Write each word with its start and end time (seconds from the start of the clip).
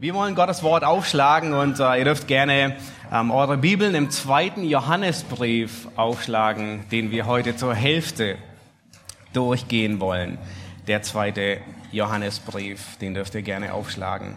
Wir 0.00 0.14
wollen 0.14 0.34
Gottes 0.34 0.62
Wort 0.62 0.82
aufschlagen 0.82 1.52
und 1.52 1.78
äh, 1.78 1.98
ihr 1.98 2.04
dürft 2.06 2.26
gerne 2.26 2.74
ähm, 3.12 3.30
eure 3.30 3.58
Bibeln 3.58 3.94
im 3.94 4.08
zweiten 4.08 4.64
Johannesbrief 4.64 5.88
aufschlagen, 5.94 6.88
den 6.88 7.10
wir 7.10 7.26
heute 7.26 7.54
zur 7.54 7.74
Hälfte 7.74 8.38
durchgehen 9.34 10.00
wollen. 10.00 10.38
Der 10.86 11.02
zweite 11.02 11.60
Johannesbrief, 11.92 12.96
den 12.96 13.12
dürft 13.12 13.34
ihr 13.34 13.42
gerne 13.42 13.74
aufschlagen. 13.74 14.36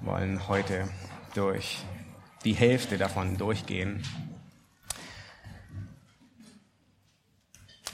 Wir 0.00 0.12
wollen 0.12 0.48
heute 0.48 0.88
durch 1.36 1.78
die 2.44 2.54
Hälfte 2.54 2.98
davon 2.98 3.38
durchgehen. 3.38 4.02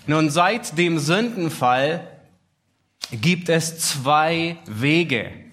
Nun, 0.07 0.31
seit 0.31 0.79
dem 0.79 0.99
Sündenfall 0.99 2.07
gibt 3.11 3.51
es 3.51 3.81
zwei 3.81 4.57
Wege 4.65 5.46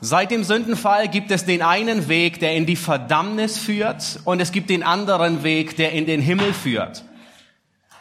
Seit 0.00 0.30
dem 0.30 0.44
Sündenfall 0.44 1.08
gibt 1.08 1.32
es 1.32 1.44
den 1.44 1.60
einen 1.60 2.08
Weg, 2.08 2.38
der 2.38 2.54
in 2.54 2.66
die 2.66 2.76
Verdammnis 2.76 3.58
führt, 3.58 4.20
und 4.24 4.40
es 4.40 4.52
gibt 4.52 4.70
den 4.70 4.84
anderen 4.84 5.42
Weg, 5.42 5.76
der 5.76 5.90
in 5.92 6.06
den 6.06 6.20
Himmel 6.20 6.52
führt. 6.52 7.04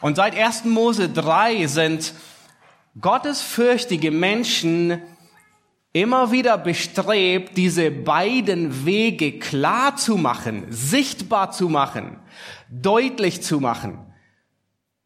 Und 0.02 0.16
seit 0.16 0.38
1. 0.38 0.66
Mose 0.66 1.10
3 1.10 1.66
sind 1.66 2.14
gottesfürchtige 3.02 4.12
Menschen 4.12 5.02
immer 5.91 6.32
wieder 6.32 6.60
bestrebt, 6.60 7.58
diese 7.58 7.90
beiden 7.90 8.86
Wege 8.86 9.40
klar 9.40 9.96
zu 9.96 10.18
machen, 10.18 10.68
sichtbar 10.70 11.52
zu 11.52 11.68
machen, 11.68 12.20
deutlich 12.70 13.41
zu 13.41 13.60
machen. 13.60 13.98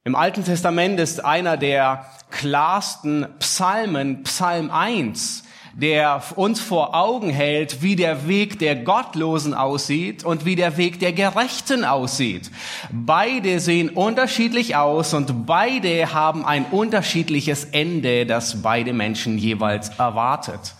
Im 0.03 0.15
Alten 0.15 0.43
Testament 0.43 0.99
ist 0.99 1.23
einer 1.23 1.55
der 1.55 2.05
klarsten 2.31 3.27
Psalmen 3.39 4.23
Psalm 4.23 4.71
1, 4.71 5.43
der 5.73 6.21
uns 6.35 6.59
vor 6.59 6.95
Augen 6.95 7.29
hält, 7.29 7.81
wie 7.81 7.95
der 7.95 8.27
Weg 8.27 8.59
der 8.59 8.75
Gottlosen 8.75 9.53
aussieht 9.53 10.23
und 10.23 10.45
wie 10.45 10.55
der 10.55 10.77
Weg 10.77 10.99
der 10.99 11.13
Gerechten 11.13 11.85
aussieht. 11.85 12.51
Beide 12.91 13.59
sehen 13.59 13.89
unterschiedlich 13.89 14.75
aus 14.75 15.13
und 15.13 15.45
beide 15.45 16.13
haben 16.13 16.45
ein 16.45 16.65
unterschiedliches 16.65 17.65
Ende, 17.65 18.25
das 18.25 18.61
beide 18.61 18.93
Menschen 18.93 19.37
jeweils 19.37 19.89
erwartet. 19.97 20.75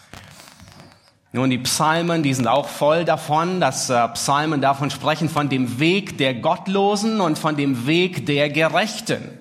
Nun, 1.33 1.49
die 1.49 1.59
Psalmen, 1.59 2.23
die 2.23 2.33
sind 2.33 2.47
auch 2.47 2.67
voll 2.67 3.05
davon, 3.05 3.61
dass 3.61 3.89
äh, 3.89 4.07
Psalmen 4.09 4.59
davon 4.59 4.89
sprechen, 4.89 5.29
von 5.29 5.47
dem 5.47 5.79
Weg 5.79 6.17
der 6.17 6.33
Gottlosen 6.33 7.21
und 7.21 7.39
von 7.39 7.55
dem 7.55 7.87
Weg 7.87 8.25
der 8.25 8.49
Gerechten. 8.49 9.40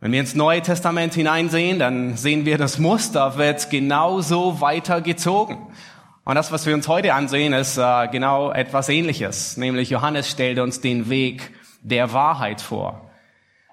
Wenn 0.00 0.12
wir 0.12 0.20
ins 0.20 0.36
Neue 0.36 0.62
Testament 0.62 1.14
hineinsehen, 1.14 1.80
dann 1.80 2.16
sehen 2.16 2.44
wir, 2.44 2.56
das 2.56 2.78
Muster 2.78 3.36
wird 3.36 3.68
genauso 3.68 4.60
weitergezogen. 4.60 5.58
Und 6.24 6.34
das, 6.36 6.52
was 6.52 6.66
wir 6.66 6.74
uns 6.74 6.86
heute 6.86 7.14
ansehen, 7.14 7.52
ist 7.52 7.78
äh, 7.78 8.06
genau 8.06 8.52
etwas 8.52 8.88
Ähnliches. 8.88 9.56
Nämlich 9.56 9.90
Johannes 9.90 10.30
stellt 10.30 10.60
uns 10.60 10.80
den 10.80 11.10
Weg 11.10 11.52
der 11.82 12.12
Wahrheit 12.12 12.60
vor. 12.60 13.10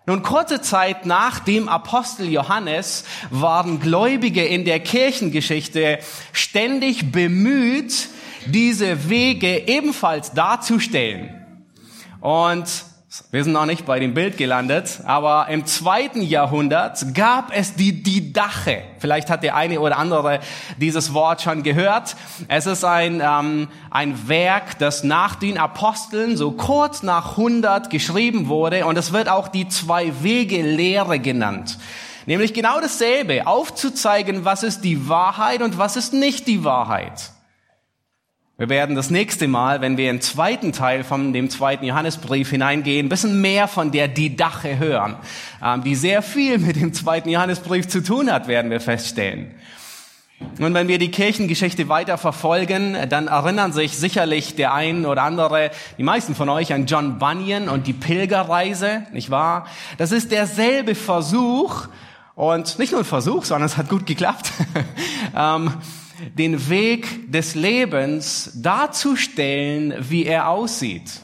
Nun, 0.08 0.24
kurze 0.24 0.62
Zeit 0.62 1.06
nach 1.06 1.40
dem 1.40 1.70
Apostel 1.70 2.28
Johannes 2.28 3.06
waren 3.30 3.80
Gläubige 3.80 4.44
in 4.44 4.66
der 4.66 4.80
Kirchengeschichte 4.80 6.00
ständig 6.32 7.12
bemüht, 7.12 8.08
diese 8.48 9.10
Wege 9.10 9.68
ebenfalls 9.68 10.32
darzustellen. 10.32 11.46
Und 12.20 12.66
wir 13.32 13.44
sind 13.44 13.54
noch 13.54 13.66
nicht 13.66 13.86
bei 13.86 14.00
dem 14.00 14.14
Bild 14.14 14.38
gelandet, 14.38 15.02
aber 15.06 15.48
im 15.50 15.66
zweiten 15.66 16.22
Jahrhundert 16.22 17.14
gab 17.14 17.56
es 17.56 17.76
die 17.76 18.04
Didache. 18.04 18.84
Vielleicht 19.00 19.30
hat 19.30 19.44
der 19.44 19.56
eine 19.56 19.80
oder 19.80 19.98
andere 19.98 20.40
dieses 20.78 21.14
Wort 21.14 21.42
schon 21.42 21.64
gehört. 21.64 22.16
Es 22.48 22.66
ist 22.66 22.84
ein, 22.84 23.22
ähm, 23.24 23.68
ein 23.92 24.28
Werk, 24.28 24.80
das 24.80 25.04
nach 25.04 25.36
den 25.36 25.58
Aposteln 25.58 26.38
so 26.38 26.52
kurz 26.52 27.04
nach 27.04 27.32
100 27.32 27.90
geschrieben 27.90 28.48
wurde 28.48 28.86
und 28.86 28.98
es 28.98 29.14
wird 29.14 29.30
auch 29.30 29.48
die 29.48 29.68
Zwei-Wege-Lehre 29.68 31.20
genannt. 31.20 31.78
Nämlich 32.26 32.54
genau 32.54 32.82
dasselbe, 32.82 33.46
aufzuzeigen, 33.46 34.46
was 34.46 34.64
ist 34.64 34.82
die 34.82 35.08
Wahrheit 35.08 35.62
und 35.62 35.78
was 35.78 35.96
ist 35.96 36.14
nicht 36.14 36.48
die 36.48 36.64
Wahrheit. 36.64 37.35
Wir 38.58 38.70
werden 38.70 38.96
das 38.96 39.10
nächste 39.10 39.50
Mal, 39.50 39.82
wenn 39.82 39.98
wir 39.98 40.10
im 40.10 40.22
zweiten 40.22 40.72
Teil 40.72 41.04
von 41.04 41.34
dem 41.34 41.50
zweiten 41.50 41.84
Johannesbrief 41.84 42.52
hineingehen, 42.52 43.08
ein 43.08 43.10
bisschen 43.10 43.42
mehr 43.42 43.68
von 43.68 43.92
der 43.92 44.08
Didache 44.08 44.80
hören, 44.80 45.18
ähm, 45.62 45.84
die 45.84 45.94
sehr 45.94 46.22
viel 46.22 46.58
mit 46.58 46.78
dem 46.78 46.94
zweiten 46.94 47.28
Johannesbrief 47.28 47.90
zu 47.90 48.02
tun 48.02 48.32
hat, 48.32 48.48
werden 48.48 48.72
wir 48.72 48.80
feststellen. 48.80 49.52
Und 50.58 50.74
wenn 50.74 50.88
wir 50.88 51.00
die 51.00 51.12
Kirchengeschichte 51.12 51.90
weiter 51.90 52.18
verfolgen, 52.18 52.96
dann 53.10 53.28
erinnern 53.28 53.74
sich 53.74 53.98
sicherlich 53.98 54.56
der 54.56 54.74
ein 54.74 55.06
oder 55.06 55.24
andere, 55.24 55.72
die 55.98 56.04
meisten 56.04 56.34
von 56.34 56.48
euch 56.48 56.74
an 56.74 56.86
John 56.86 57.20
Bunyan 57.20 57.68
und 57.68 57.88
die 57.88 57.94
Pilgerreise, 57.94 59.04
nicht 59.12 59.32
wahr? 59.32 59.68
Das 59.98 60.14
ist 60.14 60.32
derselbe 60.32 60.96
Versuch 60.96 61.90
und 62.36 62.80
nicht 62.80 62.94
nur 62.94 63.02
ein 63.02 63.06
Versuch, 63.06 63.44
sondern 63.44 63.66
es 63.66 63.76
hat 63.76 63.90
gut 63.90 64.06
geklappt. 64.06 64.52
Den 66.38 66.70
Weg 66.70 67.32
des 67.32 67.56
Lebens 67.56 68.52
darzustellen, 68.56 69.94
wie 70.00 70.26
er 70.26 70.50
aussieht. 70.50 71.22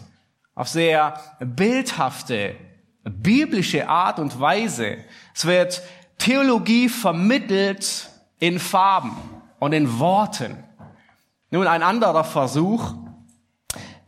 Auf 0.55 0.67
sehr 0.67 1.19
bildhafte, 1.39 2.55
biblische 3.03 3.87
Art 3.87 4.19
und 4.19 4.39
Weise. 4.39 4.97
Es 5.33 5.45
wird 5.45 5.81
Theologie 6.17 6.89
vermittelt 6.89 8.09
in 8.39 8.59
Farben 8.59 9.15
und 9.59 9.73
in 9.73 9.99
Worten. 9.99 10.57
Nun 11.49 11.67
ein 11.67 11.83
anderer 11.83 12.23
Versuch, 12.23 12.93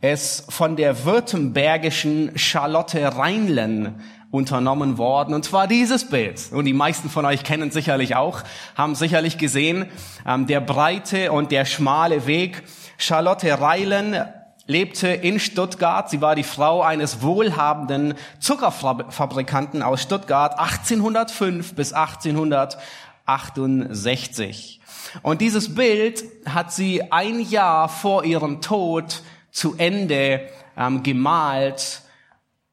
es 0.00 0.44
von 0.48 0.76
der 0.76 1.04
württembergischen 1.04 2.36
Charlotte 2.36 3.16
Reinlen 3.16 4.02
unternommen 4.34 4.98
worden. 4.98 5.32
Und 5.32 5.44
zwar 5.44 5.68
dieses 5.68 6.08
Bild. 6.08 6.50
Und 6.50 6.64
die 6.64 6.72
meisten 6.72 7.08
von 7.08 7.24
euch 7.24 7.44
kennen 7.44 7.70
sicherlich 7.70 8.16
auch, 8.16 8.42
haben 8.74 8.96
sicherlich 8.96 9.38
gesehen, 9.38 9.86
ähm, 10.26 10.48
der 10.48 10.60
breite 10.60 11.30
und 11.30 11.52
der 11.52 11.64
schmale 11.64 12.26
Weg. 12.26 12.64
Charlotte 12.98 13.60
Reilen 13.60 14.24
lebte 14.66 15.06
in 15.06 15.38
Stuttgart. 15.38 16.10
Sie 16.10 16.20
war 16.20 16.34
die 16.34 16.42
Frau 16.42 16.82
eines 16.82 17.22
wohlhabenden 17.22 18.14
Zuckerfabrikanten 18.40 19.82
aus 19.82 20.02
Stuttgart 20.02 20.58
1805 20.58 21.76
bis 21.76 21.92
1868. 21.92 24.80
Und 25.22 25.42
dieses 25.42 25.76
Bild 25.76 26.24
hat 26.44 26.72
sie 26.72 27.12
ein 27.12 27.38
Jahr 27.38 27.88
vor 27.88 28.24
ihrem 28.24 28.60
Tod 28.60 29.22
zu 29.52 29.76
Ende 29.76 30.48
ähm, 30.76 31.04
gemalt, 31.04 32.00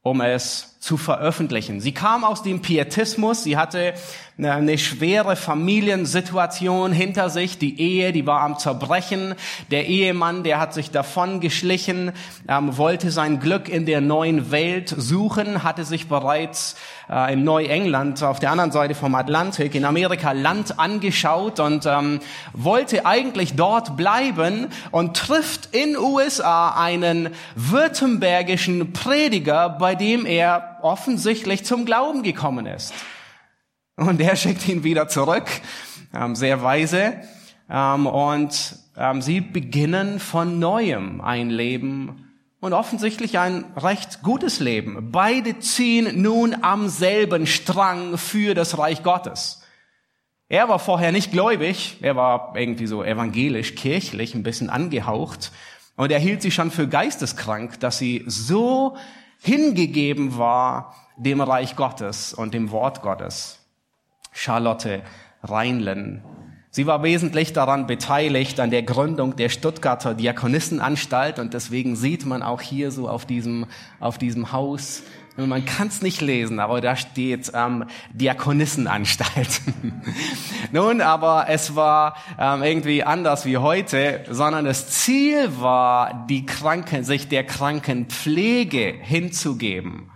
um 0.02 0.22
es 0.22 0.71
zu 0.82 0.98
veröffentlichen. 0.98 1.80
Sie 1.80 1.94
kam 1.94 2.26
aus 2.26 2.42
dem 2.42 2.62
Pietismus, 2.62 3.44
sie 3.44 3.56
hatte 3.56 3.94
eine 4.46 4.78
schwere 4.78 5.36
Familiensituation 5.36 6.92
hinter 6.92 7.30
sich, 7.30 7.58
die 7.58 7.80
Ehe, 7.80 8.12
die 8.12 8.26
war 8.26 8.42
am 8.42 8.58
Zerbrechen, 8.58 9.36
der 9.70 9.88
Ehemann, 9.88 10.44
der 10.44 10.60
hat 10.60 10.74
sich 10.74 10.92
davon 10.92 11.40
geschlichen, 11.40 12.12
ähm, 12.48 12.78
wollte 12.78 13.12
sein 13.12 13.40
Glück 13.40 13.70
in 13.70 13.86
der 13.86 14.02
neuen 14.02 14.52
Welt 14.52 14.94
suchen, 14.98 15.64
hatte 15.64 15.84
sich 15.84 16.08
bereits 16.08 16.76
äh, 17.10 17.34
in 17.34 17.44
Neuengland 17.44 18.24
auf 18.24 18.40
der 18.40 18.52
anderen 18.52 18.72
Seite 18.72 18.96
vom 18.96 19.14
Atlantik 19.16 19.76
in 19.76 19.86
Amerika 19.86 20.32
Land 20.32 20.80
angeschaut 20.80 21.60
und 21.60 21.86
ähm, 21.86 22.20
wollte 22.54 23.06
eigentlich 23.06 23.56
dort 23.56 23.98
bleiben 23.98 24.68
und 24.92 25.18
trifft 25.18 25.76
in 25.76 25.98
USA 25.98 26.72
einen 26.72 27.30
württembergischen 27.56 28.94
Prediger, 28.94 29.70
bei 29.70 29.96
dem 29.96 30.26
er 30.26 30.78
offensichtlich 30.82 31.66
zum 31.66 31.86
Glauben 31.86 32.24
gekommen 32.24 32.66
ist. 32.66 32.94
Und 34.02 34.20
er 34.20 34.36
schickt 34.36 34.68
ihn 34.68 34.84
wieder 34.84 35.08
zurück, 35.08 35.46
ähm, 36.14 36.36
sehr 36.36 36.64
weise. 36.64 37.14
Ähm, 37.70 38.08
und 38.08 38.76
ähm, 38.98 39.22
sie 39.22 39.42
beginnen 39.42 40.20
von 40.20 40.60
neuem 40.60 41.22
ein 41.22 41.50
Leben 41.50 42.28
und 42.60 42.74
offensichtlich 42.74 43.40
ein 43.40 43.66
recht 43.78 44.22
gutes 44.22 44.60
Leben. 44.60 45.12
Beide 45.12 45.60
ziehen 45.60 46.22
nun 46.22 46.56
am 46.62 46.90
selben 46.90 47.48
Strang 47.48 48.18
für 48.18 48.54
das 48.54 48.78
Reich 48.78 49.04
Gottes. 49.04 49.64
Er 50.50 50.68
war 50.68 50.80
vorher 50.80 51.12
nicht 51.12 51.32
gläubig, 51.32 51.98
er 52.02 52.18
war 52.18 52.54
irgendwie 52.56 52.86
so 52.86 53.04
evangelisch, 53.04 53.76
kirchlich, 53.76 54.36
ein 54.36 54.44
bisschen 54.44 54.70
angehaucht. 54.70 55.52
Und 55.96 56.12
er 56.12 56.20
hielt 56.20 56.42
sie 56.42 56.52
schon 56.52 56.72
für 56.72 56.88
geisteskrank, 56.88 57.80
dass 57.80 57.98
sie 57.98 58.24
so 58.28 58.98
hingegeben 59.40 60.38
war 60.38 60.96
dem 61.18 61.40
Reich 61.40 61.76
Gottes 61.76 62.34
und 62.34 62.54
dem 62.54 62.72
Wort 62.72 63.02
Gottes. 63.02 63.61
Charlotte 64.32 65.02
Reinlen. 65.44 66.24
Sie 66.74 66.88
war 66.88 67.04
wesentlich 67.04 67.52
daran 67.52 67.86
beteiligt 67.86 68.62
an 68.62 68.72
der 68.72 68.84
Gründung 68.84 69.36
der 69.36 69.50
Stuttgarter 69.50 70.14
Diakonissenanstalt 70.14 71.38
und 71.38 71.54
deswegen 71.54 71.98
sieht 71.98 72.26
man 72.26 72.42
auch 72.44 72.62
hier 72.62 72.92
so 72.92 73.10
auf 73.10 73.26
diesem, 73.26 73.66
auf 74.00 74.18
diesem 74.18 74.54
Haus 74.54 75.04
Man 75.36 75.66
kann 75.66 75.88
es 75.88 76.02
nicht 76.02 76.22
lesen, 76.22 76.60
aber 76.60 76.82
da 76.82 76.96
steht 76.96 77.52
ähm, 77.54 77.86
Diakonissenanstalt. 78.14 79.62
Nun, 80.72 81.02
aber 81.02 81.48
es 81.50 81.76
war 81.76 82.16
ähm, 82.40 82.64
irgendwie 82.64 83.04
anders 83.04 83.46
wie 83.46 83.58
heute, 83.58 84.24
sondern 84.30 84.66
das 84.66 84.90
Ziel 84.90 85.50
war, 85.60 86.26
die 86.30 86.46
Kranken, 86.46 87.04
sich 87.04 87.28
der 87.28 87.46
Krankenpflege 87.46 88.94
hinzugeben. 89.02 90.11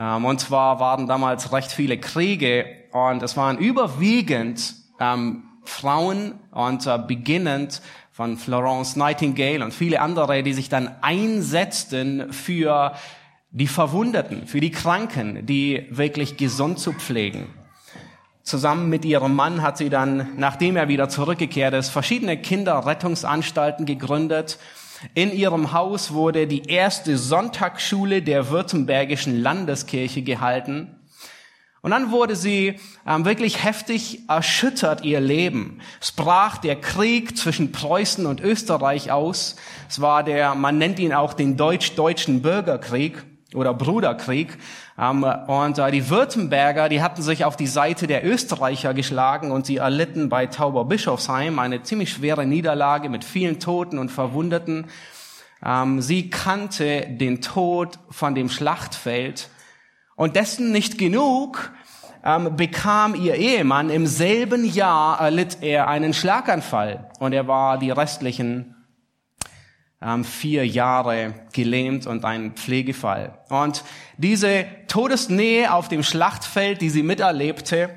Ähm, 0.00 0.24
und 0.24 0.40
zwar 0.40 0.80
waren 0.80 1.06
damals 1.06 1.52
recht 1.52 1.70
viele 1.70 1.98
Kriege 1.98 2.64
und 2.92 3.22
es 3.22 3.36
waren 3.36 3.58
überwiegend 3.58 4.74
ähm, 4.98 5.44
Frauen 5.64 6.34
und 6.50 6.86
äh, 6.86 6.98
beginnend 7.06 7.82
von 8.10 8.38
Florence 8.38 8.96
Nightingale 8.96 9.62
und 9.62 9.72
viele 9.72 10.00
andere, 10.00 10.42
die 10.42 10.54
sich 10.54 10.68
dann 10.68 10.90
einsetzten 11.02 12.32
für 12.32 12.94
die 13.50 13.66
Verwundeten, 13.66 14.46
für 14.46 14.60
die 14.60 14.70
Kranken, 14.70 15.46
die 15.46 15.86
wirklich 15.90 16.36
gesund 16.36 16.78
zu 16.78 16.92
pflegen. 16.92 17.46
Zusammen 18.42 18.88
mit 18.88 19.04
ihrem 19.04 19.34
Mann 19.34 19.62
hat 19.62 19.76
sie 19.76 19.90
dann, 19.90 20.28
nachdem 20.36 20.76
er 20.76 20.88
wieder 20.88 21.08
zurückgekehrt 21.08 21.74
ist, 21.74 21.90
verschiedene 21.90 22.36
Kinderrettungsanstalten 22.36 23.86
gegründet. 23.86 24.58
In 25.14 25.32
ihrem 25.32 25.72
Haus 25.72 26.12
wurde 26.12 26.46
die 26.46 26.68
erste 26.68 27.16
Sonntagsschule 27.16 28.22
der 28.22 28.50
Württembergischen 28.50 29.40
Landeskirche 29.40 30.22
gehalten. 30.22 30.96
Und 31.82 31.92
dann 31.92 32.10
wurde 32.10 32.36
sie 32.36 32.78
ähm, 33.06 33.24
wirklich 33.24 33.64
heftig 33.64 34.28
erschüttert, 34.28 35.02
ihr 35.02 35.20
Leben. 35.20 35.80
Es 36.00 36.12
brach 36.12 36.58
der 36.58 36.76
Krieg 36.76 37.38
zwischen 37.38 37.72
Preußen 37.72 38.26
und 38.26 38.40
Österreich 38.42 39.10
aus. 39.10 39.56
Es 39.88 40.00
war 40.02 40.22
der, 40.22 40.54
man 40.54 40.76
nennt 40.76 40.98
ihn 40.98 41.14
auch 41.14 41.32
den 41.32 41.56
deutsch-deutschen 41.56 42.42
Bürgerkrieg 42.42 43.24
oder 43.54 43.74
Bruderkrieg. 43.74 44.58
Ähm, 44.98 45.24
und 45.24 45.78
äh, 45.78 45.90
die 45.90 46.08
Württemberger, 46.08 46.88
die 46.88 47.02
hatten 47.02 47.22
sich 47.22 47.44
auf 47.44 47.56
die 47.56 47.66
Seite 47.66 48.06
der 48.06 48.24
Österreicher 48.24 48.94
geschlagen 48.94 49.50
und 49.50 49.66
sie 49.66 49.78
erlitten 49.78 50.28
bei 50.28 50.46
Tauberbischofsheim 50.46 51.58
eine 51.58 51.82
ziemlich 51.82 52.12
schwere 52.12 52.46
Niederlage 52.46 53.08
mit 53.08 53.24
vielen 53.24 53.60
Toten 53.60 53.98
und 53.98 54.10
Verwundeten. 54.10 54.86
Ähm, 55.64 56.00
sie 56.00 56.30
kannte 56.30 57.06
den 57.08 57.40
Tod 57.40 57.98
von 58.10 58.34
dem 58.34 58.48
Schlachtfeld 58.48 59.48
und 60.16 60.36
dessen 60.36 60.72
nicht 60.72 60.98
genug, 60.98 61.72
ähm, 62.24 62.56
bekam 62.56 63.14
ihr 63.14 63.34
Ehemann 63.34 63.90
im 63.90 64.06
selben 64.06 64.64
Jahr 64.64 65.18
erlitt 65.20 65.58
er 65.62 65.88
einen 65.88 66.12
Schlaganfall 66.12 67.10
und 67.18 67.32
er 67.32 67.48
war 67.48 67.78
die 67.78 67.90
restlichen 67.90 68.74
ähm, 70.02 70.24
vier 70.24 70.66
Jahre 70.66 71.34
gelähmt 71.52 72.06
und 72.06 72.24
ein 72.24 72.52
Pflegefall. 72.52 73.38
Und 73.48 73.84
diese 74.16 74.66
Todesnähe 74.88 75.72
auf 75.72 75.88
dem 75.88 76.02
Schlachtfeld, 76.02 76.80
die 76.80 76.90
sie 76.90 77.02
miterlebte, 77.02 77.90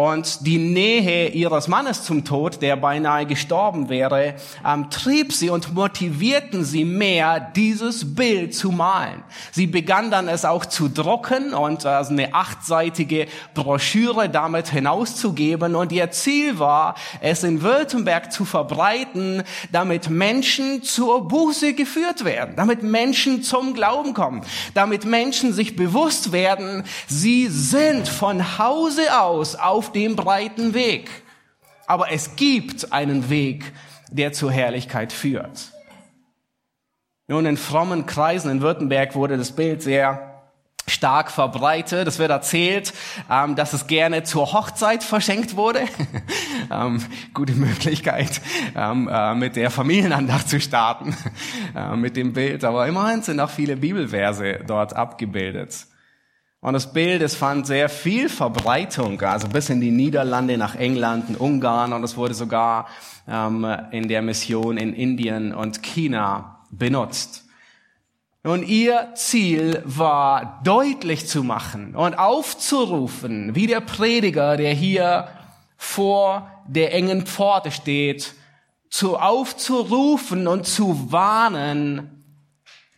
und 0.00 0.46
die 0.46 0.56
Nähe 0.56 1.28
ihres 1.28 1.68
Mannes 1.68 2.04
zum 2.04 2.24
Tod, 2.24 2.62
der 2.62 2.76
beinahe 2.76 3.26
gestorben 3.26 3.90
wäre, 3.90 4.34
ähm, 4.66 4.88
trieb 4.88 5.30
sie 5.30 5.50
und 5.50 5.74
motivierten 5.74 6.64
sie 6.64 6.86
mehr, 6.86 7.38
dieses 7.38 8.14
Bild 8.14 8.54
zu 8.54 8.70
malen. 8.70 9.22
Sie 9.52 9.66
begann 9.66 10.10
dann 10.10 10.28
es 10.28 10.46
auch 10.46 10.64
zu 10.64 10.88
drucken 10.88 11.52
und 11.52 11.84
äh, 11.84 11.88
eine 11.88 12.32
achtseitige 12.32 13.26
Broschüre 13.52 14.30
damit 14.30 14.68
hinauszugeben. 14.68 15.74
Und 15.74 15.92
ihr 15.92 16.10
Ziel 16.10 16.58
war, 16.58 16.94
es 17.20 17.44
in 17.44 17.60
Württemberg 17.60 18.32
zu 18.32 18.46
verbreiten, 18.46 19.42
damit 19.70 20.08
Menschen 20.08 20.82
zur 20.82 21.28
Buße 21.28 21.74
geführt 21.74 22.24
werden, 22.24 22.54
damit 22.56 22.82
Menschen 22.82 23.42
zum 23.42 23.74
Glauben 23.74 24.14
kommen, 24.14 24.40
damit 24.72 25.04
Menschen 25.04 25.52
sich 25.52 25.76
bewusst 25.76 26.32
werden, 26.32 26.84
sie 27.06 27.48
sind 27.48 28.08
von 28.08 28.56
Hause 28.58 29.20
aus 29.20 29.56
auf 29.56 29.89
dem 29.92 30.16
breiten 30.16 30.74
Weg. 30.74 31.10
Aber 31.86 32.12
es 32.12 32.36
gibt 32.36 32.92
einen 32.92 33.30
Weg, 33.30 33.72
der 34.10 34.32
zur 34.32 34.52
Herrlichkeit 34.52 35.12
führt. 35.12 35.72
Nun, 37.28 37.46
in 37.46 37.56
frommen 37.56 38.06
Kreisen 38.06 38.50
in 38.50 38.60
Württemberg 38.60 39.14
wurde 39.14 39.36
das 39.36 39.52
Bild 39.52 39.82
sehr 39.82 40.30
stark 40.90 41.30
verbreitet. 41.30 42.08
Es 42.08 42.18
wird 42.18 42.30
erzählt, 42.30 42.92
ähm, 43.30 43.54
dass 43.54 43.72
es 43.72 43.86
gerne 43.86 44.24
zur 44.24 44.52
Hochzeit 44.52 45.02
verschenkt 45.02 45.56
wurde. 45.56 45.80
ähm, 46.70 47.02
gute 47.32 47.52
Möglichkeit, 47.52 48.40
ähm, 48.76 49.08
äh, 49.10 49.34
mit 49.34 49.56
der 49.56 49.70
Familienandacht 49.70 50.48
zu 50.48 50.60
starten, 50.60 51.16
äh, 51.76 51.96
mit 51.96 52.16
dem 52.16 52.32
Bild. 52.32 52.64
Aber 52.64 52.86
immerhin 52.86 53.22
sind 53.22 53.40
auch 53.40 53.50
viele 53.50 53.76
Bibelverse 53.76 54.60
dort 54.66 54.94
abgebildet. 54.94 55.86
Und 56.62 56.74
das 56.74 56.92
Bild, 56.92 57.22
es 57.22 57.36
fand 57.36 57.66
sehr 57.66 57.88
viel 57.88 58.28
Verbreitung, 58.28 59.18
also 59.22 59.48
bis 59.48 59.70
in 59.70 59.80
die 59.80 59.90
Niederlande, 59.90 60.58
nach 60.58 60.74
England, 60.74 61.30
in 61.30 61.36
Ungarn 61.36 61.94
und 61.94 62.04
es 62.04 62.18
wurde 62.18 62.34
sogar 62.34 62.86
ähm, 63.26 63.66
in 63.92 64.08
der 64.08 64.20
Mission 64.20 64.76
in 64.76 64.92
Indien 64.92 65.54
und 65.54 65.82
China 65.82 66.60
benutzt. 66.70 67.46
Und 68.42 68.62
ihr 68.68 69.08
Ziel 69.14 69.82
war 69.86 70.60
deutlich 70.62 71.26
zu 71.26 71.42
machen 71.44 71.94
und 71.94 72.18
aufzurufen, 72.18 73.54
wie 73.54 73.66
der 73.66 73.80
Prediger, 73.80 74.58
der 74.58 74.74
hier 74.74 75.28
vor 75.78 76.50
der 76.66 76.92
engen 76.94 77.24
Pforte 77.24 77.70
steht, 77.70 78.34
zu 78.90 79.16
aufzurufen 79.18 80.46
und 80.46 80.66
zu 80.66 81.10
warnen, 81.10 82.19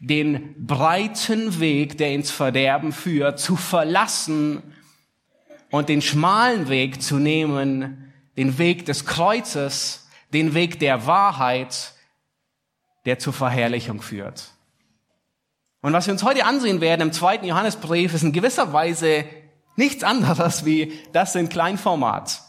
den 0.03 0.67
breiten 0.67 1.61
Weg, 1.61 1.97
der 1.97 2.13
ins 2.13 2.33
Verderben 2.33 2.91
führt, 2.91 3.39
zu 3.39 3.55
verlassen 3.55 4.61
und 5.71 5.89
den 5.89 6.03
schmalen 6.03 6.69
Weg 6.69 7.01
zu 7.01 7.19
nehmen, 7.19 8.13
den 8.37 8.59
Weg 8.59 8.85
des 8.85 9.07
Kreuzes, 9.07 10.09
den 10.33 10.55
Weg 10.55 10.81
der 10.81 11.07
Wahrheit, 11.07 11.93
der 13.05 13.21
zur 13.21 13.33
Verherrlichung 13.33 14.03
führt. 14.03 14.51
Und 15.83 15.93
was 15.93 16.07
wir 16.07 16.13
uns 16.15 16.25
heute 16.25 16.47
ansehen 16.47 16.81
werden 16.81 17.03
im 17.03 17.13
zweiten 17.13 17.47
Johannesbrief, 17.47 18.13
ist 18.13 18.25
in 18.25 18.33
gewisser 18.33 18.73
Weise 18.73 19.25
nichts 19.77 20.03
anderes 20.03 20.65
wie 20.65 20.99
das 21.13 21.37
in 21.37 21.49
Kleinformat. 21.49 22.43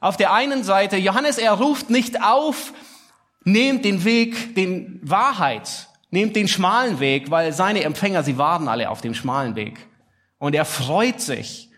Auf 0.00 0.18
der 0.18 0.34
einen 0.34 0.62
Seite, 0.62 0.98
Johannes, 0.98 1.38
er 1.38 1.52
ruft 1.52 1.88
nicht 1.88 2.22
auf, 2.22 2.74
nehmt 3.44 3.86
den 3.86 4.04
Weg, 4.04 4.54
den 4.56 5.00
Wahrheit, 5.02 5.87
Nehmt 6.10 6.36
den 6.36 6.48
schmalen 6.48 7.00
Weg, 7.00 7.30
weil 7.30 7.52
seine 7.52 7.84
Empfänger, 7.84 8.22
sie 8.22 8.38
warten 8.38 8.68
alle 8.68 8.90
auf 8.90 9.00
dem 9.00 9.14
schmalen 9.14 9.56
Weg. 9.56 9.86
Und 10.38 10.54
er 10.54 10.64
freut 10.64 11.20
sich, 11.20 11.68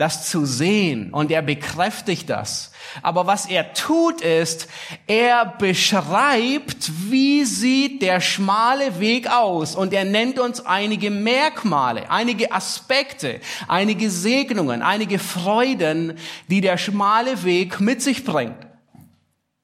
das 0.00 0.30
zu 0.30 0.46
sehen 0.46 1.12
und 1.12 1.30
er 1.30 1.42
bekräftigt 1.42 2.30
das. 2.30 2.72
Aber 3.02 3.26
was 3.26 3.46
er 3.46 3.74
tut 3.74 4.22
ist, 4.22 4.66
er 5.06 5.44
beschreibt, 5.44 6.90
wie 7.10 7.44
sieht 7.44 8.00
der 8.00 8.20
schmale 8.20 8.98
Weg 8.98 9.30
aus 9.30 9.76
und 9.76 9.92
er 9.92 10.06
nennt 10.06 10.38
uns 10.38 10.64
einige 10.64 11.10
Merkmale, 11.10 12.10
einige 12.10 12.50
Aspekte, 12.50 13.40
einige 13.68 14.10
Segnungen, 14.10 14.80
einige 14.80 15.18
Freuden, 15.18 16.14
die 16.48 16.62
der 16.62 16.78
schmale 16.78 17.44
Weg 17.44 17.78
mit 17.78 18.00
sich 18.00 18.24
bringt. 18.24 18.66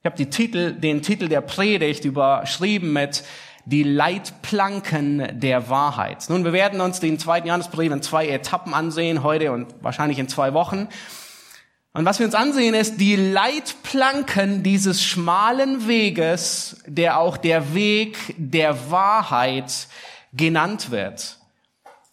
Ich 0.00 0.12
habe 0.12 0.30
Titel, 0.30 0.72
den 0.72 1.02
Titel 1.02 1.28
der 1.28 1.40
Predigt 1.40 2.04
überschrieben 2.04 2.92
mit 2.92 3.24
die 3.66 3.82
Leitplanken 3.82 5.40
der 5.40 5.68
Wahrheit. 5.68 6.26
Nun, 6.28 6.44
wir 6.44 6.52
werden 6.52 6.80
uns 6.80 7.00
den 7.00 7.18
zweiten 7.18 7.48
Johannesbrief 7.48 7.92
in 7.92 8.00
zwei 8.00 8.28
Etappen 8.28 8.72
ansehen, 8.72 9.22
heute 9.24 9.52
und 9.52 9.74
wahrscheinlich 9.82 10.18
in 10.18 10.28
zwei 10.28 10.54
Wochen. 10.54 10.88
Und 11.92 12.04
was 12.04 12.18
wir 12.18 12.26
uns 12.26 12.34
ansehen, 12.34 12.74
ist 12.74 13.00
die 13.00 13.16
Leitplanken 13.16 14.62
dieses 14.62 15.02
schmalen 15.02 15.88
Weges, 15.88 16.82
der 16.86 17.18
auch 17.18 17.36
der 17.36 17.74
Weg 17.74 18.34
der 18.36 18.90
Wahrheit 18.90 19.88
genannt 20.32 20.90
wird. 20.90 21.38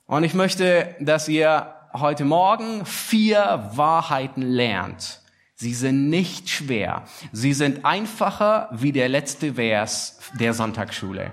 Und 0.07 0.23
ich 0.23 0.33
möchte, 0.33 0.95
dass 0.99 1.27
ihr 1.27 1.73
heute 1.93 2.25
Morgen 2.25 2.85
vier 2.85 3.69
Wahrheiten 3.73 4.41
lernt. 4.41 5.19
Sie 5.55 5.73
sind 5.73 6.09
nicht 6.09 6.49
schwer. 6.49 7.03
Sie 7.31 7.53
sind 7.53 7.85
einfacher 7.85 8.69
wie 8.71 8.91
der 8.91 9.09
letzte 9.09 9.53
Vers 9.55 10.19
der 10.39 10.53
Sonntagsschule, 10.53 11.31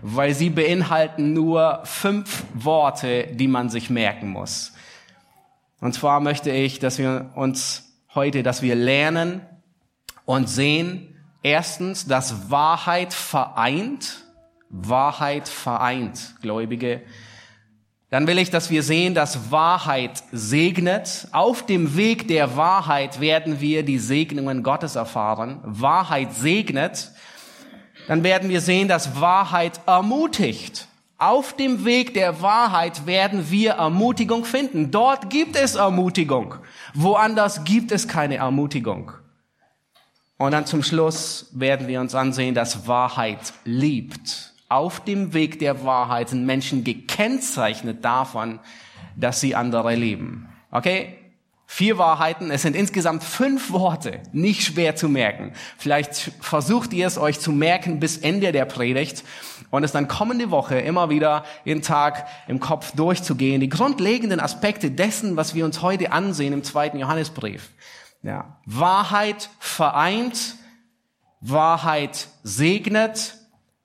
weil 0.00 0.34
sie 0.34 0.50
beinhalten 0.50 1.32
nur 1.32 1.80
fünf 1.84 2.44
Worte, 2.54 3.26
die 3.32 3.48
man 3.48 3.68
sich 3.68 3.90
merken 3.90 4.28
muss. 4.28 4.72
Und 5.80 5.92
zwar 5.94 6.20
möchte 6.20 6.50
ich, 6.50 6.78
dass 6.78 6.98
wir 6.98 7.30
uns 7.34 7.92
heute, 8.14 8.42
dass 8.42 8.62
wir 8.62 8.74
lernen 8.74 9.42
und 10.24 10.48
sehen, 10.48 11.16
erstens, 11.42 12.06
dass 12.06 12.50
Wahrheit 12.50 13.12
vereint, 13.12 14.24
Wahrheit 14.70 15.48
vereint 15.48 16.34
Gläubige 16.42 17.02
dann 18.10 18.26
will 18.26 18.38
ich, 18.38 18.50
dass 18.50 18.70
wir 18.70 18.82
sehen, 18.82 19.14
dass 19.14 19.50
Wahrheit 19.50 20.22
segnet. 20.32 21.28
Auf 21.32 21.66
dem 21.66 21.96
Weg 21.96 22.26
der 22.28 22.56
Wahrheit 22.56 23.20
werden 23.20 23.60
wir 23.60 23.82
die 23.82 23.98
Segnungen 23.98 24.62
Gottes 24.62 24.96
erfahren. 24.96 25.60
Wahrheit 25.62 26.32
segnet. 26.32 27.12
Dann 28.06 28.22
werden 28.24 28.48
wir 28.48 28.62
sehen, 28.62 28.88
dass 28.88 29.20
Wahrheit 29.20 29.80
ermutigt. 29.86 30.88
Auf 31.18 31.54
dem 31.54 31.84
Weg 31.84 32.14
der 32.14 32.40
Wahrheit 32.40 33.04
werden 33.04 33.50
wir 33.50 33.72
Ermutigung 33.72 34.46
finden. 34.46 34.90
Dort 34.90 35.28
gibt 35.28 35.56
es 35.56 35.74
Ermutigung. 35.74 36.54
Woanders 36.94 37.64
gibt 37.64 37.92
es 37.92 38.08
keine 38.08 38.36
Ermutigung. 38.36 39.12
Und 40.38 40.52
dann 40.52 40.64
zum 40.64 40.82
Schluss 40.82 41.50
werden 41.52 41.88
wir 41.88 42.00
uns 42.00 42.14
ansehen, 42.14 42.54
dass 42.54 42.86
Wahrheit 42.86 43.52
liebt. 43.64 44.54
Auf 44.68 45.00
dem 45.04 45.32
Weg 45.32 45.58
der 45.58 45.84
Wahrheit 45.84 46.28
sind 46.28 46.44
Menschen 46.44 46.84
gekennzeichnet 46.84 48.04
davon, 48.04 48.60
dass 49.16 49.40
sie 49.40 49.54
andere 49.54 49.94
lieben. 49.94 50.48
Okay? 50.70 51.18
Vier 51.70 51.98
Wahrheiten, 51.98 52.50
es 52.50 52.62
sind 52.62 52.74
insgesamt 52.74 53.22
fünf 53.22 53.70
Worte, 53.72 54.22
nicht 54.32 54.62
schwer 54.62 54.96
zu 54.96 55.06
merken. 55.08 55.52
Vielleicht 55.76 56.32
versucht 56.40 56.94
ihr 56.94 57.06
es 57.06 57.18
euch 57.18 57.40
zu 57.40 57.52
merken 57.52 58.00
bis 58.00 58.16
Ende 58.16 58.52
der 58.52 58.64
Predigt 58.64 59.22
und 59.70 59.84
es 59.84 59.92
dann 59.92 60.08
kommende 60.08 60.50
Woche 60.50 60.78
immer 60.78 61.10
wieder 61.10 61.44
jeden 61.66 61.82
Tag 61.82 62.26
im 62.46 62.58
Kopf 62.58 62.92
durchzugehen. 62.92 63.60
Die 63.60 63.68
grundlegenden 63.68 64.40
Aspekte 64.40 64.90
dessen, 64.90 65.36
was 65.36 65.54
wir 65.54 65.66
uns 65.66 65.82
heute 65.82 66.10
ansehen 66.10 66.54
im 66.54 66.64
zweiten 66.64 66.98
Johannesbrief. 66.98 67.68
Ja. 68.22 68.58
Wahrheit 68.64 69.50
vereint, 69.58 70.56
Wahrheit 71.40 72.28
segnet, 72.42 73.37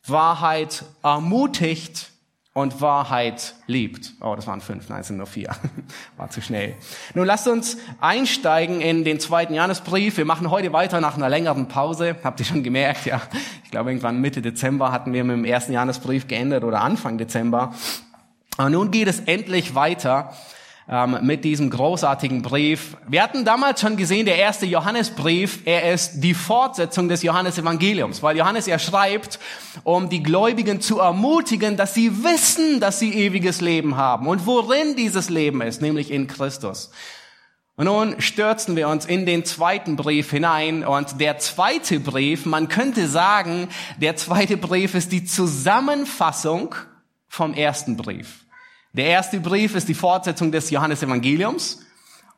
Wahrheit 0.08 0.84
ermutigt 1.02 2.12
und 2.54 2.82
Wahrheit 2.82 3.56
liebt. 3.66 4.14
Oh, 4.22 4.36
das 4.36 4.46
waren 4.46 4.62
fünf, 4.62 4.88
nein, 4.90 5.02
es 5.02 5.08
sind 5.08 5.18
nur 5.18 5.26
vier. 5.26 5.50
War 6.18 6.30
zu 6.30 6.42
schnell. 6.42 6.76
Nun 7.16 7.26
lasst 7.26 7.48
uns 7.48 7.78
einsteigen 8.00 8.80
in 8.80 9.04
den 9.04 9.20
zweiten 9.20 9.56
Johannesbrief. 9.56 10.18
Wir 10.18 10.26
machen 10.26 10.52
heute 10.52 10.72
weiter 10.72 11.02
nach 11.02 11.16
einer 11.16 11.30
längeren 11.30 11.68
Pause. 11.68 12.16
Habt 12.24 12.40
ihr 12.40 12.46
schon 12.46 12.62
gemerkt, 12.62 13.06
ja? 13.06 13.22
Ich 13.64 13.72
glaube, 13.72 13.90
irgendwann 13.90 14.22
Mitte 14.22 14.42
Dezember 14.42 14.92
hatten 14.92 15.14
wir 15.14 15.24
mit 15.24 15.36
dem 15.36 15.46
ersten 15.46 15.74
Johannesbrief 15.74 16.28
geendet 16.28 16.64
oder 16.64 16.82
Anfang 16.82 17.18
Dezember. 17.18 17.74
Aber 18.58 18.70
nun 18.70 18.92
geht 18.92 19.08
es 19.08 19.22
endlich 19.22 19.74
weiter 19.74 20.34
ähm, 20.90 21.20
mit 21.22 21.44
diesem 21.46 21.70
großartigen 21.70 22.42
Brief. 22.42 22.98
Wir 23.08 23.24
hatten 23.24 23.46
damals 23.46 23.82
schon 23.82 23.96
gesehen, 23.96 24.26
der 24.26 24.38
erste 24.38 24.66
Johannesbrief, 24.66 25.62
er 25.66 25.94
ist 25.94 26.22
die 26.22 26.34
Fortsetzung 26.34 27.08
des 27.08 27.24
Johannesevangeliums, 27.24 28.22
weil 28.22 28.38
Johannes 28.38 28.68
er 28.68 28.80
schreibt, 28.80 29.40
um 29.84 30.10
die 30.10 30.24
Gläubigen 30.24 30.82
zu 30.82 31.00
ermutigen, 31.00 31.78
dass 31.78 31.94
sie 31.94 32.24
wissen, 32.24 32.80
dass 32.80 33.00
sie 33.00 33.14
ewiges 33.14 33.62
Leben 33.62 33.96
haben 33.96 34.28
und 34.28 34.46
worin 34.46 34.96
dieses 34.96 35.30
Leben 35.30 35.62
ist, 35.62 35.82
nämlich 35.82 36.12
in 36.12 36.28
Christus. 36.28 36.92
Und 37.76 37.86
nun 37.86 38.22
stürzen 38.22 38.76
wir 38.76 38.88
uns 38.88 39.06
in 39.06 39.26
den 39.26 39.46
zweiten 39.46 39.96
Brief 39.96 40.30
hinein 40.30 40.86
und 40.86 41.20
der 41.20 41.40
zweite 41.40 42.00
Brief, 42.00 42.46
man 42.46 42.68
könnte 42.68 43.08
sagen, 43.08 43.68
der 43.98 44.16
zweite 44.16 44.58
Brief 44.58 44.94
ist 44.94 45.12
die 45.12 45.26
Zusammenfassung 45.26 46.76
vom 47.28 47.56
ersten 47.56 47.98
Brief. 47.98 48.43
Der 48.96 49.06
erste 49.06 49.40
Brief 49.40 49.74
ist 49.74 49.90
die 49.90 49.96
Fortsetzung 49.96 50.52
des 50.52 50.70
Johannesevangeliums 50.70 51.84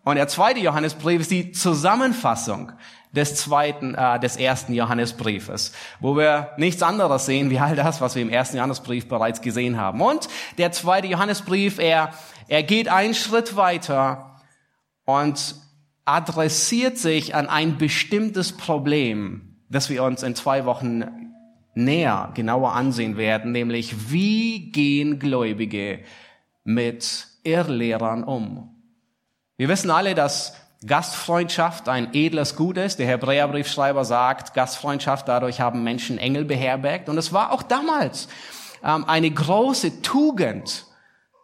und 0.05 0.15
der 0.15 0.29
zweite 0.29 0.61
Johannesbrief 0.61 1.19
ist 1.19 1.31
die 1.31 1.51
Zusammenfassung 1.51 2.71
des 3.11 3.35
zweiten, 3.35 3.93
äh, 3.93 4.21
des 4.21 4.37
ersten 4.37 4.73
Johannesbriefes, 4.73 5.73
wo 5.99 6.15
wir 6.15 6.51
nichts 6.55 6.81
anderes 6.81 7.25
sehen 7.25 7.49
wie 7.49 7.59
all 7.59 7.75
das, 7.75 7.99
was 7.99 8.15
wir 8.15 8.21
im 8.21 8.29
ersten 8.29 8.55
Johannesbrief 8.55 9.09
bereits 9.09 9.41
gesehen 9.41 9.75
haben. 9.75 9.99
Und 9.99 10.29
der 10.57 10.71
zweite 10.71 11.07
Johannesbrief, 11.07 11.77
er, 11.77 12.13
er 12.47 12.63
geht 12.63 12.87
einen 12.87 13.15
Schritt 13.15 13.57
weiter 13.57 14.39
und 15.03 15.55
adressiert 16.05 16.97
sich 16.97 17.35
an 17.35 17.49
ein 17.49 17.77
bestimmtes 17.77 18.53
Problem, 18.53 19.57
das 19.69 19.89
wir 19.89 20.03
uns 20.03 20.23
in 20.23 20.35
zwei 20.35 20.63
Wochen 20.63 21.03
näher, 21.73 22.31
genauer 22.33 22.71
ansehen 22.75 23.17
werden, 23.17 23.51
nämlich 23.51 24.09
wie 24.09 24.71
gehen 24.71 25.19
Gläubige 25.19 25.99
mit 26.65 27.27
Irrlehrern 27.43 28.25
um. 28.25 28.75
Wir 29.55 29.69
wissen 29.69 29.89
alle, 29.89 30.15
dass 30.15 30.57
Gastfreundschaft 30.85 31.87
ein 31.87 32.13
edles 32.13 32.55
Gut 32.55 32.77
ist. 32.77 32.99
Der 32.99 33.07
Hebräerbriefschreiber 33.07 34.03
sagt, 34.03 34.53
Gastfreundschaft, 34.53 35.27
dadurch 35.27 35.61
haben 35.61 35.83
Menschen 35.83 36.17
Engel 36.17 36.43
beherbergt. 36.43 37.07
Und 37.07 37.17
es 37.17 37.31
war 37.31 37.51
auch 37.51 37.63
damals 37.63 38.27
ähm, 38.83 39.05
eine 39.05 39.31
große 39.31 40.01
Tugend. 40.01 40.85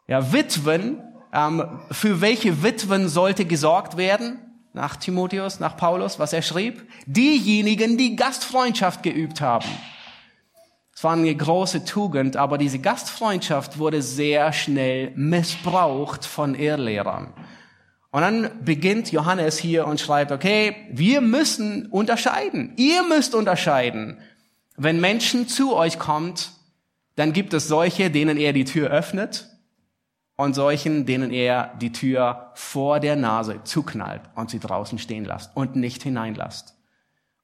Ja, 0.07 0.33
Witwen, 0.33 1.01
ähm, 1.33 1.79
für 1.91 2.19
welche 2.19 2.63
Witwen 2.63 3.07
sollte 3.07 3.45
gesorgt 3.45 3.95
werden? 3.95 4.39
Nach 4.73 4.95
Timotheus, 4.95 5.59
nach 5.59 5.77
Paulus, 5.77 6.19
was 6.19 6.33
er 6.33 6.41
schrieb? 6.41 6.89
Diejenigen, 7.05 7.97
die 7.97 8.15
Gastfreundschaft 8.15 9.03
geübt 9.03 9.41
haben. 9.41 9.67
War 11.01 11.13
eine 11.13 11.35
große 11.35 11.83
Tugend, 11.85 12.37
aber 12.37 12.57
diese 12.57 12.79
Gastfreundschaft 12.79 13.79
wurde 13.79 14.01
sehr 14.01 14.53
schnell 14.53 15.11
missbraucht 15.15 16.25
von 16.25 16.53
Irrlehrern. 16.53 17.33
Und 18.11 18.21
dann 18.21 18.49
beginnt 18.63 19.11
Johannes 19.11 19.57
hier 19.57 19.87
und 19.87 19.99
schreibt, 19.99 20.31
okay, 20.31 20.75
wir 20.91 21.21
müssen 21.21 21.87
unterscheiden. 21.87 22.73
Ihr 22.75 23.03
müsst 23.03 23.33
unterscheiden. 23.33 24.17
Wenn 24.75 24.99
Menschen 24.99 25.47
zu 25.47 25.75
euch 25.75 25.97
kommt, 25.97 26.51
dann 27.15 27.33
gibt 27.33 27.53
es 27.53 27.67
solche, 27.67 28.11
denen 28.11 28.37
er 28.37 28.51
die 28.51 28.65
Tür 28.65 28.89
öffnet 28.89 29.47
und 30.35 30.55
solchen, 30.55 31.05
denen 31.05 31.31
er 31.31 31.73
die 31.79 31.91
Tür 31.91 32.51
vor 32.55 32.99
der 32.99 33.15
Nase 33.15 33.61
zuknallt 33.63 34.21
und 34.35 34.49
sie 34.49 34.59
draußen 34.59 34.99
stehen 34.99 35.25
lässt 35.25 35.51
und 35.55 35.75
nicht 35.75 36.03
hineinlasst. 36.03 36.75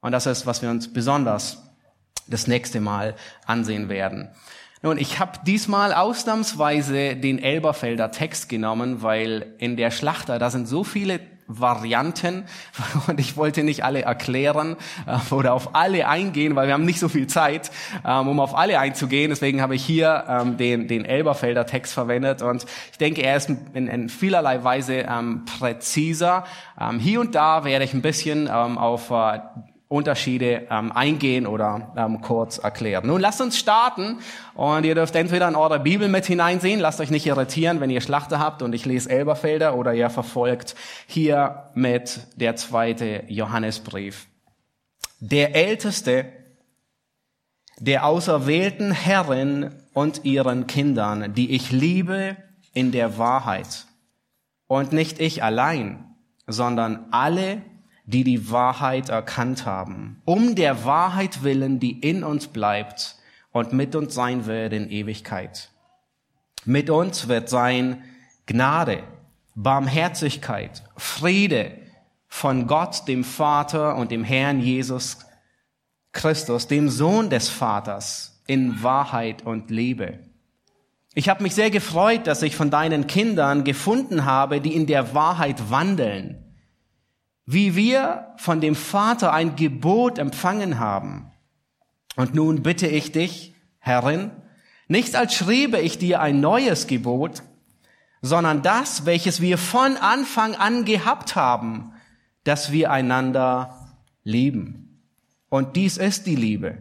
Und 0.01 0.11
das 0.11 0.25
ist, 0.25 0.45
was 0.45 0.61
wir 0.61 0.69
uns 0.69 0.91
besonders 0.91 1.66
das 2.27 2.47
nächste 2.47 2.81
Mal 2.81 3.15
ansehen 3.45 3.89
werden. 3.89 4.29
Nun, 4.83 4.99
ich 4.99 5.19
habe 5.19 5.39
diesmal 5.45 5.91
ausnahmsweise 5.91 7.15
den 7.15 7.39
Elberfelder 7.39 8.11
Text 8.11 8.47
genommen, 8.47 9.01
weil 9.01 9.53
in 9.57 9.75
der 9.75 9.89
Schlachter, 9.89 10.37
da 10.37 10.51
sind 10.51 10.67
so 10.67 10.83
viele 10.83 11.19
Varianten 11.47 12.43
und 13.07 13.19
ich 13.19 13.37
wollte 13.37 13.63
nicht 13.63 13.83
alle 13.83 14.03
erklären 14.03 14.75
äh, 15.07 15.33
oder 15.33 15.53
auf 15.53 15.75
alle 15.75 16.07
eingehen, 16.07 16.55
weil 16.55 16.67
wir 16.67 16.73
haben 16.73 16.85
nicht 16.85 16.99
so 16.99 17.09
viel 17.09 17.25
Zeit, 17.27 17.71
ähm, 18.05 18.27
um 18.27 18.39
auf 18.39 18.55
alle 18.55 18.79
einzugehen. 18.79 19.29
Deswegen 19.29 19.61
habe 19.61 19.73
ich 19.73 19.83
hier 19.83 20.25
ähm, 20.27 20.57
den, 20.57 20.87
den 20.87 21.05
Elberfelder 21.05 21.65
Text 21.65 21.93
verwendet 21.93 22.41
und 22.41 22.65
ich 22.91 22.97
denke, 22.97 23.23
er 23.23 23.37
ist 23.37 23.49
in, 23.49 23.87
in 23.87 24.09
vielerlei 24.09 24.63
Weise 24.63 25.05
ähm, 25.09 25.45
präziser. 25.45 26.45
Hier 26.99 27.21
und 27.21 27.33
da 27.33 27.63
werde 27.63 27.85
ich 27.85 27.95
ein 27.95 28.03
bisschen 28.03 28.47
auf 28.47 29.09
äh, 29.09 29.39
Unterschiede 29.89 30.67
ähm, 30.69 30.91
eingehen 30.91 31.47
oder 31.47 31.93
ähm, 31.95 32.21
kurz 32.21 32.57
erklären. 32.57 33.07
Nun 33.07 33.21
lasst 33.21 33.41
uns 33.41 33.57
starten 33.57 34.19
und 34.53 34.85
ihr 34.85 34.95
dürft 34.95 35.15
entweder 35.15 35.47
in 35.47 35.55
eure 35.55 35.79
Bibel 35.79 36.07
mit 36.09 36.25
hineinsehen, 36.25 36.79
lasst 36.79 36.99
euch 36.99 37.09
nicht 37.09 37.25
irritieren, 37.25 37.79
wenn 37.79 37.89
ihr 37.89 38.01
Schlachter 38.01 38.39
habt 38.39 38.61
und 38.61 38.73
ich 38.73 38.85
lese 38.85 39.09
Elberfelder 39.09 39.75
oder 39.75 39.93
ihr 39.93 40.09
verfolgt 40.09 40.75
hier 41.05 41.69
mit 41.73 42.19
der 42.35 42.55
zweite 42.55 43.23
Johannesbrief. 43.27 44.27
Der 45.19 45.55
Älteste 45.55 46.25
der 47.79 48.05
auserwählten 48.05 48.91
Herren 48.91 49.75
und 49.93 50.25
ihren 50.25 50.67
Kindern, 50.67 51.33
die 51.33 51.51
ich 51.51 51.71
liebe 51.71 52.37
in 52.73 52.91
der 52.91 53.17
Wahrheit. 53.17 53.85
Und 54.67 54.93
nicht 54.93 55.19
ich 55.19 55.43
allein, 55.43 56.15
sondern 56.47 57.05
alle, 57.11 57.61
die 58.07 58.23
die 58.23 58.49
Wahrheit 58.49 59.09
erkannt 59.09 59.65
haben, 59.65 60.21
um 60.23 60.55
der 60.55 60.85
Wahrheit 60.85 61.43
willen, 61.43 61.79
die 61.79 61.99
in 61.99 62.23
uns 62.23 62.47
bleibt 62.47 63.17
und 63.51 63.73
mit 63.73 63.95
uns 63.95 64.15
sein 64.15 64.45
wird 64.45 64.71
in 64.71 64.89
Ewigkeit. 64.89 65.69
Mit 66.63 66.89
uns 66.89 67.27
wird 67.27 67.49
sein 67.49 68.03
Gnade, 68.45 69.03
Barmherzigkeit, 69.55 70.83
Friede 70.95 71.71
von 72.29 72.65
Gott, 72.65 73.07
dem 73.09 73.25
Vater 73.25 73.97
und 73.97 74.09
dem 74.11 74.23
Herrn 74.23 74.61
Jesus 74.61 75.17
Christus, 76.13 76.67
dem 76.67 76.87
Sohn 76.89 77.29
des 77.29 77.49
Vaters, 77.49 78.41
in 78.47 78.81
Wahrheit 78.83 79.45
und 79.45 79.69
Liebe. 79.69 80.19
Ich 81.13 81.27
habe 81.27 81.43
mich 81.43 81.55
sehr 81.55 81.71
gefreut, 81.71 82.25
dass 82.25 82.41
ich 82.41 82.55
von 82.55 82.69
deinen 82.69 83.07
Kindern 83.07 83.65
gefunden 83.65 84.23
habe, 84.23 84.61
die 84.61 84.75
in 84.75 84.85
der 84.85 85.13
Wahrheit 85.13 85.69
wandeln 85.69 86.46
wie 87.47 87.75
wir 87.75 88.33
von 88.35 88.61
dem 88.61 88.75
Vater 88.75 89.33
ein 89.33 89.55
Gebot 89.55 90.19
empfangen 90.19 90.79
haben. 90.79 91.31
Und 92.17 92.35
nun 92.35 92.61
bitte 92.61 92.87
ich 92.87 93.13
dich, 93.13 93.55
Herrin, 93.79 94.31
nicht 94.89 95.15
als 95.15 95.33
schriebe 95.33 95.79
ich 95.79 95.97
dir 95.97 96.21
ein 96.21 96.41
neues 96.41 96.87
Gebot, 96.87 97.41
sondern 98.21 98.61
das, 98.61 99.05
welches 99.05 99.39
wir 99.39 99.57
von 99.57 99.95
Anfang 99.95 100.55
an 100.55 100.83
gehabt 100.83 101.35
haben, 101.35 101.93
dass 102.43 102.71
wir 102.71 102.91
einander 102.91 103.95
lieben. 104.23 105.01
Und 105.49 105.77
dies 105.77 105.95
ist 105.95 106.25
die 106.25 106.35
Liebe, 106.35 106.77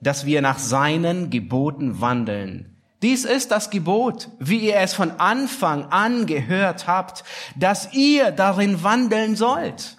dass 0.00 0.24
wir 0.24 0.40
nach 0.40 0.58
seinen 0.58 1.28
Geboten 1.28 2.00
wandeln. 2.00 2.76
Dies 3.02 3.26
ist 3.26 3.50
das 3.50 3.68
Gebot, 3.68 4.30
wie 4.38 4.60
ihr 4.60 4.76
es 4.76 4.94
von 4.94 5.10
Anfang 5.12 5.86
an 5.86 6.24
gehört 6.24 6.86
habt, 6.86 7.24
dass 7.54 7.92
ihr 7.92 8.30
darin 8.30 8.82
wandeln 8.82 9.36
sollt. 9.36 9.95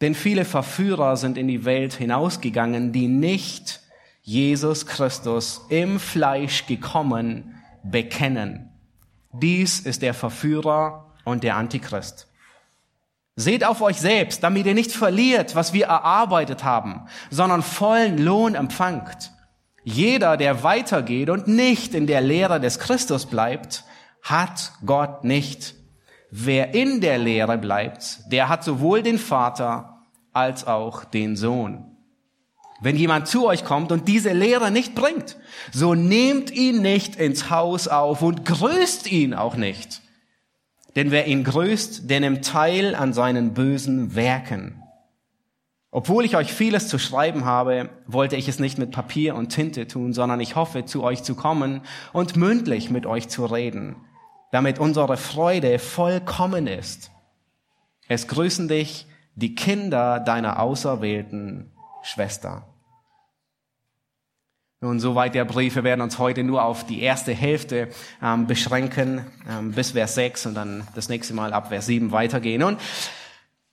Denn 0.00 0.14
viele 0.14 0.44
Verführer 0.44 1.16
sind 1.16 1.38
in 1.38 1.48
die 1.48 1.64
Welt 1.64 1.94
hinausgegangen, 1.94 2.92
die 2.92 3.08
nicht 3.08 3.80
Jesus 4.22 4.86
Christus 4.86 5.62
im 5.68 6.00
Fleisch 6.00 6.66
gekommen 6.66 7.54
bekennen. 7.82 8.70
Dies 9.32 9.80
ist 9.80 10.02
der 10.02 10.14
Verführer 10.14 11.14
und 11.24 11.44
der 11.44 11.56
Antichrist. 11.56 12.28
Seht 13.36 13.64
auf 13.64 13.82
euch 13.82 14.00
selbst, 14.00 14.42
damit 14.42 14.66
ihr 14.66 14.74
nicht 14.74 14.92
verliert, 14.92 15.54
was 15.54 15.72
wir 15.72 15.86
erarbeitet 15.86 16.64
haben, 16.64 17.06
sondern 17.30 17.62
vollen 17.62 18.18
Lohn 18.18 18.54
empfangt. 18.54 19.30
Jeder, 19.84 20.36
der 20.36 20.64
weitergeht 20.64 21.30
und 21.30 21.46
nicht 21.46 21.94
in 21.94 22.08
der 22.08 22.20
Lehre 22.20 22.60
des 22.60 22.80
Christus 22.80 23.26
bleibt, 23.26 23.84
hat 24.22 24.72
Gott 24.84 25.22
nicht. 25.22 25.75
Wer 26.30 26.74
in 26.74 27.00
der 27.00 27.18
Lehre 27.18 27.58
bleibt, 27.58 28.20
der 28.30 28.48
hat 28.48 28.64
sowohl 28.64 29.02
den 29.02 29.18
Vater 29.18 30.02
als 30.32 30.66
auch 30.66 31.04
den 31.04 31.36
Sohn. 31.36 31.96
Wenn 32.80 32.96
jemand 32.96 33.26
zu 33.26 33.46
euch 33.46 33.64
kommt 33.64 33.90
und 33.90 34.06
diese 34.06 34.32
Lehre 34.32 34.70
nicht 34.70 34.94
bringt, 34.94 35.36
so 35.72 35.94
nehmt 35.94 36.50
ihn 36.50 36.82
nicht 36.82 37.16
ins 37.16 37.48
Haus 37.48 37.88
auf 37.88 38.20
und 38.22 38.44
grüßt 38.44 39.10
ihn 39.10 39.32
auch 39.32 39.56
nicht. 39.56 40.02
Denn 40.94 41.10
wer 41.10 41.26
ihn 41.26 41.44
grüßt, 41.44 42.10
der 42.10 42.20
nimmt 42.20 42.44
teil 42.44 42.94
an 42.94 43.12
seinen 43.12 43.54
bösen 43.54 44.14
Werken. 44.14 44.82
Obwohl 45.90 46.24
ich 46.26 46.36
euch 46.36 46.52
vieles 46.52 46.88
zu 46.88 46.98
schreiben 46.98 47.44
habe, 47.46 47.88
wollte 48.06 48.36
ich 48.36 48.48
es 48.48 48.58
nicht 48.58 48.76
mit 48.76 48.90
Papier 48.90 49.34
und 49.34 49.48
Tinte 49.48 49.86
tun, 49.86 50.12
sondern 50.12 50.40
ich 50.40 50.56
hoffe, 50.56 50.84
zu 50.84 51.02
euch 51.02 51.22
zu 51.22 51.34
kommen 51.34 51.80
und 52.12 52.36
mündlich 52.36 52.90
mit 52.90 53.06
euch 53.06 53.28
zu 53.28 53.46
reden, 53.46 53.96
damit 54.56 54.78
unsere 54.78 55.18
Freude 55.18 55.78
vollkommen 55.78 56.66
ist. 56.66 57.10
Es 58.08 58.26
grüßen 58.26 58.68
dich 58.68 59.06
die 59.34 59.54
Kinder 59.54 60.18
deiner 60.18 60.60
auserwählten 60.60 61.72
Schwester. 62.02 62.66
Nun, 64.80 64.98
soweit 64.98 65.34
der 65.34 65.44
Brief. 65.44 65.74
Wir 65.74 65.84
werden 65.84 66.00
uns 66.00 66.18
heute 66.18 66.42
nur 66.42 66.64
auf 66.64 66.86
die 66.86 67.02
erste 67.02 67.34
Hälfte 67.34 67.90
ähm, 68.22 68.46
beschränken, 68.46 69.26
ähm, 69.46 69.72
bis 69.72 69.90
Vers 69.90 70.14
6 70.14 70.46
und 70.46 70.54
dann 70.54 70.88
das 70.94 71.10
nächste 71.10 71.34
Mal 71.34 71.52
ab 71.52 71.68
Vers 71.68 71.84
7 71.84 72.10
weitergehen. 72.10 72.62
Und 72.62 72.80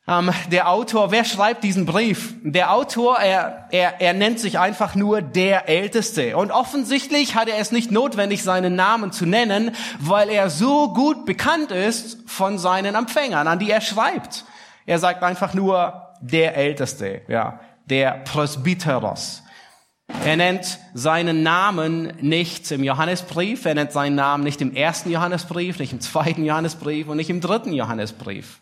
ähm, 0.07 0.31
der 0.51 0.69
Autor, 0.69 1.11
wer 1.11 1.25
schreibt 1.25 1.63
diesen 1.63 1.85
Brief? 1.85 2.33
Der 2.43 2.73
Autor, 2.73 3.19
er, 3.19 3.67
er, 3.71 4.01
er 4.01 4.13
nennt 4.13 4.39
sich 4.39 4.59
einfach 4.59 4.95
nur 4.95 5.21
der 5.21 5.69
Älteste. 5.69 6.35
Und 6.37 6.51
offensichtlich 6.51 7.35
hat 7.35 7.47
er 7.47 7.57
es 7.57 7.71
nicht 7.71 7.91
notwendig, 7.91 8.43
seinen 8.43 8.75
Namen 8.75 9.11
zu 9.11 9.25
nennen, 9.25 9.71
weil 9.99 10.29
er 10.29 10.49
so 10.49 10.93
gut 10.93 11.25
bekannt 11.25 11.71
ist 11.71 12.17
von 12.25 12.57
seinen 12.57 12.95
Empfängern, 12.95 13.47
an 13.47 13.59
die 13.59 13.71
er 13.71 13.81
schreibt. 13.81 14.45
Er 14.85 14.99
sagt 14.99 15.23
einfach 15.23 15.53
nur 15.53 16.09
der 16.21 16.57
Älteste. 16.57 17.21
Ja 17.27 17.59
der 17.85 18.11
Presbyteros. 18.25 19.43
Er 20.25 20.37
nennt 20.37 20.79
seinen 20.93 21.43
Namen 21.43 22.13
nicht 22.21 22.69
im 22.71 22.83
Johannesbrief, 22.83 23.65
er 23.65 23.75
nennt 23.75 23.91
seinen 23.91 24.15
Namen 24.15 24.43
nicht 24.43 24.61
im 24.61 24.75
ersten 24.75 25.09
Johannesbrief, 25.09 25.79
nicht 25.79 25.93
im 25.93 26.01
zweiten 26.01 26.43
Johannesbrief 26.43 27.07
und 27.07 27.17
nicht 27.17 27.29
im 27.29 27.41
dritten 27.41 27.73
Johannesbrief, 27.73 28.59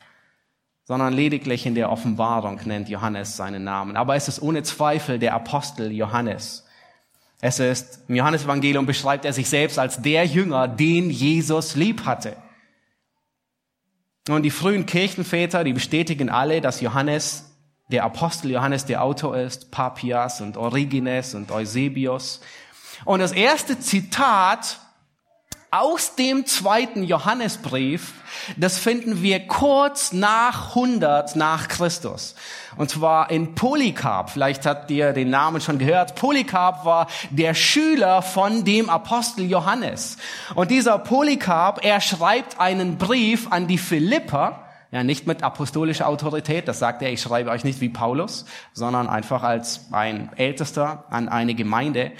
sondern 0.92 1.14
lediglich 1.14 1.66
in 1.66 1.74
der 1.74 1.90
Offenbarung 1.90 2.60
nennt 2.66 2.90
Johannes 2.90 3.38
seinen 3.38 3.64
Namen. 3.64 3.96
Aber 3.96 4.18
es 4.18 4.28
ist 4.28 4.42
ohne 4.42 4.62
Zweifel 4.62 5.20
der 5.20 5.34
Apostel 5.34 5.90
Johannes. 5.90 6.66
Es 7.40 7.62
ist, 7.62 8.02
im 8.10 8.16
Johannesevangelium 8.16 8.86
beschreibt 8.86 9.24
er 9.24 9.32
sich 9.32 9.48
selbst 9.48 9.80
als 9.80 10.02
der 10.02 10.26
Jünger, 10.26 10.68
den 10.68 11.10
Jesus 11.10 11.78
lieb 11.78 12.06
hatte. 12.06 12.36
Und 14.28 14.44
die 14.44 14.50
frühen 14.50 14.86
Kirchenväter, 14.86 15.64
die 15.64 15.72
bestätigen 15.72 16.30
alle, 16.30 16.60
dass 16.60 16.82
Johannes 16.82 17.56
der 17.88 18.04
Apostel 18.04 18.52
Johannes 18.52 18.84
der 18.84 19.02
Autor 19.02 19.38
ist, 19.38 19.72
Papias 19.72 20.42
und 20.42 20.58
Origenes 20.58 21.36
und 21.36 21.54
Eusebius. 21.54 22.42
Und 23.06 23.22
das 23.22 23.32
erste 23.32 23.80
Zitat 23.80 24.78
aus 25.72 26.16
dem 26.16 26.46
zweiten 26.46 27.06
Johannesbrief, 27.06 28.12
das 28.58 28.78
finden 28.78 29.22
wir 29.22 29.48
kurz 29.48 30.12
nach 30.12 30.76
100 30.76 31.38
nach 31.38 31.70
Christus. 31.70 32.36
Und 32.76 32.90
zwar 32.90 33.32
in 33.32 33.56
Polycarp. 33.56 34.30
Vielleicht 34.30 34.66
habt 34.66 34.92
ihr 34.92 35.14
den 35.14 35.30
Namen 35.30 35.62
schon 35.62 35.80
gehört. 35.80 36.16
Polycarp 36.16 36.84
war 36.84 37.08
der 37.30 37.54
Schüler 37.54 38.22
von 38.22 38.66
dem 38.66 38.90
Apostel 38.90 39.46
Johannes. 39.46 40.18
Und 40.56 40.72
dieser 40.72 41.00
Polycarp, 41.00 41.86
er 41.86 42.02
schreibt 42.02 42.60
einen 42.60 42.98
Brief 42.98 43.50
an 43.50 43.68
die 43.68 43.78
Philipper 43.78 44.68
ja, 44.92 45.06
nicht 45.06 45.26
mit 45.26 45.42
apostolischer 45.42 46.06
Autorität, 46.06 46.68
das 46.68 46.80
sagt 46.80 47.02
er, 47.02 47.14
ich 47.14 47.22
schreibe 47.22 47.50
euch 47.50 47.64
nicht 47.64 47.80
wie 47.80 47.88
Paulus, 47.88 48.46
sondern 48.74 49.08
einfach 49.08 49.42
als 49.42 49.88
ein 49.94 50.30
Ältester 50.36 51.06
an 51.10 51.30
eine 51.30 51.56
Gemeinde. 51.56 52.12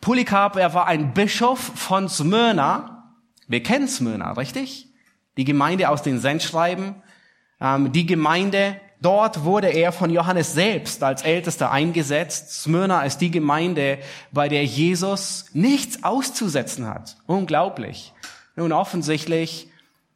Polycarp, 0.00 0.56
er 0.56 0.72
war 0.72 0.86
ein 0.86 1.12
Bischof 1.12 1.58
von 1.58 2.08
Smyrna. 2.08 3.14
Wir 3.48 3.62
kennen 3.62 3.86
Smyrna, 3.86 4.32
richtig? 4.32 4.88
Die 5.36 5.44
Gemeinde 5.44 5.90
aus 5.90 6.02
den 6.02 6.18
Sendschreiben. 6.18 7.02
Ähm, 7.60 7.92
die 7.92 8.06
Gemeinde, 8.06 8.80
dort 9.02 9.44
wurde 9.44 9.68
er 9.68 9.92
von 9.92 10.08
Johannes 10.08 10.54
selbst 10.54 11.02
als 11.02 11.22
Ältester 11.22 11.70
eingesetzt. 11.70 12.62
Smyrna 12.62 13.02
ist 13.02 13.18
die 13.18 13.30
Gemeinde, 13.30 13.98
bei 14.32 14.48
der 14.48 14.64
Jesus 14.64 15.46
nichts 15.52 16.02
auszusetzen 16.02 16.86
hat. 16.86 17.18
Unglaublich. 17.26 18.14
Nun 18.56 18.72
offensichtlich 18.72 19.70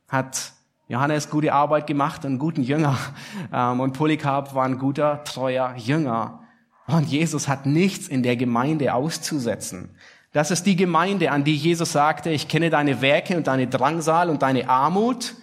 hat 0.08 0.52
Johannes 0.88 1.28
gute 1.28 1.52
Arbeit 1.52 1.86
gemacht, 1.86 2.24
einen 2.24 2.38
guten 2.38 2.62
Jünger. 2.62 2.96
Ähm, 3.52 3.80
und 3.80 3.92
Polycarp 3.92 4.54
war 4.54 4.64
ein 4.64 4.78
guter, 4.78 5.24
treuer 5.24 5.74
Jünger. 5.76 6.43
Und 6.86 7.08
Jesus 7.08 7.48
hat 7.48 7.66
nichts 7.66 8.08
in 8.08 8.22
der 8.22 8.36
Gemeinde 8.36 8.94
auszusetzen. 8.94 9.90
Das 10.32 10.50
ist 10.50 10.66
die 10.66 10.76
Gemeinde, 10.76 11.30
an 11.30 11.44
die 11.44 11.56
Jesus 11.56 11.92
sagte, 11.92 12.30
ich 12.30 12.48
kenne 12.48 12.68
deine 12.68 13.00
Werke 13.00 13.36
und 13.36 13.46
deine 13.46 13.68
Drangsal 13.68 14.28
und 14.30 14.42
deine 14.42 14.68
Armut, 14.68 15.34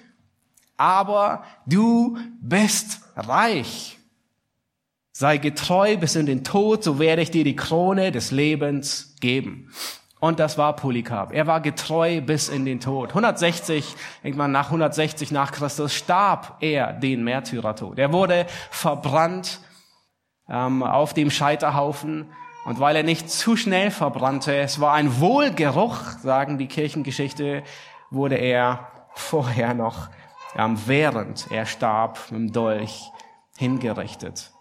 aber 0.76 1.44
du 1.66 2.18
bist 2.42 3.00
reich. 3.16 3.98
Sei 5.14 5.38
getreu 5.38 5.98
bis 5.98 6.16
in 6.16 6.26
den 6.26 6.44
Tod, 6.44 6.84
so 6.84 7.00
werde 7.00 7.22
ich 7.22 7.32
dir 7.32 7.44
die 7.44 7.56
Krone 7.56 8.12
des 8.12 8.32
Lebens 8.32 9.16
geben. 9.22 9.72
Und 10.20 10.40
das 10.40 10.58
war 10.58 10.76
Polycarp. 10.76 11.34
Er 11.34 11.48
war 11.48 11.62
getreu 11.62 12.22
bis 12.22 12.50
in 12.50 12.66
den 12.66 12.80
Tod. 12.80 13.10
160, 13.10 13.96
irgendwann 14.24 14.52
nach 14.52 14.68
160 14.68 15.32
nach 15.32 15.52
Christus 15.52 15.94
starb 15.94 16.58
er 16.60 16.94
den 16.94 17.24
Märtyrertod. 17.24 17.98
Er 17.98 18.12
wurde 18.12 18.46
verbrannt 18.70 19.62
ähm, 20.52 20.84
auf 20.84 21.14
dem 21.14 21.32
Scheiterhaufen. 21.32 22.32
Und 22.66 22.80
weil 22.80 22.96
er 22.96 23.04
nicht 23.04 23.30
zu 23.30 23.56
schnell 23.56 23.90
verbrannte, 23.90 24.56
es 24.56 24.80
war 24.80 24.94
ein 24.94 25.20
Wohlgeruch, 25.20 25.98
sagen 26.22 26.60
die 26.60 26.68
Kirchengeschichte, 26.68 27.64
wurde 28.12 28.36
er 28.36 28.92
vorher 29.16 29.74
noch, 29.74 30.10
ähm, 30.56 30.78
während 30.86 31.50
er 31.50 31.66
starb, 31.66 32.20
mit 32.30 32.40
dem 32.40 32.52
Dolch 32.52 33.12
hingerichtet. 33.58 34.52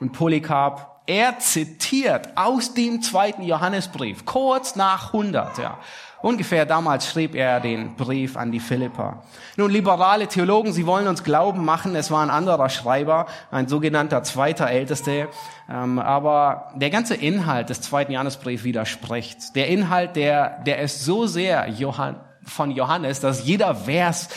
Und 0.00 0.12
Polycarp 0.12 0.91
er 1.06 1.38
zitiert 1.38 2.28
aus 2.36 2.74
dem 2.74 3.02
zweiten 3.02 3.42
Johannesbrief, 3.42 4.24
kurz 4.24 4.76
nach 4.76 5.12
100, 5.12 5.58
ja. 5.58 5.78
Ungefähr 6.22 6.66
damals 6.66 7.10
schrieb 7.10 7.34
er 7.34 7.58
den 7.58 7.96
Brief 7.96 8.36
an 8.36 8.52
die 8.52 8.60
Philippa. 8.60 9.24
Nun, 9.56 9.72
liberale 9.72 10.28
Theologen, 10.28 10.72
sie 10.72 10.86
wollen 10.86 11.08
uns 11.08 11.24
glauben 11.24 11.64
machen, 11.64 11.96
es 11.96 12.12
war 12.12 12.22
ein 12.22 12.30
anderer 12.30 12.68
Schreiber, 12.68 13.26
ein 13.50 13.66
sogenannter 13.66 14.22
zweiter 14.22 14.70
Älteste. 14.70 15.28
Ähm, 15.68 15.98
aber 15.98 16.70
der 16.76 16.90
ganze 16.90 17.16
Inhalt 17.16 17.70
des 17.70 17.80
zweiten 17.80 18.12
Johannesbriefs 18.12 18.62
widerspricht. 18.62 19.56
Der 19.56 19.66
Inhalt, 19.66 20.14
der, 20.14 20.60
der 20.64 20.78
ist 20.78 21.04
so 21.04 21.26
sehr 21.26 21.68
Johann, 21.68 22.20
von 22.44 22.70
Johannes, 22.70 23.20
dass 23.20 23.44
jeder 23.44 23.74
Vers 23.74 24.28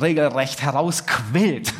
regelrecht 0.00 0.62
herausquillt, 0.62 1.72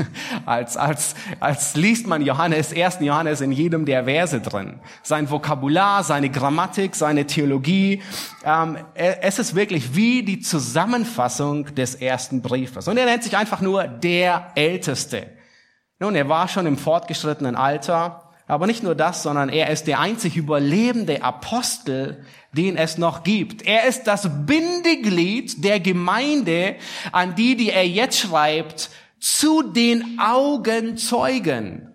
als, 0.47 0.77
als, 0.77 1.14
als 1.40 1.75
liest 1.75 2.07
man 2.07 2.23
Johannes, 2.23 2.73
ersten 2.73 3.05
Johannes 3.05 3.40
in 3.40 3.53
jedem 3.53 3.87
der 3.87 4.05
Verse 4.05 4.40
drin. 4.40 4.81
Sein 5.03 5.31
Vokabular, 5.31 6.05
seine 6.05 6.31
Grammatik, 6.31 6.94
seine 6.94 7.27
Theologie, 7.27 8.03
ähm, 8.44 8.79
es 8.94 9.38
ist 9.38 9.55
wirklich 9.55 9.97
wie 9.97 10.23
die 10.23 10.40
Zusammenfassung 10.40 11.75
des 11.75 11.97
ersten 11.97 12.40
Briefes. 12.40 12.88
Und 12.88 12.97
er 12.97 13.07
nennt 13.07 13.25
sich 13.25 13.37
einfach 13.37 13.61
nur 13.61 13.85
der 13.85 14.53
Älteste. 14.55 15.27
Nun, 15.99 16.14
er 16.14 16.29
war 16.29 16.49
schon 16.49 16.66
im 16.66 16.77
fortgeschrittenen 16.77 17.57
Alter, 17.57 18.23
aber 18.46 18.66
nicht 18.66 18.83
nur 18.83 18.94
das, 18.94 19.22
sondern 19.22 19.48
er 19.48 19.70
ist 19.70 19.87
der 19.87 20.00
einzig 20.00 20.37
überlebende 20.37 21.22
Apostel, 21.22 22.24
den 22.52 22.76
es 22.76 22.98
noch 22.98 23.22
gibt. 23.22 23.62
Er 23.62 23.85
ist 23.85 24.04
das 24.04 24.28
Bindeglied 24.46 25.64
der 25.64 25.80
Gemeinde, 25.80 26.76
an 27.12 27.35
die, 27.35 27.57
die 27.57 27.70
er 27.70 27.88
jetzt 27.88 28.18
schreibt, 28.18 28.90
zu 29.18 29.62
den 29.62 30.18
Augenzeugen. 30.20 31.88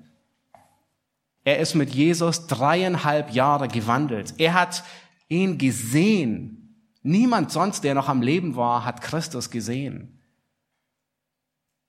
Er 1.44 1.60
ist 1.60 1.76
mit 1.76 1.92
Jesus 1.92 2.48
dreieinhalb 2.48 3.32
Jahre 3.32 3.68
gewandelt. 3.68 4.34
Er 4.40 4.56
hat 4.56 4.84
ihn 5.28 5.60
gesehen. 5.60 6.76
Niemand 7.04 7.52
sonst, 7.52 7.84
der 7.84 7.94
noch 7.94 8.10
am 8.10 8.24
Leben 8.24 8.56
war, 8.56 8.86
hat 8.86 9.02
Christus 9.02 9.52
gesehen. 9.52 10.20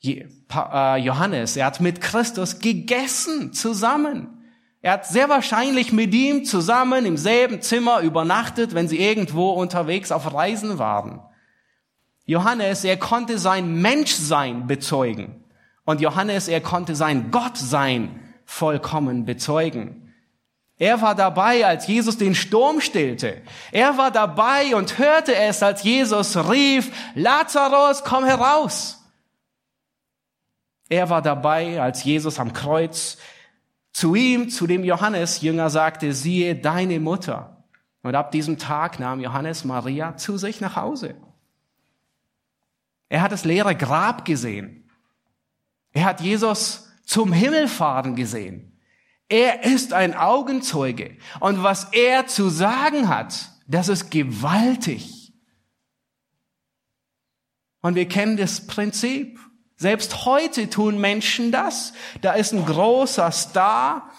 Äh, 0.03 0.97
Johannes, 0.99 1.57
er 1.57 1.67
hat 1.67 1.81
mit 1.81 2.01
Christus 2.01 2.59
gegessen 2.59 3.53
zusammen. 3.53 4.40
Er 4.83 4.93
hat 4.93 5.07
sehr 5.07 5.29
wahrscheinlich 5.29 5.93
mit 5.93 6.15
ihm 6.15 6.45
zusammen 6.45 7.05
im 7.05 7.17
selben 7.17 7.61
Zimmer 7.61 8.01
übernachtet, 8.01 8.75
wenn 8.75 8.89
sie 8.89 8.99
irgendwo 8.99 9.51
unterwegs 9.51 10.11
auf 10.11 10.33
Reisen 10.33 10.79
waren. 10.79 11.21
Johannes, 12.25 12.85
er 12.85 12.97
konnte 12.97 13.39
sein 13.39 13.83
Menschsein 13.83 14.67
bezeugen. 14.67 15.45
Und 15.85 16.01
Johannes, 16.01 16.49
er 16.49 16.61
konnte 16.61 16.95
sein 16.95 17.31
Gottsein 17.31 18.21
vollkommen 18.47 19.25
bezeugen. 19.27 20.15
Er 20.79 21.03
war 21.03 21.15
dabei, 21.15 21.67
als 21.67 21.87
Jesus 21.87 22.17
den 22.17 22.35
Sturm 22.35 22.81
stillte. 22.81 23.43
Er 23.71 23.99
war 23.99 24.11
dabei 24.11 24.75
und 24.75 24.97
hörte 24.99 25.35
es, 25.35 25.63
als 25.63 25.83
Jesus 25.83 26.37
rief, 26.49 26.91
Lazarus, 27.15 28.03
komm 28.03 28.25
heraus. 28.25 29.05
Er 30.89 31.11
war 31.11 31.21
dabei, 31.21 31.83
als 31.83 32.03
Jesus 32.03 32.39
am 32.39 32.55
Kreuz 32.55 33.19
zu 33.93 34.15
ihm, 34.15 34.51
zu 34.51 34.67
dem 34.67 34.85
Johannes 34.85 35.41
Jünger 35.41 35.71
sagte, 35.71 36.13
siehe 36.13 36.57
deine 36.57 37.01
Mutter. 37.01 37.65
Und 38.03 38.15
ab 38.15 38.31
diesem 38.31 38.59
Tag 38.59 38.99
nahm 38.99 39.21
Johannes 39.21 39.65
Maria 39.65 40.17
zu 40.17 40.39
sich 40.39 40.61
nach 40.61 40.77
Hause. 40.77 41.17
Er 43.09 43.23
hat 43.23 43.33
das 43.33 43.45
leere 43.45 43.75
Grab 43.75 44.25
gesehen. 44.25 44.89
Er 45.93 46.05
hat 46.05 46.21
Jesus 46.21 46.89
zum 47.05 47.33
Himmel 47.33 47.69
fahren 47.69 48.15
gesehen. 48.15 48.79
Er 49.29 49.65
ist 49.65 49.93
ein 49.93 50.15
Augenzeuge. 50.15 51.17
Und 51.41 51.63
was 51.63 51.93
er 51.93 52.27
zu 52.27 52.49
sagen 52.49 53.09
hat, 53.09 53.51
das 53.67 53.89
ist 53.89 54.11
gewaltig. 54.11 55.33
Und 57.81 57.95
wir 57.95 58.09
kennen 58.09 58.37
das 58.37 58.67
Prinzip. 58.67 59.39
Selbst 59.81 60.27
heute 60.27 60.69
tun 60.69 61.01
Menschen 61.01 61.53
das. 61.53 61.95
Da 62.21 62.33
ist 62.33 62.53
ein 62.53 62.67
großer 62.67 63.33
Star 63.33 64.11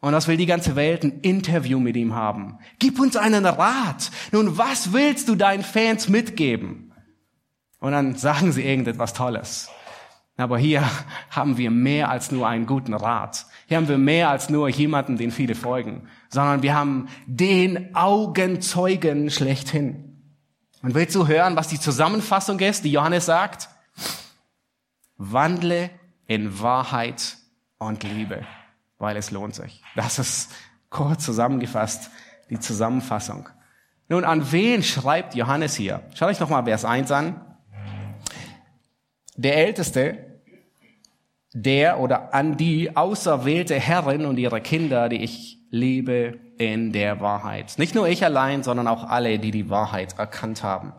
und 0.00 0.12
das 0.12 0.28
will 0.28 0.36
die 0.36 0.44
ganze 0.44 0.76
Welt 0.76 1.04
ein 1.04 1.20
Interview 1.20 1.80
mit 1.80 1.96
ihm 1.96 2.14
haben. 2.14 2.58
Gib 2.78 3.00
uns 3.00 3.16
einen 3.16 3.46
Rat. 3.46 4.10
Nun, 4.30 4.58
was 4.58 4.92
willst 4.92 5.30
du 5.30 5.34
deinen 5.34 5.62
Fans 5.62 6.10
mitgeben? 6.10 6.92
Und 7.80 7.92
dann 7.92 8.16
sagen 8.16 8.52
sie 8.52 8.62
irgendetwas 8.62 9.14
Tolles. 9.14 9.70
Aber 10.36 10.58
hier 10.58 10.84
haben 11.30 11.56
wir 11.56 11.70
mehr 11.70 12.10
als 12.10 12.30
nur 12.30 12.46
einen 12.46 12.66
guten 12.66 12.92
Rat. 12.92 13.46
Hier 13.68 13.78
haben 13.78 13.88
wir 13.88 13.96
mehr 13.96 14.28
als 14.28 14.50
nur 14.50 14.68
jemanden, 14.68 15.16
den 15.16 15.30
viele 15.30 15.54
folgen, 15.54 16.08
sondern 16.28 16.62
wir 16.62 16.74
haben 16.74 17.08
den 17.24 17.96
Augenzeugen 17.96 19.30
schlechthin. 19.30 20.20
Und 20.82 20.94
willst 20.94 21.14
du 21.14 21.26
hören, 21.26 21.56
was 21.56 21.68
die 21.68 21.80
Zusammenfassung 21.80 22.60
ist, 22.60 22.84
die 22.84 22.92
Johannes 22.92 23.24
sagt? 23.24 23.70
Wandle 25.16 25.90
in 26.26 26.60
Wahrheit 26.60 27.36
und 27.78 28.02
Liebe, 28.02 28.44
weil 28.98 29.16
es 29.16 29.30
lohnt 29.30 29.54
sich. 29.54 29.82
Das 29.94 30.18
ist 30.18 30.52
kurz 30.90 31.24
zusammengefasst 31.24 32.10
die 32.50 32.60
Zusammenfassung. 32.60 33.48
Nun, 34.08 34.24
an 34.24 34.52
wen 34.52 34.82
schreibt 34.82 35.34
Johannes 35.34 35.74
hier? 35.74 36.02
Schaut 36.14 36.28
euch 36.28 36.40
nochmal 36.40 36.64
Vers 36.64 36.84
1 36.84 37.10
an. 37.10 37.40
Der 39.36 39.56
Älteste, 39.56 40.40
der 41.52 41.98
oder 42.00 42.32
an 42.32 42.56
die 42.56 42.96
auserwählte 42.96 43.74
Herrin 43.74 44.26
und 44.26 44.38
ihre 44.38 44.60
Kinder, 44.60 45.08
die 45.08 45.22
ich 45.22 45.58
liebe 45.70 46.38
in 46.58 46.92
der 46.92 47.20
Wahrheit. 47.20 47.74
Nicht 47.78 47.94
nur 47.94 48.08
ich 48.08 48.24
allein, 48.24 48.62
sondern 48.62 48.86
auch 48.86 49.04
alle, 49.04 49.38
die 49.38 49.50
die 49.50 49.68
Wahrheit 49.68 50.18
erkannt 50.18 50.62
haben. 50.62 50.92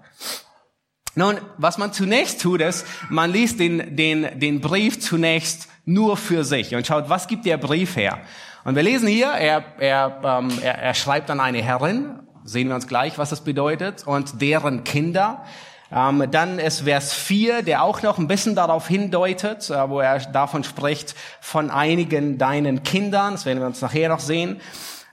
Nun, 1.17 1.39
was 1.57 1.79
man 1.79 1.93
zunächst 1.93 2.41
tut, 2.41 2.61
ist, 2.61 2.85
man 3.09 3.31
liest 3.31 3.59
den, 3.59 3.95
den, 3.95 4.39
den 4.39 4.61
Brief 4.61 4.99
zunächst 4.99 5.67
nur 5.83 6.15
für 6.15 6.43
sich 6.43 6.75
und 6.75 6.85
schaut, 6.85 7.09
was 7.09 7.27
gibt 7.27 7.47
der 7.47 7.57
Brief 7.57 7.95
her? 7.95 8.19
Und 8.63 8.75
wir 8.75 8.83
lesen 8.83 9.07
hier, 9.07 9.29
er, 9.29 9.63
er, 9.79 10.21
ähm, 10.23 10.51
er, 10.61 10.77
er 10.77 10.93
schreibt 10.93 11.31
an 11.31 11.39
eine 11.39 11.63
Herrin, 11.63 12.19
sehen 12.43 12.67
wir 12.67 12.75
uns 12.75 12.87
gleich, 12.87 13.17
was 13.17 13.31
das 13.31 13.41
bedeutet, 13.41 14.05
und 14.05 14.41
deren 14.41 14.83
Kinder. 14.83 15.43
Ähm, 15.91 16.23
dann 16.29 16.59
ist 16.59 16.81
Vers 16.81 17.13
4, 17.13 17.63
der 17.63 17.81
auch 17.81 18.03
noch 18.03 18.19
ein 18.19 18.27
bisschen 18.27 18.53
darauf 18.53 18.87
hindeutet, 18.87 19.71
äh, 19.71 19.89
wo 19.89 19.99
er 19.99 20.19
davon 20.19 20.63
spricht, 20.63 21.15
von 21.41 21.71
einigen 21.71 22.37
deinen 22.37 22.83
Kindern, 22.83 23.33
das 23.33 23.47
werden 23.47 23.59
wir 23.59 23.65
uns 23.65 23.81
nachher 23.81 24.09
noch 24.09 24.19
sehen. 24.19 24.61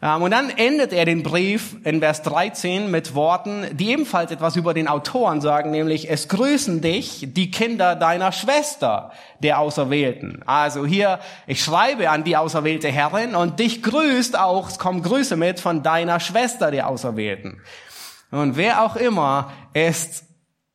Ähm, 0.04 0.20
und 0.20 0.30
dann 0.32 0.50
endet 0.50 0.92
er 0.92 1.06
den 1.06 1.22
Brief 1.22 1.76
in 1.84 2.00
Vers 2.00 2.22
13 2.22 2.90
mit 2.90 3.14
Worten, 3.14 3.64
die 3.72 3.90
ebenfalls 3.90 4.30
etwas 4.30 4.54
über 4.54 4.74
den 4.74 4.86
Autoren 4.86 5.40
sagen, 5.40 5.70
nämlich, 5.70 6.10
es 6.10 6.28
grüßen 6.28 6.82
dich 6.82 7.26
die 7.32 7.50
Kinder 7.50 7.96
deiner 7.96 8.30
Schwester, 8.30 9.12
der 9.42 9.58
Auserwählten. 9.58 10.42
Also 10.44 10.84
hier, 10.84 11.20
ich 11.46 11.64
schreibe 11.64 12.10
an 12.10 12.22
die 12.22 12.36
auserwählte 12.36 12.88
Herrin 12.88 13.34
und 13.34 13.58
dich 13.58 13.82
grüßt 13.82 14.38
auch, 14.38 14.68
es 14.68 14.78
kommen 14.78 15.02
Grüße 15.02 15.36
mit 15.36 15.58
von 15.58 15.82
deiner 15.82 16.20
Schwester, 16.20 16.70
der 16.70 16.88
Auserwählten. 16.88 17.62
Und 18.30 18.56
wer 18.56 18.82
auch 18.82 18.96
immer 18.96 19.52
ist 19.72 20.24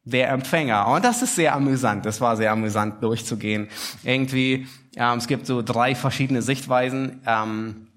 der 0.05 0.29
Empfänger. 0.29 0.87
Und 0.87 1.05
das 1.05 1.21
ist 1.21 1.35
sehr 1.35 1.53
amüsant. 1.53 2.05
Das 2.05 2.19
war 2.19 2.35
sehr 2.35 2.51
amüsant 2.51 3.03
durchzugehen. 3.03 3.69
Irgendwie, 4.03 4.67
ähm, 4.95 5.19
es 5.19 5.27
gibt 5.27 5.45
so 5.45 5.61
drei 5.61 5.93
verschiedene 5.93 6.41
Sichtweisen. 6.41 7.21
Ähm, 7.27 7.88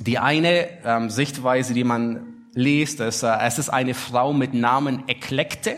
die 0.00 0.18
eine 0.18 0.68
ähm, 0.84 1.10
Sichtweise, 1.10 1.74
die 1.74 1.84
man 1.84 2.46
liest, 2.54 3.00
ist, 3.00 3.22
äh, 3.22 3.36
es 3.42 3.58
ist 3.58 3.68
eine 3.68 3.94
Frau 3.94 4.32
mit 4.32 4.54
Namen 4.54 5.04
Eklekte, 5.08 5.76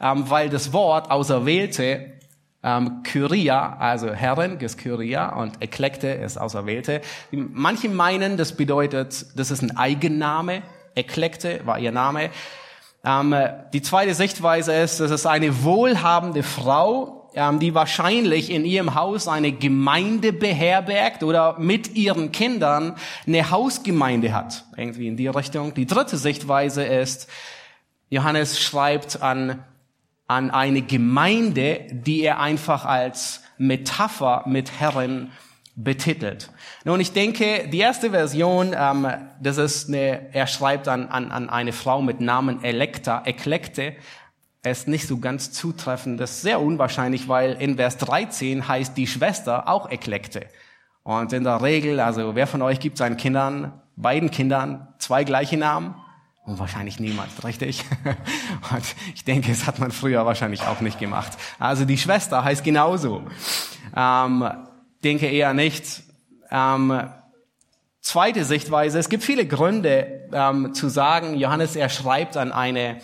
ähm, 0.00 0.28
weil 0.28 0.48
das 0.48 0.72
Wort 0.72 1.10
Auserwählte 1.10 2.14
ähm, 2.62 3.02
Kyria, 3.02 3.76
also 3.78 4.12
Herren 4.12 4.58
ist 4.60 4.78
Kyria 4.78 5.34
und 5.34 5.62
Eklekte 5.62 6.08
ist 6.08 6.38
Auserwählte. 6.38 7.02
Manche 7.30 7.88
meinen, 7.88 8.36
das 8.36 8.56
bedeutet, 8.56 9.26
das 9.36 9.50
ist 9.50 9.62
ein 9.62 9.76
Eigenname. 9.76 10.62
Eklekte 10.94 11.60
war 11.64 11.78
ihr 11.78 11.92
Name. 11.92 12.30
Ähm, 13.04 13.34
die 13.72 13.82
zweite 13.82 14.14
Sichtweise 14.14 14.74
ist, 14.74 15.00
das 15.00 15.10
ist 15.10 15.26
eine 15.26 15.64
wohlhabende 15.64 16.42
Frau, 16.42 17.19
die 17.34 17.74
wahrscheinlich 17.74 18.50
in 18.50 18.64
ihrem 18.64 18.94
Haus 18.94 19.28
eine 19.28 19.52
Gemeinde 19.52 20.32
beherbergt 20.32 21.22
oder 21.22 21.58
mit 21.58 21.94
ihren 21.94 22.32
Kindern 22.32 22.96
eine 23.26 23.50
Hausgemeinde 23.50 24.32
hat. 24.32 24.64
Irgendwie 24.76 25.06
in 25.06 25.16
die 25.16 25.28
Richtung. 25.28 25.74
Die 25.74 25.86
dritte 25.86 26.16
Sichtweise 26.16 26.82
ist, 26.84 27.28
Johannes 28.08 28.60
schreibt 28.60 29.22
an, 29.22 29.64
an 30.26 30.50
eine 30.50 30.82
Gemeinde, 30.82 31.86
die 31.90 32.22
er 32.22 32.40
einfach 32.40 32.84
als 32.84 33.42
Metapher 33.58 34.44
mit 34.46 34.80
Herren 34.80 35.30
betitelt. 35.76 36.50
Nun, 36.84 37.00
ich 37.00 37.12
denke, 37.12 37.68
die 37.68 37.78
erste 37.78 38.10
Version, 38.10 38.74
ähm, 38.76 39.06
das 39.40 39.56
ist 39.56 39.88
eine, 39.88 40.34
er 40.34 40.46
schreibt 40.46 40.88
an, 40.88 41.08
an, 41.08 41.30
an 41.30 41.48
eine 41.48 41.72
Frau 41.72 42.02
mit 42.02 42.20
Namen 42.20 42.62
Elekta, 42.64 43.22
Eklekte, 43.24 43.94
ist 44.62 44.88
nicht 44.88 45.06
so 45.06 45.18
ganz 45.18 45.52
zutreffend. 45.52 46.20
Das 46.20 46.32
ist 46.32 46.42
sehr 46.42 46.60
unwahrscheinlich, 46.60 47.28
weil 47.28 47.52
in 47.54 47.76
Vers 47.76 47.96
13 47.98 48.68
heißt 48.68 48.96
die 48.96 49.06
Schwester 49.06 49.68
auch 49.68 49.90
Eklekte. 49.90 50.46
Und 51.02 51.32
in 51.32 51.44
der 51.44 51.62
Regel, 51.62 51.98
also 52.00 52.34
wer 52.34 52.46
von 52.46 52.60
euch 52.62 52.78
gibt 52.78 52.98
seinen 52.98 53.16
Kindern, 53.16 53.72
beiden 53.96 54.30
Kindern, 54.30 54.88
zwei 54.98 55.24
gleiche 55.24 55.56
Namen? 55.56 55.94
Und 56.44 56.58
wahrscheinlich 56.58 57.00
niemand, 57.00 57.44
richtig? 57.44 57.84
Und 58.70 58.84
ich 59.14 59.24
denke, 59.24 59.50
es 59.50 59.66
hat 59.66 59.78
man 59.78 59.92
früher 59.92 60.26
wahrscheinlich 60.26 60.62
auch 60.62 60.80
nicht 60.80 60.98
gemacht. 60.98 61.32
Also 61.58 61.84
die 61.84 61.98
Schwester 61.98 62.44
heißt 62.44 62.64
genauso. 62.64 63.22
Ähm, 63.96 64.50
denke 65.02 65.26
eher 65.26 65.54
nicht. 65.54 66.02
Ähm, 66.50 67.08
zweite 68.00 68.44
Sichtweise, 68.44 68.98
es 68.98 69.08
gibt 69.08 69.22
viele 69.22 69.46
Gründe 69.46 70.28
ähm, 70.32 70.74
zu 70.74 70.88
sagen, 70.88 71.34
Johannes, 71.34 71.76
er 71.76 71.88
schreibt 71.88 72.36
an 72.36 72.52
eine 72.52 73.00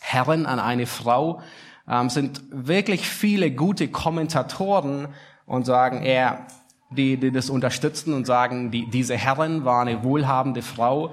Herren, 0.00 0.46
an 0.46 0.58
eine 0.60 0.86
Frau, 0.86 1.40
ähm, 1.88 2.10
sind 2.10 2.42
wirklich 2.50 3.08
viele 3.08 3.50
gute 3.50 3.88
Kommentatoren 3.88 5.08
und 5.46 5.66
sagen, 5.66 6.02
er, 6.02 6.46
die, 6.90 7.16
die 7.16 7.32
das 7.32 7.50
unterstützen 7.50 8.14
und 8.14 8.26
sagen, 8.26 8.70
die, 8.70 8.88
diese 8.88 9.16
Herren 9.16 9.64
war 9.64 9.82
eine 9.82 10.04
wohlhabende 10.04 10.62
Frau. 10.62 11.12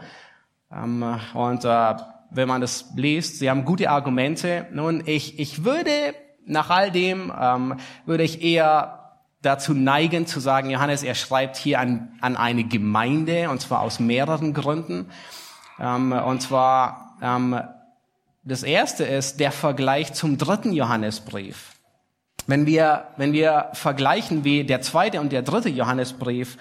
Ähm, 0.71 1.03
und 1.33 1.65
äh, 1.65 1.95
wenn 2.31 2.47
man 2.47 2.61
das 2.61 2.85
liest, 2.95 3.39
sie 3.39 3.49
haben 3.49 3.65
gute 3.65 3.89
Argumente. 3.89 4.67
Nun, 4.71 5.03
ich, 5.05 5.39
ich 5.39 5.63
würde 5.63 5.91
nach 6.45 6.69
all 6.69 6.91
dem, 6.91 7.31
ähm, 7.39 7.75
würde 8.05 8.23
ich 8.23 8.43
eher 8.43 9.01
dazu 9.41 9.73
neigen 9.73 10.25
zu 10.25 10.39
sagen, 10.39 10.69
Johannes, 10.69 11.03
er 11.03 11.15
schreibt 11.15 11.55
hier 11.55 11.79
an, 11.79 12.13
an 12.19 12.35
eine 12.35 12.63
Gemeinde, 12.63 13.49
und 13.49 13.61
zwar 13.61 13.81
aus 13.81 13.99
mehreren 13.99 14.53
Gründen. 14.53 15.09
Ähm, 15.79 16.11
und 16.11 16.41
zwar 16.41 17.17
ähm, 17.21 17.59
das 18.45 18.63
erste 18.63 19.03
ist 19.03 19.39
der 19.39 19.51
Vergleich 19.51 20.13
zum 20.13 20.37
dritten 20.37 20.71
Johannesbrief. 20.71 21.73
Wenn 22.47 22.65
wir, 22.65 23.07
wenn 23.17 23.33
wir 23.33 23.69
vergleichen, 23.73 24.43
wie 24.43 24.63
der 24.63 24.81
zweite 24.81 25.19
und 25.19 25.31
der 25.31 25.41
dritte 25.41 25.69
Johannesbrief 25.69 26.57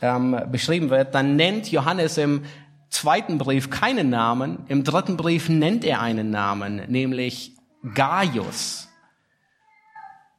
ähm, 0.00 0.40
beschrieben 0.50 0.90
wird, 0.90 1.14
dann 1.14 1.36
nennt 1.36 1.70
Johannes 1.70 2.16
im 2.16 2.44
zweiten 2.88 3.38
Brief 3.38 3.70
keinen 3.70 4.10
Namen, 4.10 4.64
im 4.68 4.82
dritten 4.82 5.16
Brief 5.16 5.48
nennt 5.48 5.84
er 5.84 6.00
einen 6.00 6.30
Namen, 6.30 6.82
nämlich 6.88 7.56
Gaius. 7.94 8.88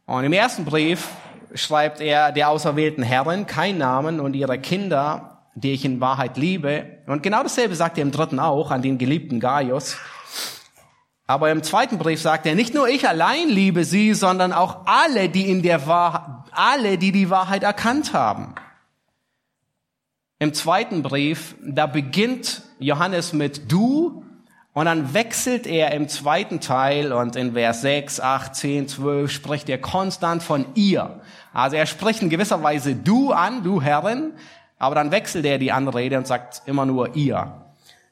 Und 0.06 0.24
im 0.24 0.34
ersten 0.34 0.65
Brief 0.65 1.10
schreibt 1.54 2.02
er 2.02 2.32
der 2.32 2.50
auserwählten 2.50 3.04
Herren 3.04 3.46
keinen 3.46 3.78
Namen 3.78 4.20
und 4.20 4.36
ihre 4.36 4.60
Kinder 4.60 5.32
die 5.56 5.74
ich 5.74 5.86
in 5.86 6.00
Wahrheit 6.00 6.38
liebe. 6.38 6.86
Und 7.08 7.24
genau 7.24 7.44
dasselbe 7.44 7.76
sagt 7.76 7.98
er 7.98 8.04
im 8.04 8.12
dritten 8.12 8.39
auch 8.39 8.72
an 8.72 8.82
den 8.82 8.98
geliebten 8.98 9.39
Gaius. 9.39 9.98
Aber 11.32 11.50
im 11.50 11.63
zweiten 11.63 11.98
Brief 11.98 12.22
sagt 12.22 12.46
er, 12.46 12.56
nicht 12.56 12.74
nur 12.74 12.89
ich 12.89 13.08
allein 13.08 13.48
liebe 13.48 13.86
sie, 13.86 14.13
sondern 14.13 14.52
auch 14.52 14.80
alle, 14.86 15.30
die 15.30 15.50
in 15.50 15.62
der 15.62 15.88
Wahrheit, 15.88 16.30
alle, 16.52 16.98
die 16.98 17.13
die 17.13 17.30
Wahrheit 17.30 17.63
erkannt 17.63 18.12
haben. 18.12 18.54
Im 20.39 20.54
zweiten 20.54 21.04
Brief, 21.04 21.56
da 21.63 21.88
beginnt 21.88 22.63
Johannes 22.80 23.32
mit 23.32 23.72
du 23.72 24.26
und 24.74 24.86
dann 24.88 25.13
wechselt 25.13 25.67
er 25.67 25.94
im 25.94 26.10
zweiten 26.10 26.60
Teil 26.60 27.13
und 27.13 27.38
in 27.38 27.54
Vers 27.54 27.80
6, 27.80 28.20
8, 28.20 28.54
10, 28.54 28.88
12 28.89 29.32
spricht 29.32 29.70
er 29.70 29.78
konstant 29.78 30.44
von 30.44 30.65
ihr. 30.76 31.22
Also 31.54 31.78
er 31.78 31.86
spricht 31.86 32.22
in 32.22 32.30
gewisser 32.30 32.62
Weise 32.62 32.94
du 32.94 33.32
an, 33.32 33.63
du 33.63 33.82
Herrin, 33.82 34.34
aber 34.78 34.96
dann 34.96 35.12
wechselt 35.12 35.46
er 35.46 35.60
die 35.60 35.72
Anrede 35.72 36.17
und 36.17 36.28
sagt 36.28 36.63
immer 36.65 36.86
nur 36.86 37.15
ihr. 37.15 37.61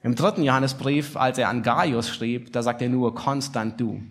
Im 0.01 0.15
dritten 0.15 0.43
Johannesbrief, 0.43 1.17
als 1.17 1.37
er 1.37 1.49
an 1.49 1.61
Gaius 1.61 2.09
schrieb, 2.09 2.53
da 2.53 2.63
sagt 2.63 2.81
er 2.81 2.89
nur 2.89 3.15
konstant 3.15 3.79
du. 3.79 4.01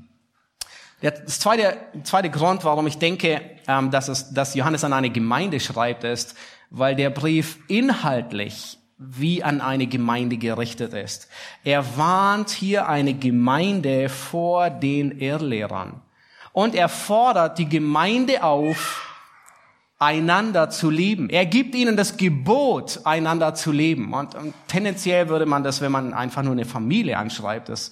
Das 1.01 1.39
zweite, 1.39 1.77
zweite 2.03 2.29
Grund, 2.29 2.65
warum 2.65 2.87
ich 2.87 2.99
denke, 2.99 3.41
ähm, 3.69 3.91
dass, 3.91 4.09
es, 4.09 4.35
dass 4.35 4.55
Johannes 4.55 4.85
an 4.85 4.93
eine 4.93 5.11
Gemeinde 5.11 5.61
schreibt, 5.61 6.05
ist, 6.05 6.35
weil 6.71 6.97
der 6.97 7.11
Brief 7.11 7.59
inhaltlich 7.69 8.79
wie 8.99 9.45
an 9.45 9.61
eine 9.61 9.87
Gemeinde 9.87 10.37
gerichtet 10.37 10.93
ist. 10.93 11.29
Er 11.63 11.97
warnt 11.97 12.51
hier 12.51 12.89
eine 12.89 13.15
Gemeinde 13.15 14.09
vor 14.09 14.71
den 14.71 15.13
Irrlehrern. 15.13 16.03
Und 16.53 16.75
er 16.75 16.89
fordert 16.89 17.59
die 17.59 17.69
Gemeinde 17.69 18.43
auf, 18.43 19.08
einander 19.99 20.71
zu 20.71 20.91
lieben. 20.91 21.29
Er 21.29 21.47
gibt 21.47 21.75
ihnen 21.75 21.97
das 21.97 22.17
Gebot, 22.17 23.01
einander 23.05 23.55
zu 23.55 23.73
lieben. 23.73 24.13
Und, 24.15 24.35
und, 24.35 24.55
tendenziell 24.69 25.29
würde 25.29 25.47
man 25.47 25.65
das, 25.65 25.81
wenn 25.81 25.93
man 25.93 26.15
einfach 26.15 26.43
nur 26.43 26.53
eine 26.53 26.65
Familie 26.65 27.19
anschreibt, 27.19 27.69
das 27.69 27.91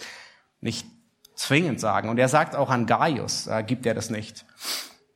nicht 0.61 0.87
zwingend 1.35 1.81
sagen. 1.81 2.09
Und 2.09 2.19
er 2.19 2.29
sagt 2.29 2.55
auch 2.55 2.71
an 2.71 2.87
Gaius, 2.87 3.47
äh, 3.49 3.62
gibt 3.64 3.87
er 3.87 3.95
das 3.95 4.11
nicht. 4.11 4.45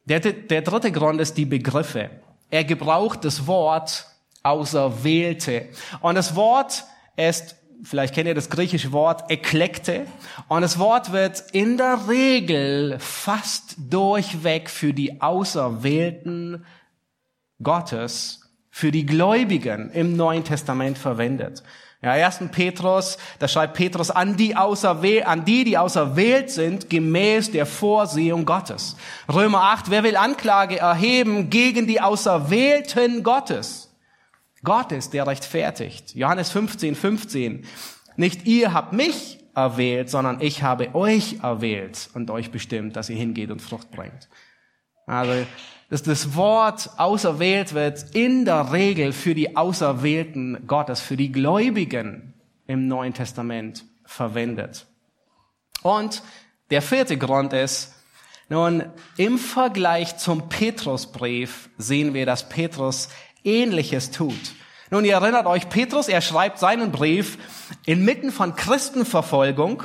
Der, 0.04 0.20
der 0.20 0.62
dritte 0.62 0.90
Grund 0.90 1.20
ist 1.20 1.36
die 1.36 1.44
Begriffe. 1.44 2.10
Er 2.50 2.64
gebraucht 2.64 3.24
das 3.24 3.46
Wort 3.46 4.06
Auserwählte. 4.42 5.68
Und 6.00 6.14
das 6.16 6.34
Wort 6.34 6.84
ist, 7.16 7.56
vielleicht 7.84 8.14
kennt 8.14 8.26
ihr 8.26 8.34
das 8.34 8.50
griechische 8.50 8.90
Wort 8.90 9.30
Eklekte. 9.30 10.06
Und 10.48 10.62
das 10.62 10.78
Wort 10.78 11.12
wird 11.12 11.44
in 11.52 11.76
der 11.76 12.08
Regel 12.08 12.98
fast 12.98 13.76
durchweg 13.78 14.70
für 14.70 14.92
die 14.92 15.20
Auserwählten 15.20 16.64
Gottes 17.62 18.40
für 18.70 18.90
die 18.90 19.06
Gläubigen 19.06 19.90
im 19.90 20.16
Neuen 20.16 20.44
Testament 20.44 20.98
verwendet. 20.98 21.62
Ja, 22.02 22.12
1. 22.12 22.44
Petrus, 22.50 23.18
da 23.38 23.46
schreibt 23.46 23.74
Petrus 23.74 24.10
an 24.10 24.36
die, 24.36 24.56
an 24.56 25.44
die, 25.44 25.64
die 25.64 25.76
auserwählt 25.76 26.50
sind, 26.50 26.88
gemäß 26.88 27.50
der 27.50 27.66
Vorsehung 27.66 28.46
Gottes. 28.46 28.96
Römer 29.30 29.64
8, 29.64 29.90
wer 29.90 30.02
will 30.02 30.16
Anklage 30.16 30.78
erheben 30.78 31.50
gegen 31.50 31.86
die 31.86 32.00
Auserwählten 32.00 33.22
Gottes? 33.22 33.94
Gott 34.64 34.92
ist, 34.92 35.12
der 35.12 35.26
rechtfertigt. 35.26 36.14
Johannes 36.14 36.50
15, 36.50 36.94
15. 36.94 37.66
Nicht 38.16 38.46
ihr 38.46 38.72
habt 38.72 38.94
mich 38.94 39.38
erwählt, 39.54 40.08
sondern 40.08 40.40
ich 40.40 40.62
habe 40.62 40.94
euch 40.94 41.40
erwählt 41.42 42.08
und 42.14 42.30
euch 42.30 42.50
bestimmt, 42.50 42.96
dass 42.96 43.10
ihr 43.10 43.16
hingeht 43.16 43.50
und 43.50 43.60
Frucht 43.60 43.90
bringt. 43.90 44.28
Also 45.10 45.46
dass 45.90 46.04
das 46.04 46.36
Wort 46.36 46.88
auserwählt 46.98 47.74
wird 47.74 48.14
in 48.14 48.44
der 48.44 48.72
Regel 48.72 49.12
für 49.12 49.34
die 49.34 49.56
Auserwählten 49.56 50.66
Gottes, 50.68 51.00
für 51.00 51.16
die 51.16 51.32
Gläubigen 51.32 52.32
im 52.68 52.86
Neuen 52.86 53.12
Testament 53.12 53.84
verwendet. 54.04 54.86
Und 55.82 56.22
der 56.70 56.80
vierte 56.80 57.18
Grund 57.18 57.52
ist, 57.52 57.92
nun, 58.48 58.84
im 59.16 59.38
Vergleich 59.38 60.16
zum 60.16 60.48
Petrusbrief 60.48 61.70
sehen 61.76 62.14
wir, 62.14 62.26
dass 62.26 62.48
Petrus 62.48 63.08
Ähnliches 63.42 64.12
tut. 64.12 64.54
Nun, 64.92 65.04
ihr 65.04 65.14
erinnert 65.14 65.46
euch, 65.46 65.68
Petrus, 65.68 66.08
er 66.08 66.20
schreibt 66.20 66.58
seinen 66.58 66.90
Brief 66.90 67.38
inmitten 67.86 68.32
von 68.32 68.56
Christenverfolgung 68.56 69.84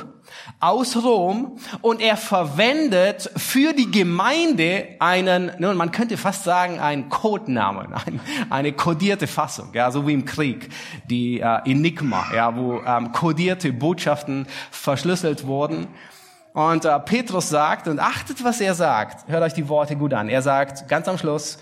aus 0.58 0.96
Rom 0.96 1.60
und 1.80 2.00
er 2.00 2.16
verwendet 2.16 3.30
für 3.36 3.72
die 3.72 3.88
Gemeinde 3.88 4.96
einen, 4.98 5.52
nun, 5.60 5.76
man 5.76 5.92
könnte 5.92 6.16
fast 6.16 6.42
sagen, 6.42 6.80
einen 6.80 7.08
Codenamen, 7.08 7.94
ein, 8.06 8.20
eine 8.50 8.72
kodierte 8.72 9.28
Fassung, 9.28 9.68
ja, 9.74 9.92
so 9.92 10.08
wie 10.08 10.12
im 10.12 10.24
Krieg, 10.24 10.70
die 11.08 11.38
äh, 11.38 11.70
Enigma, 11.70 12.26
ja, 12.34 12.56
wo 12.56 12.80
ähm, 12.84 13.12
kodierte 13.12 13.72
Botschaften 13.72 14.48
verschlüsselt 14.72 15.46
wurden. 15.46 15.86
Und 16.52 16.84
äh, 16.84 16.98
Petrus 16.98 17.48
sagt, 17.48 17.86
und 17.86 18.00
achtet, 18.00 18.42
was 18.42 18.60
er 18.60 18.74
sagt, 18.74 19.28
hört 19.28 19.44
euch 19.44 19.54
die 19.54 19.68
Worte 19.68 19.94
gut 19.94 20.14
an, 20.14 20.28
er 20.28 20.42
sagt 20.42 20.88
ganz 20.88 21.06
am 21.06 21.16
Schluss, 21.16 21.58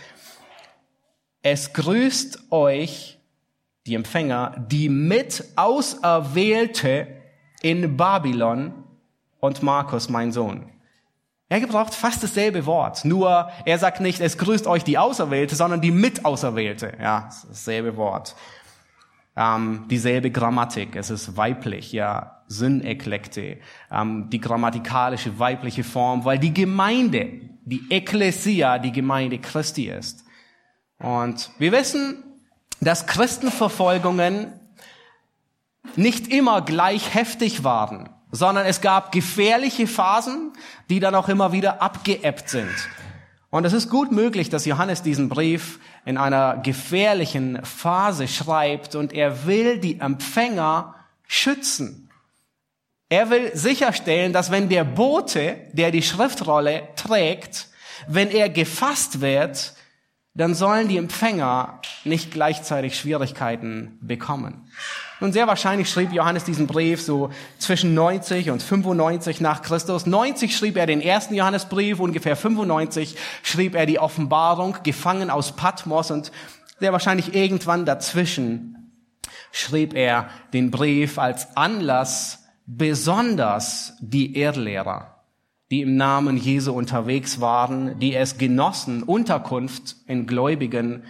es 1.42 1.74
grüßt 1.74 2.50
euch 2.50 3.13
die 3.86 3.94
Empfänger, 3.94 4.64
die 4.70 4.88
mit 4.88 5.44
Auserwählte 5.56 7.06
in 7.62 7.96
Babylon 7.96 8.72
und 9.40 9.62
Markus, 9.62 10.08
mein 10.08 10.32
Sohn. 10.32 10.70
Er 11.50 11.60
gebraucht 11.60 11.94
fast 11.94 12.22
dasselbe 12.22 12.64
Wort, 12.66 13.04
nur 13.04 13.50
er 13.66 13.78
sagt 13.78 14.00
nicht, 14.00 14.20
es 14.20 14.38
grüßt 14.38 14.66
euch 14.66 14.82
die 14.82 14.98
Auserwählte, 14.98 15.54
sondern 15.54 15.80
die 15.82 15.90
Mitauserwählte. 15.90 16.96
Ja, 17.00 17.28
dasselbe 17.46 17.96
Wort. 17.96 18.34
Ähm, 19.36 19.84
dieselbe 19.90 20.30
Grammatik, 20.30 20.96
es 20.96 21.10
ist 21.10 21.36
weiblich, 21.36 21.92
ja, 21.92 22.42
Syneklekte, 22.46 23.58
ähm, 23.90 24.28
die 24.30 24.40
grammatikalische 24.40 25.38
weibliche 25.38 25.84
Form, 25.84 26.24
weil 26.24 26.38
die 26.38 26.54
Gemeinde, 26.54 27.40
die 27.64 27.82
Ekklesia, 27.90 28.78
die 28.78 28.92
Gemeinde 28.92 29.38
Christi 29.38 29.88
ist. 29.88 30.24
Und 30.98 31.50
wir 31.58 31.72
wissen, 31.72 32.22
dass 32.84 33.06
Christenverfolgungen 33.06 34.52
nicht 35.96 36.28
immer 36.28 36.62
gleich 36.62 37.14
heftig 37.14 37.64
waren, 37.64 38.08
sondern 38.30 38.66
es 38.66 38.80
gab 38.80 39.12
gefährliche 39.12 39.86
Phasen, 39.86 40.52
die 40.90 41.00
dann 41.00 41.14
auch 41.14 41.28
immer 41.28 41.52
wieder 41.52 41.82
abgeebbt 41.82 42.48
sind. 42.48 42.70
Und 43.50 43.64
es 43.64 43.72
ist 43.72 43.88
gut 43.88 44.10
möglich, 44.10 44.48
dass 44.48 44.64
Johannes 44.64 45.02
diesen 45.02 45.28
Brief 45.28 45.78
in 46.04 46.18
einer 46.18 46.56
gefährlichen 46.56 47.64
Phase 47.64 48.26
schreibt 48.26 48.96
und 48.96 49.12
er 49.12 49.46
will 49.46 49.78
die 49.78 50.00
Empfänger 50.00 50.96
schützen. 51.28 52.10
Er 53.08 53.30
will 53.30 53.54
sicherstellen, 53.54 54.32
dass 54.32 54.50
wenn 54.50 54.68
der 54.68 54.82
Bote, 54.82 55.56
der 55.72 55.92
die 55.92 56.02
Schriftrolle 56.02 56.88
trägt, 56.96 57.68
wenn 58.08 58.30
er 58.30 58.48
gefasst 58.48 59.20
wird, 59.20 59.74
dann 60.34 60.54
sollen 60.54 60.88
die 60.88 60.96
Empfänger 60.96 61.80
nicht 62.02 62.32
gleichzeitig 62.32 62.98
Schwierigkeiten 62.98 63.98
bekommen. 64.00 64.68
Und 65.20 65.32
sehr 65.32 65.46
wahrscheinlich 65.46 65.88
schrieb 65.88 66.12
Johannes 66.12 66.42
diesen 66.42 66.66
Brief 66.66 67.00
so 67.00 67.30
zwischen 67.58 67.94
90 67.94 68.50
und 68.50 68.60
95 68.60 69.40
nach 69.40 69.62
Christus. 69.62 70.06
90 70.06 70.56
schrieb 70.56 70.76
er 70.76 70.86
den 70.86 71.00
ersten 71.00 71.34
Johannesbrief, 71.34 72.00
ungefähr 72.00 72.34
95 72.34 73.16
schrieb 73.44 73.76
er 73.76 73.86
die 73.86 74.00
Offenbarung, 74.00 74.76
gefangen 74.82 75.30
aus 75.30 75.52
Patmos 75.52 76.10
und 76.10 76.32
sehr 76.80 76.92
wahrscheinlich 76.92 77.34
irgendwann 77.34 77.86
dazwischen 77.86 78.92
schrieb 79.52 79.94
er 79.94 80.28
den 80.52 80.72
Brief 80.72 81.16
als 81.18 81.56
Anlass 81.56 82.44
besonders 82.66 83.92
die 84.00 84.36
Erdlehrer 84.36 85.13
die 85.70 85.82
im 85.82 85.96
Namen 85.96 86.36
Jesu 86.36 86.72
unterwegs 86.72 87.40
waren, 87.40 87.98
die 87.98 88.14
es 88.14 88.38
genossen, 88.38 89.02
Unterkunft 89.02 89.96
in 90.06 90.26
Gläubigen 90.26 91.04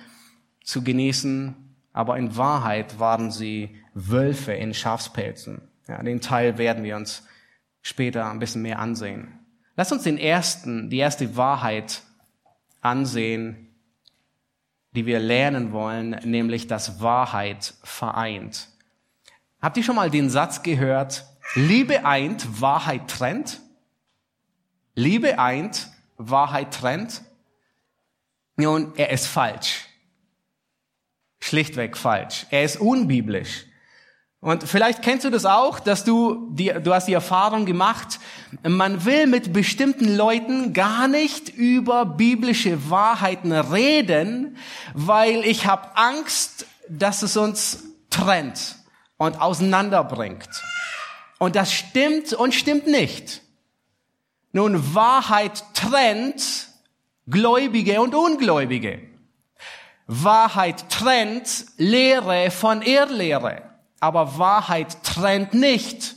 zu 0.63 0.83
genießen, 0.83 1.55
aber 1.93 2.17
in 2.19 2.37
Wahrheit 2.37 2.99
waren 2.99 3.31
sie 3.31 3.77
Wölfe 3.95 4.53
in 4.53 4.75
Schafspelzen. 4.75 5.63
Ja, 5.89 6.03
den 6.03 6.21
Teil 6.21 6.59
werden 6.59 6.85
wir 6.85 6.97
uns 6.97 7.27
später 7.83 8.31
ein 8.31 8.39
bisschen 8.39 8.63
mehr 8.63 8.79
ansehen. 8.79 9.39
Lass 9.77 9.93
uns 9.93 10.05
den 10.05 10.19
ersten, 10.19 10.89
die 10.89 10.99
erste 10.99 11.37
Wahrheit 11.37 12.03
ansehen, 12.81 13.69
die 14.95 15.07
wir 15.07 15.19
lernen 15.19 15.73
wollen, 15.73 16.11
nämlich 16.25 16.67
dass 16.67 17.01
Wahrheit 17.01 17.75
vereint. 17.83 18.69
Habt 19.61 19.77
ihr 19.77 19.83
schon 19.83 19.97
mal 19.97 20.11
den 20.11 20.31
Satz 20.31 20.63
gehört, 20.63 21.27
Liebe 21.55 22.05
eint, 22.05 22.61
Wahrheit 22.61 23.09
trennt? 23.09 23.61
Liebe 24.95 25.39
eint, 25.39 25.89
Wahrheit 26.17 26.73
trennt. 26.73 27.23
Nun, 28.57 28.93
er 28.97 29.11
ist 29.11 29.27
falsch. 29.27 29.87
Schlichtweg 31.41 31.97
falsch. 31.97 32.47
Er 32.51 32.65
ist 32.65 32.81
unbiblisch. 32.81 33.67
Und 34.41 34.65
vielleicht 34.65 35.01
kennst 35.01 35.25
du 35.25 35.31
das 35.31 35.47
auch, 35.47 35.81
dass 35.81 36.05
du, 36.05 36.51
die, 36.53 36.71
du 36.83 36.93
hast 36.93 37.09
die 37.09 37.15
Erfahrung 37.15 37.65
gemacht, 37.65 38.21
man 38.63 39.07
will 39.07 39.27
mit 39.27 39.55
bestimmten 39.55 40.17
Leuten 40.17 40.75
gar 40.75 41.09
nicht 41.09 41.49
über 41.49 42.05
biblische 42.05 42.91
Wahrheiten 42.91 43.53
reden, 43.53 44.59
weil 44.93 45.47
ich 45.47 45.67
habe 45.67 45.97
Angst, 45.97 46.67
dass 46.91 47.23
es 47.23 47.39
uns 47.39 47.85
trennt 48.11 48.77
und 49.17 49.41
auseinanderbringt. 49.41 50.51
Und 51.39 51.57
das 51.57 51.73
stimmt 51.73 52.35
und 52.35 52.55
stimmt 52.55 52.87
nicht. 52.87 53.44
Nun, 54.55 54.95
Wahrheit 54.95 55.65
trennt 55.75 56.69
Gläubige 57.27 58.01
und 58.01 58.15
Ungläubige. 58.15 59.01
Wahrheit 60.07 60.89
trennt 60.91 61.67
Lehre 61.77 62.53
von 62.53 62.81
Irrlehre. 62.81 63.63
Aber 63.99 64.39
Wahrheit 64.39 65.03
trennt 65.03 65.55
nicht 65.55 66.15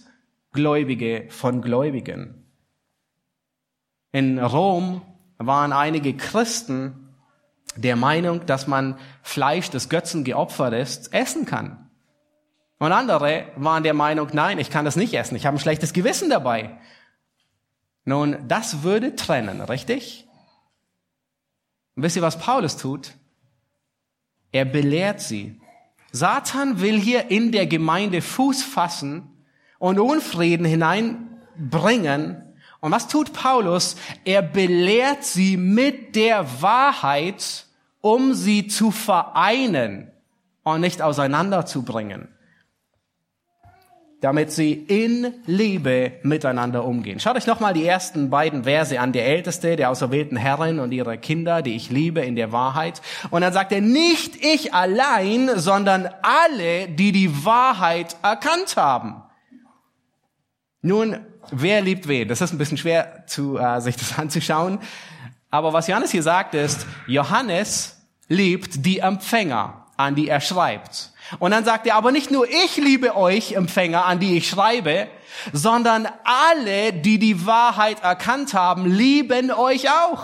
Gläubige 0.53 1.25
von 1.29 1.63
Gläubigen. 1.63 2.45
In 4.11 4.37
Rom 4.37 5.01
waren 5.39 5.73
einige 5.73 6.15
Christen 6.15 7.15
der 7.75 7.95
Meinung, 7.95 8.45
dass 8.45 8.67
man 8.67 8.99
Fleisch 9.23 9.71
des 9.71 9.89
Götzen 9.89 10.23
geopfert 10.23 10.73
ist, 10.75 11.11
essen 11.11 11.47
kann. 11.47 11.89
Und 12.77 12.91
andere 12.91 13.45
waren 13.55 13.81
der 13.81 13.95
Meinung, 13.95 14.27
nein, 14.33 14.59
ich 14.59 14.69
kann 14.69 14.85
das 14.85 14.95
nicht 14.95 15.15
essen, 15.15 15.35
ich 15.35 15.47
habe 15.47 15.57
ein 15.57 15.59
schlechtes 15.59 15.91
Gewissen 15.91 16.29
dabei. 16.29 16.77
Nun, 18.07 18.47
das 18.47 18.83
würde 18.83 19.17
trennen, 19.17 19.59
richtig? 19.59 20.25
Und 21.97 22.03
wisst 22.03 22.15
ihr, 22.15 22.21
was 22.21 22.39
Paulus 22.39 22.77
tut? 22.77 23.11
Er 24.53 24.63
belehrt 24.63 25.19
sie. 25.19 25.59
Satan 26.13 26.79
will 26.79 26.97
hier 26.97 27.29
in 27.31 27.51
der 27.51 27.67
Gemeinde 27.67 28.21
Fuß 28.21 28.63
fassen 28.63 29.29
und 29.77 29.99
Unfrieden 29.99 30.65
hineinbringen. 30.65 32.55
Und 32.79 32.93
was 32.93 33.09
tut 33.09 33.33
Paulus? 33.33 33.97
Er 34.23 34.41
belehrt 34.41 35.25
sie 35.25 35.57
mit 35.57 36.15
der 36.15 36.61
Wahrheit, 36.61 37.65
um 37.99 38.33
sie 38.33 38.67
zu 38.67 38.91
vereinen 38.91 40.13
und 40.63 40.79
nicht 40.79 41.01
auseinanderzubringen 41.01 42.29
damit 44.19 44.51
sie 44.51 44.73
in 44.73 45.33
Liebe 45.45 46.13
miteinander 46.23 46.83
umgehen. 46.83 47.19
Schaut 47.19 47.35
euch 47.35 47.45
nochmal 47.45 47.73
die 47.73 47.85
ersten 47.85 48.31
beiden 48.31 48.63
Verse 48.63 48.99
an. 48.99 49.13
Der 49.13 49.27
Älteste, 49.27 49.75
der 49.75 49.91
auserwählten 49.91 50.37
Herrin 50.37 50.79
und 50.79 50.91
ihre 50.91 51.19
Kinder, 51.19 51.61
die 51.61 51.75
ich 51.75 51.91
liebe 51.91 52.21
in 52.21 52.35
der 52.35 52.51
Wahrheit. 52.51 53.01
Und 53.29 53.41
dann 53.41 53.53
sagt 53.53 53.71
er, 53.71 53.81
nicht 53.81 54.35
ich 54.43 54.73
allein, 54.73 55.51
sondern 55.59 56.09
alle, 56.23 56.87
die 56.87 57.11
die 57.11 57.45
Wahrheit 57.45 58.15
erkannt 58.23 58.75
haben. 58.75 59.21
Nun, 60.81 61.19
wer 61.51 61.81
liebt 61.81 62.07
wen? 62.07 62.27
Das 62.27 62.41
ist 62.41 62.53
ein 62.53 62.57
bisschen 62.57 62.77
schwer, 62.77 63.23
zu, 63.27 63.57
äh, 63.57 63.81
sich 63.81 63.97
das 63.97 64.17
anzuschauen. 64.17 64.79
Aber 65.51 65.73
was 65.73 65.87
Johannes 65.87 66.11
hier 66.11 66.23
sagt, 66.23 66.55
ist, 66.55 66.87
Johannes 67.05 68.01
liebt 68.27 68.85
die 68.85 68.99
Empfänger, 68.99 69.85
an 69.95 70.15
die 70.15 70.27
er 70.27 70.41
schreibt. 70.41 71.13
Und 71.39 71.51
dann 71.51 71.65
sagt 71.65 71.87
er, 71.87 71.95
aber 71.95 72.11
nicht 72.11 72.31
nur 72.31 72.47
ich 72.47 72.77
liebe 72.77 73.15
euch 73.15 73.53
Empfänger, 73.53 74.05
an 74.05 74.19
die 74.19 74.37
ich 74.37 74.49
schreibe, 74.49 75.07
sondern 75.53 76.07
alle, 76.23 76.93
die 76.93 77.19
die 77.19 77.45
Wahrheit 77.45 78.01
erkannt 78.03 78.53
haben, 78.53 78.85
lieben 78.85 79.51
euch 79.51 79.89
auch. 79.89 80.23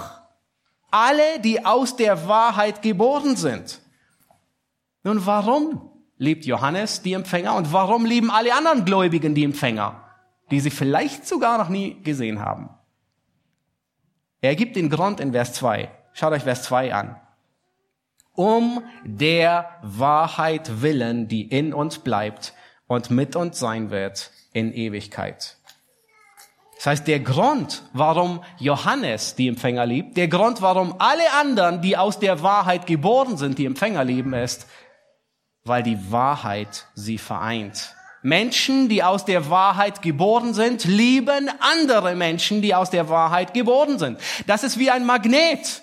Alle, 0.91 1.39
die 1.39 1.65
aus 1.65 1.95
der 1.95 2.27
Wahrheit 2.27 2.81
geboren 2.81 3.35
sind. 3.35 3.81
Nun, 5.03 5.25
warum 5.25 5.89
liebt 6.17 6.45
Johannes 6.45 7.01
die 7.01 7.13
Empfänger 7.13 7.55
und 7.55 7.73
warum 7.73 8.05
lieben 8.05 8.31
alle 8.31 8.53
anderen 8.53 8.85
Gläubigen 8.85 9.35
die 9.35 9.43
Empfänger, 9.43 10.03
die 10.51 10.59
sie 10.59 10.69
vielleicht 10.69 11.27
sogar 11.27 11.57
noch 11.57 11.69
nie 11.69 12.01
gesehen 12.03 12.39
haben? 12.39 12.69
Er 14.39 14.55
gibt 14.55 14.75
den 14.75 14.89
Grund 14.89 15.19
in 15.19 15.31
Vers 15.31 15.53
2. 15.53 15.89
Schaut 16.13 16.31
euch 16.31 16.43
Vers 16.43 16.63
2 16.63 16.93
an 16.93 17.19
um 18.35 18.83
der 19.03 19.69
Wahrheit 19.81 20.81
willen, 20.81 21.27
die 21.27 21.43
in 21.43 21.73
uns 21.73 21.99
bleibt 21.99 22.53
und 22.87 23.11
mit 23.11 23.35
uns 23.35 23.59
sein 23.59 23.91
wird 23.91 24.31
in 24.53 24.73
Ewigkeit. 24.73 25.57
Das 26.75 26.87
heißt, 26.87 27.07
der 27.07 27.21
Grund, 27.21 27.83
warum 27.93 28.43
Johannes 28.59 29.35
die 29.35 29.47
Empfänger 29.47 29.85
liebt, 29.85 30.17
der 30.17 30.27
Grund, 30.27 30.61
warum 30.61 30.95
alle 30.99 31.31
anderen, 31.39 31.81
die 31.81 31.95
aus 31.95 32.19
der 32.19 32.43
Wahrheit 32.43 32.87
geboren 32.87 33.37
sind, 33.37 33.57
die 33.57 33.65
Empfänger 33.65 34.03
lieben, 34.03 34.33
ist, 34.33 34.67
weil 35.63 35.81
die 35.81 36.11
Wahrheit 36.11 36.87
sie 36.93 37.17
vereint. 37.17 37.95
Menschen, 38.21 38.89
die 38.89 39.03
aus 39.03 39.25
der 39.25 39.49
Wahrheit 39.49 40.01
geboren 40.01 40.53
sind, 40.53 40.85
lieben 40.85 41.49
andere 41.59 42.15
Menschen, 42.15 42.61
die 42.61 42.73
aus 42.73 42.89
der 42.89 43.07
Wahrheit 43.09 43.53
geboren 43.53 43.99
sind. 43.99 44.19
Das 44.47 44.63
ist 44.63 44.79
wie 44.79 44.91
ein 44.91 45.05
Magnet. 45.05 45.82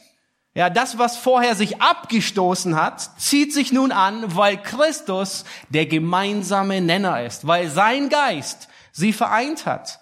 Ja, 0.55 0.69
das, 0.69 0.99
was 0.99 1.17
vorher 1.17 1.55
sich 1.55 1.81
abgestoßen 1.81 2.75
hat, 2.75 3.01
zieht 3.21 3.55
sich 3.55 3.73
nun 3.73 3.93
an, 3.93 4.37
weil 4.37 4.57
Christus 4.57 5.45
der 5.69 5.87
gemeinsame 5.87 6.81
Nenner 6.81 7.23
ist, 7.25 7.47
weil 7.47 7.69
sein 7.69 8.09
Geist 8.09 8.69
sie 8.91 9.13
vereint 9.13 9.65
hat. 9.65 10.01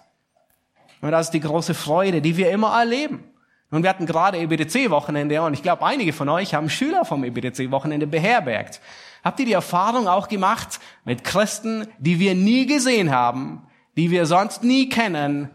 Und 1.01 1.11
das 1.11 1.27
ist 1.27 1.33
die 1.33 1.39
große 1.39 1.75
Freude, 1.75 2.21
die 2.21 2.35
wir 2.35 2.49
immer 2.51 2.77
erleben. 2.77 3.23
Und 3.71 3.83
wir 3.83 3.89
hatten 3.91 4.07
gerade 4.07 4.39
EBDC-Wochenende 4.39 5.41
und 5.43 5.53
ich 5.53 5.61
glaube, 5.61 5.85
einige 5.85 6.11
von 6.11 6.27
euch 6.27 6.55
haben 6.55 6.71
Schüler 6.71 7.05
vom 7.05 7.23
EBDC-Wochenende 7.23 8.07
beherbergt. 8.07 8.81
Habt 9.23 9.39
ihr 9.39 9.45
die 9.45 9.53
Erfahrung 9.53 10.07
auch 10.07 10.27
gemacht 10.27 10.79
mit 11.05 11.23
Christen, 11.23 11.87
die 11.99 12.19
wir 12.19 12.33
nie 12.33 12.65
gesehen 12.65 13.11
haben, 13.11 13.67
die 13.95 14.09
wir 14.09 14.25
sonst 14.25 14.63
nie 14.63 14.89
kennen? 14.89 15.51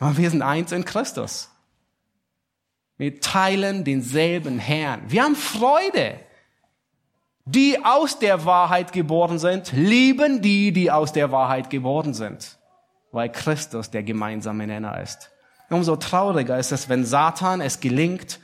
Und 0.00 0.18
wir 0.18 0.30
sind 0.30 0.42
eins 0.42 0.72
in 0.72 0.84
Christus. 0.84 1.53
Wir 2.96 3.20
teilen 3.20 3.84
denselben 3.84 4.58
Herrn. 4.58 5.02
Wir 5.08 5.24
haben 5.24 5.36
Freude. 5.36 6.20
Die 7.46 7.84
aus 7.84 8.18
der 8.18 8.46
Wahrheit 8.46 8.92
geboren 8.92 9.38
sind, 9.38 9.72
lieben 9.72 10.40
die, 10.40 10.72
die 10.72 10.90
aus 10.90 11.12
der 11.12 11.30
Wahrheit 11.30 11.68
geboren 11.68 12.14
sind, 12.14 12.58
weil 13.12 13.30
Christus 13.30 13.90
der 13.90 14.02
gemeinsame 14.02 14.66
Nenner 14.66 14.98
ist. 15.02 15.30
Umso 15.68 15.96
trauriger 15.96 16.58
ist 16.58 16.72
es, 16.72 16.88
wenn 16.88 17.04
Satan 17.04 17.60
es 17.60 17.80
gelingt, 17.80 18.40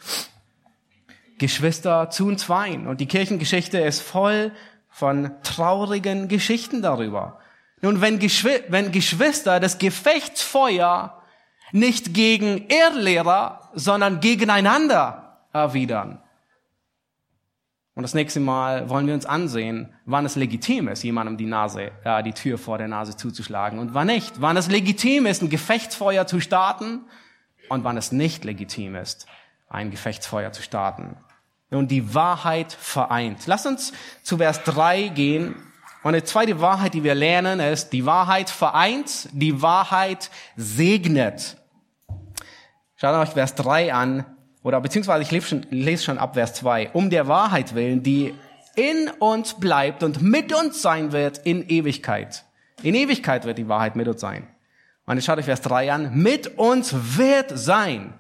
Geschwister 1.39 2.11
zu 2.11 2.29
entzweien. 2.29 2.87
Und 2.87 3.01
die 3.01 3.07
Kirchengeschichte 3.07 3.79
ist 3.79 4.03
voll 4.03 4.53
von 4.91 5.31
traurigen 5.43 6.29
Geschichten 6.29 6.83
darüber. 6.83 7.39
Nun, 7.81 8.03
wenn, 8.03 8.19
Geschw 8.19 8.61
wenn 8.69 8.93
Geschwister 8.93 9.61
das 9.61 9.79
Gefechtsfeuer 9.79 11.20
nicht 11.73 12.15
gegen 12.15 12.67
Irrlehrer, 12.69 13.71
sondern 13.75 14.21
gegeneinander 14.21 15.39
erwidern. 15.53 16.21
Und 17.95 18.05
das 18.05 18.15
nächste 18.15 18.41
Mal 18.41 18.89
wollen 18.89 19.07
wir 19.07 19.15
uns 19.15 19.27
ansehen, 19.27 19.93
wann 20.07 20.25
es 20.25 20.37
legitim 20.37 20.89
ist, 20.89 21.03
jemandem 21.03 21.37
die 21.37 21.47
Nase, 21.47 21.91
äh, 22.05 22.23
die 22.23 22.33
Tür 22.33 22.57
vor 22.57 22.79
der 22.79 22.89
Nase 22.89 23.17
zuzuschlagen 23.17 23.79
und 23.79 23.95
wann 23.95 24.07
nicht. 24.07 24.41
Wann 24.41 24.57
es 24.57 24.69
legitim 24.69 25.27
ist, 25.27 25.43
ein 25.43 25.51
Gefechtsfeuer 25.51 26.27
zu 26.27 26.41
starten 26.41 27.01
und 27.69 27.85
wann 27.85 27.97
es 27.97 28.11
nicht 28.11 28.45
legitim 28.45 28.95
ist, 28.95 29.27
ein 29.69 29.91
Gefechtsfeuer 29.91 30.53
zu 30.53 30.63
starten. 30.63 31.17
Nun, 31.71 31.89
die 31.89 32.15
Wahrheit 32.15 32.73
vereint. 32.73 33.47
Lass 33.47 33.67
uns 33.67 33.93
zu 34.23 34.39
Vers 34.39 34.65
3 34.65 35.09
gehen. 35.09 35.55
Und 36.03 36.15
die 36.15 36.25
zweite 36.25 36.61
Wahrheit, 36.61 36.95
die 36.95 37.05
wir 37.05 37.15
lernen, 37.15 37.61
ist, 37.61 37.91
die 37.91 38.07
Wahrheit 38.07 38.49
vereint, 38.51 39.29
die 39.33 39.61
Wahrheit 39.61 40.31
segnet. 40.57 41.59
Schaut 43.01 43.15
euch 43.15 43.31
Vers 43.31 43.55
3 43.55 43.95
an, 43.95 44.27
oder 44.63 44.79
beziehungsweise 44.79 45.23
ich 45.23 45.31
lese 45.31 45.47
schon, 45.47 45.67
lese 45.71 46.05
schon 46.05 46.19
ab 46.19 46.35
Vers 46.35 46.53
2. 46.53 46.91
Um 46.93 47.09
der 47.09 47.29
Wahrheit 47.29 47.75
willen, 47.75 48.03
die 48.03 48.35
in 48.77 49.09
uns 49.21 49.55
bleibt 49.55 50.03
und 50.03 50.21
mit 50.21 50.53
uns 50.53 50.83
sein 50.83 51.11
wird 51.11 51.39
in 51.39 51.67
Ewigkeit. 51.67 52.45
In 52.83 52.95
Ewigkeit 52.95 53.47
wird 53.47 53.57
die 53.57 53.69
Wahrheit 53.69 53.97
mit 53.97 54.07
uns 54.07 54.21
sein. 54.21 54.47
Und 55.07 55.17
jetzt 55.17 55.25
schaut 55.25 55.39
euch 55.39 55.47
Vers 55.47 55.63
3 55.63 55.91
an. 55.91 56.15
Mit 56.15 56.59
uns 56.59 56.95
wird 57.17 57.59
sein 57.59 58.13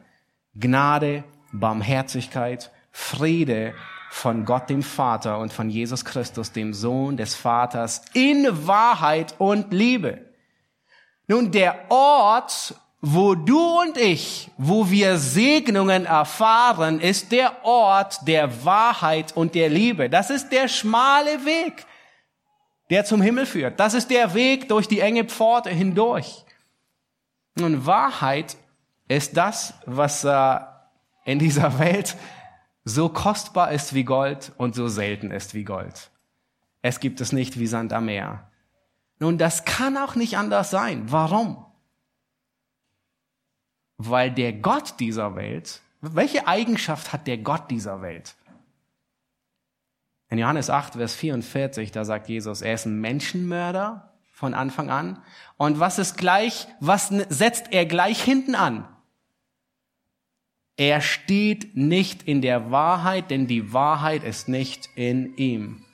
Gnade, 0.54 1.24
Barmherzigkeit, 1.52 2.70
Friede 2.90 3.74
von 4.10 4.46
Gott 4.46 4.70
dem 4.70 4.82
Vater 4.82 5.40
und 5.40 5.52
von 5.52 5.68
Jesus 5.68 6.06
Christus, 6.06 6.52
dem 6.52 6.72
Sohn 6.72 7.18
des 7.18 7.34
Vaters, 7.34 8.00
in 8.14 8.46
Wahrheit 8.66 9.34
und 9.36 9.74
Liebe. 9.74 10.24
Nun, 11.28 11.50
der 11.52 11.90
Ort, 11.90 12.74
wo 13.02 13.34
du 13.34 13.80
und 13.80 13.96
ich, 13.96 14.50
wo 14.58 14.90
wir 14.90 15.16
Segnungen 15.16 16.04
erfahren, 16.04 17.00
ist 17.00 17.32
der 17.32 17.64
Ort 17.64 18.26
der 18.28 18.64
Wahrheit 18.64 19.34
und 19.34 19.54
der 19.54 19.70
Liebe. 19.70 20.10
Das 20.10 20.28
ist 20.28 20.50
der 20.50 20.68
schmale 20.68 21.44
Weg, 21.46 21.86
der 22.90 23.04
zum 23.04 23.22
Himmel 23.22 23.46
führt. 23.46 23.80
Das 23.80 23.94
ist 23.94 24.10
der 24.10 24.34
Weg 24.34 24.68
durch 24.68 24.86
die 24.86 25.00
enge 25.00 25.24
Pforte 25.24 25.70
hindurch. 25.70 26.44
Und 27.58 27.86
Wahrheit 27.86 28.56
ist 29.08 29.36
das, 29.36 29.74
was 29.86 30.24
äh, 30.24 30.60
in 31.24 31.38
dieser 31.38 31.78
Welt 31.78 32.16
so 32.84 33.08
kostbar 33.08 33.72
ist 33.72 33.94
wie 33.94 34.04
Gold 34.04 34.52
und 34.58 34.74
so 34.74 34.88
selten 34.88 35.30
ist 35.30 35.54
wie 35.54 35.64
Gold. 35.64 36.10
Es 36.82 37.00
gibt 37.00 37.20
es 37.20 37.32
nicht 37.32 37.58
wie 37.58 37.66
Sand 37.66 37.92
am 37.92 38.06
Meer. 38.06 38.50
Nun, 39.18 39.38
das 39.38 39.64
kann 39.64 39.96
auch 39.98 40.14
nicht 40.14 40.36
anders 40.38 40.70
sein. 40.70 41.04
Warum? 41.06 41.64
Weil 44.02 44.30
der 44.30 44.54
Gott 44.54 44.94
dieser 44.98 45.36
Welt, 45.36 45.82
welche 46.00 46.46
Eigenschaft 46.46 47.12
hat 47.12 47.26
der 47.26 47.36
Gott 47.36 47.70
dieser 47.70 48.00
Welt? 48.00 48.34
In 50.30 50.38
Johannes 50.38 50.70
8, 50.70 50.94
Vers 50.94 51.14
44, 51.14 51.92
da 51.92 52.04
sagt 52.04 52.28
Jesus, 52.28 52.62
er 52.62 52.74
ist 52.74 52.86
ein 52.86 53.00
Menschenmörder 53.00 54.14
von 54.32 54.54
Anfang 54.54 54.88
an. 54.88 55.22
Und 55.58 55.80
was 55.80 55.98
ist 55.98 56.16
gleich, 56.16 56.66
was 56.78 57.08
setzt 57.08 57.72
er 57.72 57.84
gleich 57.84 58.22
hinten 58.22 58.54
an? 58.54 58.88
Er 60.76 61.02
steht 61.02 61.76
nicht 61.76 62.22
in 62.22 62.40
der 62.40 62.70
Wahrheit, 62.70 63.30
denn 63.30 63.46
die 63.48 63.74
Wahrheit 63.74 64.24
ist 64.24 64.48
nicht 64.48 64.88
in 64.94 65.36
ihm. 65.36 65.84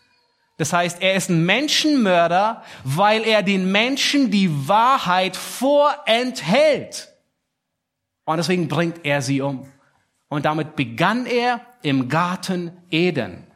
Das 0.58 0.72
heißt, 0.72 1.02
er 1.02 1.14
ist 1.14 1.28
ein 1.28 1.44
Menschenmörder, 1.44 2.62
weil 2.84 3.24
er 3.24 3.42
den 3.42 3.72
Menschen 3.72 4.30
die 4.30 4.68
Wahrheit 4.68 5.34
vorenthält. 5.34 7.15
Und 8.26 8.36
deswegen 8.36 8.68
bringt 8.68 9.04
er 9.04 9.22
sie 9.22 9.40
um. 9.40 9.66
Und 10.28 10.44
damit 10.44 10.76
begann 10.76 11.24
er 11.24 11.60
im 11.82 12.08
Garten 12.08 12.72
Eden. 12.90 13.46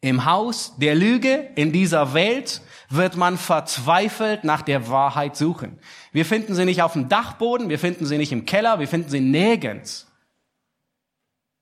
Im 0.00 0.24
Haus 0.24 0.74
der 0.78 0.96
Lüge 0.96 1.50
in 1.54 1.70
dieser 1.70 2.12
Welt 2.12 2.60
wird 2.88 3.16
man 3.16 3.38
verzweifelt 3.38 4.42
nach 4.42 4.62
der 4.62 4.88
Wahrheit 4.88 5.36
suchen. 5.36 5.78
Wir 6.10 6.26
finden 6.26 6.56
sie 6.56 6.64
nicht 6.64 6.82
auf 6.82 6.94
dem 6.94 7.08
Dachboden, 7.08 7.68
wir 7.68 7.78
finden 7.78 8.04
sie 8.04 8.18
nicht 8.18 8.32
im 8.32 8.44
Keller, 8.44 8.80
wir 8.80 8.88
finden 8.88 9.08
sie 9.08 9.20
nirgends. 9.20 10.08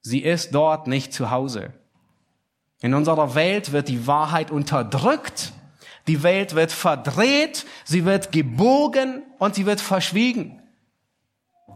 Sie 0.01 0.21
ist 0.21 0.55
dort 0.55 0.87
nicht 0.87 1.13
zu 1.13 1.31
Hause. 1.31 1.75
In 2.81 2.95
unserer 2.95 3.35
Welt 3.35 3.73
wird 3.73 3.89
die 3.89 4.07
Wahrheit 4.07 4.51
unterdrückt, 4.51 5.53
die 6.09 6.23
Welt 6.23 6.55
wird 6.55 6.73
verdreht, 6.73 7.67
sie 7.85 8.07
wird 8.07 8.33
gebogen 8.33 9.23
und 9.39 9.55
sie 9.55 9.67
wird 9.67 9.83
verschwiegen. 9.83 10.60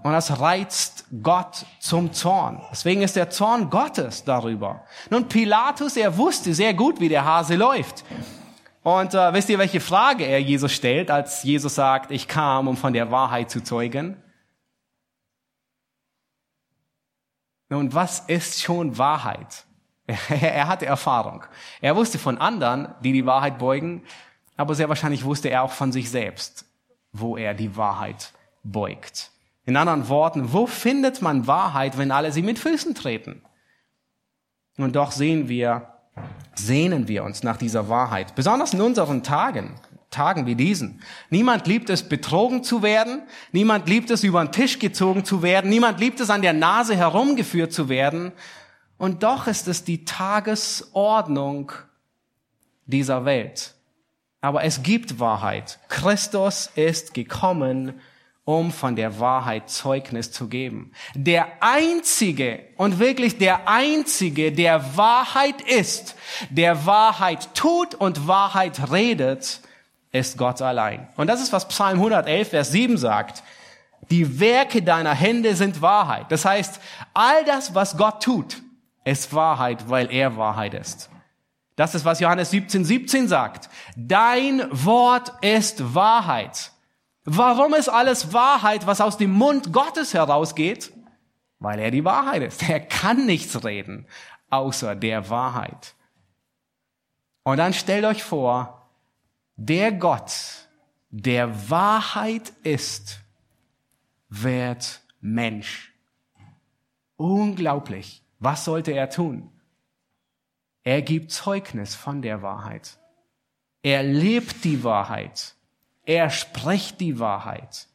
Und 0.04 0.12
das 0.12 0.38
reizt 0.38 1.06
Gott 1.22 1.64
zum 1.80 2.12
Zorn. 2.12 2.60
Deswegen 2.70 3.00
ist 3.00 3.16
der 3.16 3.30
Zorn 3.30 3.70
Gottes 3.70 4.22
darüber. 4.22 4.84
Nun, 5.08 5.28
Pilatus, 5.28 5.96
er 5.96 6.18
wusste 6.18 6.52
sehr 6.52 6.74
gut, 6.74 7.00
wie 7.00 7.08
der 7.08 7.24
Hase 7.24 7.56
läuft. 7.56 8.04
Und 8.82 9.14
äh, 9.14 9.32
wisst 9.32 9.48
ihr, 9.48 9.58
welche 9.58 9.80
Frage 9.80 10.26
er 10.26 10.42
Jesus 10.42 10.72
stellt, 10.72 11.10
als 11.10 11.42
Jesus 11.42 11.76
sagt, 11.76 12.10
ich 12.10 12.28
kam, 12.28 12.68
um 12.68 12.76
von 12.76 12.92
der 12.92 13.10
Wahrheit 13.10 13.50
zu 13.50 13.62
zeugen? 13.62 14.22
Nun, 17.70 17.94
was 17.94 18.20
ist 18.20 18.60
schon 18.60 18.98
Wahrheit? 18.98 19.64
er 20.06 20.68
hatte 20.68 20.84
Erfahrung. 20.84 21.44
Er 21.80 21.96
wusste 21.96 22.18
von 22.18 22.36
anderen, 22.36 22.94
die 23.02 23.12
die 23.12 23.24
Wahrheit 23.24 23.56
beugen, 23.56 24.02
aber 24.58 24.74
sehr 24.74 24.90
wahrscheinlich 24.90 25.24
wusste 25.24 25.48
er 25.48 25.62
auch 25.62 25.72
von 25.72 25.92
sich 25.92 26.10
selbst, 26.10 26.66
wo 27.10 27.38
er 27.38 27.54
die 27.54 27.74
Wahrheit 27.74 28.34
beugt. 28.62 29.30
In 29.66 29.76
anderen 29.76 30.08
Worten, 30.08 30.52
wo 30.52 30.66
findet 30.66 31.22
man 31.22 31.46
Wahrheit, 31.46 31.96
wenn 31.96 32.10
alle 32.10 32.32
sie 32.32 32.42
mit 32.42 32.58
Füßen 32.58 32.94
treten? 32.94 33.42
Und 34.76 34.96
doch 34.96 35.10
sehen 35.10 35.48
wir, 35.48 35.88
sehnen 36.54 37.08
wir 37.08 37.24
uns 37.24 37.42
nach 37.42 37.56
dieser 37.56 37.88
Wahrheit, 37.88 38.34
besonders 38.34 38.74
in 38.74 38.80
unseren 38.80 39.22
Tagen, 39.22 39.80
Tagen 40.10 40.46
wie 40.46 40.54
diesen. 40.54 41.02
Niemand 41.30 41.66
liebt 41.66 41.90
es, 41.90 42.08
betrogen 42.08 42.62
zu 42.62 42.82
werden. 42.82 43.22
Niemand 43.52 43.88
liebt 43.88 44.10
es, 44.10 44.22
über 44.22 44.44
den 44.44 44.52
Tisch 44.52 44.78
gezogen 44.78 45.24
zu 45.24 45.42
werden. 45.42 45.70
Niemand 45.70 45.98
liebt 45.98 46.20
es, 46.20 46.30
an 46.30 46.42
der 46.42 46.52
Nase 46.52 46.94
herumgeführt 46.94 47.72
zu 47.72 47.88
werden. 47.88 48.32
Und 48.96 49.24
doch 49.24 49.48
ist 49.48 49.66
es 49.66 49.82
die 49.82 50.04
Tagesordnung 50.04 51.72
dieser 52.86 53.24
Welt. 53.24 53.74
Aber 54.40 54.62
es 54.62 54.82
gibt 54.82 55.18
Wahrheit. 55.18 55.80
Christus 55.88 56.70
ist 56.76 57.14
gekommen, 57.14 57.94
um 58.44 58.72
von 58.72 58.94
der 58.94 59.20
Wahrheit 59.20 59.70
Zeugnis 59.70 60.30
zu 60.30 60.48
geben. 60.48 60.92
Der 61.14 61.46
einzige 61.60 62.60
und 62.76 62.98
wirklich 62.98 63.38
der 63.38 63.68
einzige, 63.68 64.52
der 64.52 64.96
Wahrheit 64.96 65.62
ist, 65.62 66.14
der 66.50 66.84
Wahrheit 66.84 67.54
tut 67.54 67.94
und 67.94 68.28
Wahrheit 68.28 68.92
redet, 68.92 69.60
ist 70.12 70.38
Gott 70.38 70.60
allein. 70.60 71.08
Und 71.16 71.26
das 71.26 71.42
ist, 71.42 71.52
was 71.52 71.66
Psalm 71.68 71.98
111, 71.98 72.50
Vers 72.50 72.70
7 72.70 72.98
sagt. 72.98 73.42
Die 74.10 74.38
Werke 74.38 74.82
deiner 74.82 75.14
Hände 75.14 75.56
sind 75.56 75.80
Wahrheit. 75.80 76.26
Das 76.30 76.44
heißt, 76.44 76.78
all 77.14 77.44
das, 77.46 77.74
was 77.74 77.96
Gott 77.96 78.22
tut, 78.22 78.62
ist 79.04 79.34
Wahrheit, 79.34 79.88
weil 79.88 80.12
er 80.12 80.36
Wahrheit 80.36 80.74
ist. 80.74 81.08
Das 81.76 81.94
ist, 81.94 82.04
was 82.04 82.20
Johannes 82.20 82.50
17, 82.50 82.84
17 82.84 83.28
sagt. 83.28 83.68
Dein 83.96 84.62
Wort 84.70 85.32
ist 85.40 85.94
Wahrheit. 85.94 86.70
Warum 87.24 87.72
ist 87.74 87.88
alles 87.88 88.32
Wahrheit, 88.32 88.86
was 88.86 89.00
aus 89.00 89.16
dem 89.16 89.32
Mund 89.32 89.72
Gottes 89.72 90.12
herausgeht? 90.12 90.92
Weil 91.58 91.78
er 91.78 91.90
die 91.90 92.04
Wahrheit 92.04 92.42
ist. 92.42 92.68
Er 92.68 92.80
kann 92.80 93.24
nichts 93.24 93.64
reden, 93.64 94.06
außer 94.50 94.94
der 94.94 95.30
Wahrheit. 95.30 95.94
Und 97.44 97.56
dann 97.58 97.72
stellt 97.72 98.04
euch 98.04 98.22
vor, 98.22 98.90
der 99.56 99.92
Gott, 99.92 100.68
der 101.10 101.70
Wahrheit 101.70 102.52
ist, 102.62 103.20
wird 104.28 105.00
Mensch. 105.20 105.94
Unglaublich. 107.16 108.22
Was 108.38 108.64
sollte 108.64 108.92
er 108.92 109.08
tun? 109.08 109.50
Er 110.82 111.00
gibt 111.00 111.30
Zeugnis 111.30 111.94
von 111.94 112.20
der 112.20 112.42
Wahrheit. 112.42 112.98
Er 113.82 114.02
lebt 114.02 114.64
die 114.64 114.84
Wahrheit. 114.84 115.53
Er 116.04 116.30
spricht 116.30 117.00
die 117.00 117.18
Wahrheit. 117.18 117.88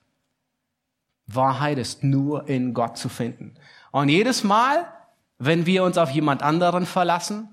Wahrheit 1.28 1.78
ist 1.78 2.04
nur 2.04 2.48
in 2.50 2.74
Gott 2.74 2.98
zu 2.98 3.10
finden. 3.10 3.54
Und 3.92 4.10
jedes 4.10 4.44
Mal, 4.44 4.88
wenn 5.38 5.66
wir 5.66 5.84
uns 5.84 5.98
auf 5.98 6.10
jemand 6.10 6.42
anderen 6.42 6.86
verlassen, 6.86 7.50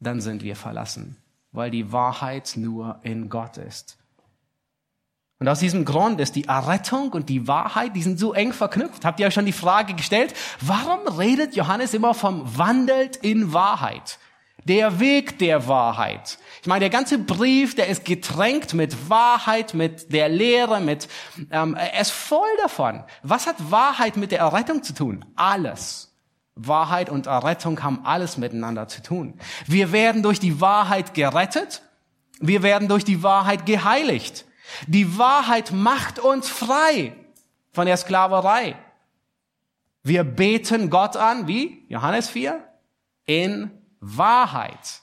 dann 0.00 0.20
sind 0.20 0.42
wir 0.42 0.56
verlassen, 0.56 1.16
weil 1.52 1.70
die 1.70 1.90
Wahrheit 1.90 2.52
nur 2.56 3.00
in 3.02 3.28
Gott 3.28 3.56
ist. 3.56 3.98
Und 5.40 5.48
aus 5.48 5.60
diesem 5.60 5.84
Grund 5.84 6.20
ist 6.20 6.34
die 6.34 6.46
Errettung 6.46 7.12
und 7.12 7.28
die 7.28 7.46
Wahrheit, 7.46 7.94
die 7.94 8.02
sind 8.02 8.18
so 8.18 8.32
eng 8.32 8.52
verknüpft. 8.52 9.04
Habt 9.04 9.20
ihr 9.20 9.26
euch 9.26 9.34
schon 9.34 9.46
die 9.46 9.52
Frage 9.52 9.94
gestellt, 9.94 10.34
warum 10.60 11.06
redet 11.06 11.54
Johannes 11.54 11.94
immer 11.94 12.12
vom 12.12 12.58
wandelt 12.58 13.16
in 13.16 13.52
Wahrheit? 13.52 14.18
Der 14.68 15.00
Weg 15.00 15.38
der 15.38 15.66
Wahrheit. 15.66 16.38
Ich 16.60 16.66
meine, 16.66 16.80
der 16.80 16.90
ganze 16.90 17.18
Brief, 17.18 17.74
der 17.74 17.88
ist 17.88 18.04
getränkt 18.04 18.74
mit 18.74 19.08
Wahrheit, 19.08 19.72
mit 19.72 20.12
der 20.12 20.28
Lehre, 20.28 20.80
mit, 20.80 21.08
ähm, 21.50 21.74
er 21.74 22.00
ist 22.00 22.10
voll 22.10 22.48
davon. 22.60 23.02
Was 23.22 23.46
hat 23.46 23.56
Wahrheit 23.70 24.18
mit 24.18 24.30
der 24.30 24.40
Errettung 24.40 24.82
zu 24.82 24.92
tun? 24.92 25.24
Alles. 25.36 26.14
Wahrheit 26.54 27.08
und 27.08 27.26
Errettung 27.26 27.82
haben 27.82 28.04
alles 28.04 28.36
miteinander 28.36 28.88
zu 28.88 29.02
tun. 29.02 29.40
Wir 29.66 29.92
werden 29.92 30.22
durch 30.22 30.38
die 30.38 30.60
Wahrheit 30.60 31.14
gerettet. 31.14 31.82
Wir 32.40 32.62
werden 32.62 32.88
durch 32.88 33.04
die 33.04 33.22
Wahrheit 33.22 33.64
geheiligt. 33.64 34.44
Die 34.86 35.16
Wahrheit 35.16 35.72
macht 35.72 36.18
uns 36.18 36.48
frei 36.50 37.14
von 37.72 37.86
der 37.86 37.96
Sklaverei. 37.96 38.76
Wir 40.02 40.24
beten 40.24 40.90
Gott 40.90 41.16
an, 41.16 41.46
wie? 41.48 41.86
Johannes 41.88 42.28
4? 42.28 42.62
In 43.24 43.77
Wahrheit. 44.00 45.02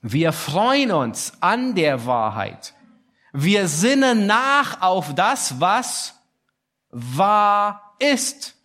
Wir 0.00 0.32
freuen 0.32 0.90
uns 0.90 1.32
an 1.40 1.74
der 1.74 2.06
Wahrheit. 2.06 2.74
Wir 3.32 3.68
sinnen 3.68 4.26
nach 4.26 4.82
auf 4.82 5.14
das, 5.14 5.60
was 5.60 6.20
wahr 6.90 7.94
ist. 7.98 8.56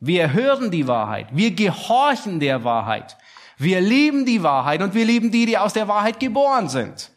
Wir 0.00 0.32
hören 0.32 0.70
die 0.70 0.88
Wahrheit. 0.88 1.28
Wir 1.32 1.52
gehorchen 1.52 2.40
der 2.40 2.64
Wahrheit. 2.64 3.16
Wir 3.56 3.80
lieben 3.80 4.26
die 4.26 4.42
Wahrheit 4.42 4.82
und 4.82 4.94
wir 4.94 5.04
lieben 5.04 5.30
die, 5.30 5.46
die 5.46 5.56
aus 5.56 5.72
der 5.72 5.86
Wahrheit 5.86 6.18
geboren 6.18 6.68
sind. 6.68 7.12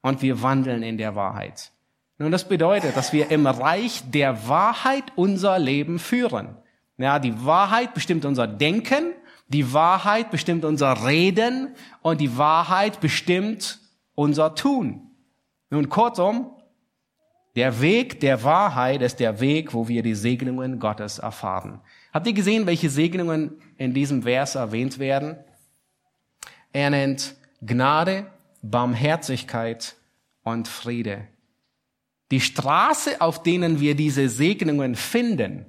Und 0.00 0.22
wir 0.22 0.40
wandeln 0.40 0.82
in 0.82 0.98
der 0.98 1.16
Wahrheit. 1.16 1.72
Nun, 2.18 2.30
das 2.30 2.46
bedeutet, 2.46 2.96
dass 2.96 3.12
wir 3.12 3.30
im 3.30 3.46
Reich 3.46 4.04
der 4.08 4.46
Wahrheit 4.48 5.04
unser 5.16 5.58
Leben 5.58 5.98
führen. 5.98 6.56
Ja, 6.96 7.18
die 7.18 7.44
Wahrheit 7.44 7.94
bestimmt 7.94 8.24
unser 8.24 8.46
Denken 8.46 9.12
die 9.52 9.72
Wahrheit 9.72 10.30
bestimmt 10.30 10.64
unser 10.64 11.06
Reden 11.06 11.74
und 12.00 12.20
die 12.20 12.36
Wahrheit 12.36 13.00
bestimmt 13.00 13.78
unser 14.14 14.54
Tun. 14.54 15.10
Nun 15.70 15.88
kurzum, 15.88 16.50
der 17.54 17.80
Weg 17.80 18.20
der 18.20 18.44
Wahrheit 18.44 19.02
ist 19.02 19.20
der 19.20 19.40
Weg, 19.40 19.74
wo 19.74 19.88
wir 19.88 20.02
die 20.02 20.14
Segnungen 20.14 20.78
Gottes 20.78 21.18
erfahren. 21.18 21.80
Habt 22.12 22.26
ihr 22.26 22.32
gesehen, 22.32 22.66
welche 22.66 22.88
Segnungen 22.88 23.60
in 23.76 23.92
diesem 23.92 24.22
Vers 24.22 24.54
erwähnt 24.54 24.98
werden? 24.98 25.36
Er 26.72 26.90
nennt 26.90 27.36
Gnade, 27.60 28.26
Barmherzigkeit 28.62 29.96
und 30.42 30.66
Friede. 30.68 31.28
Die 32.30 32.40
Straße, 32.40 33.20
auf 33.20 33.42
denen 33.42 33.80
wir 33.80 33.94
diese 33.94 34.28
Segnungen 34.30 34.94
finden, 34.94 35.66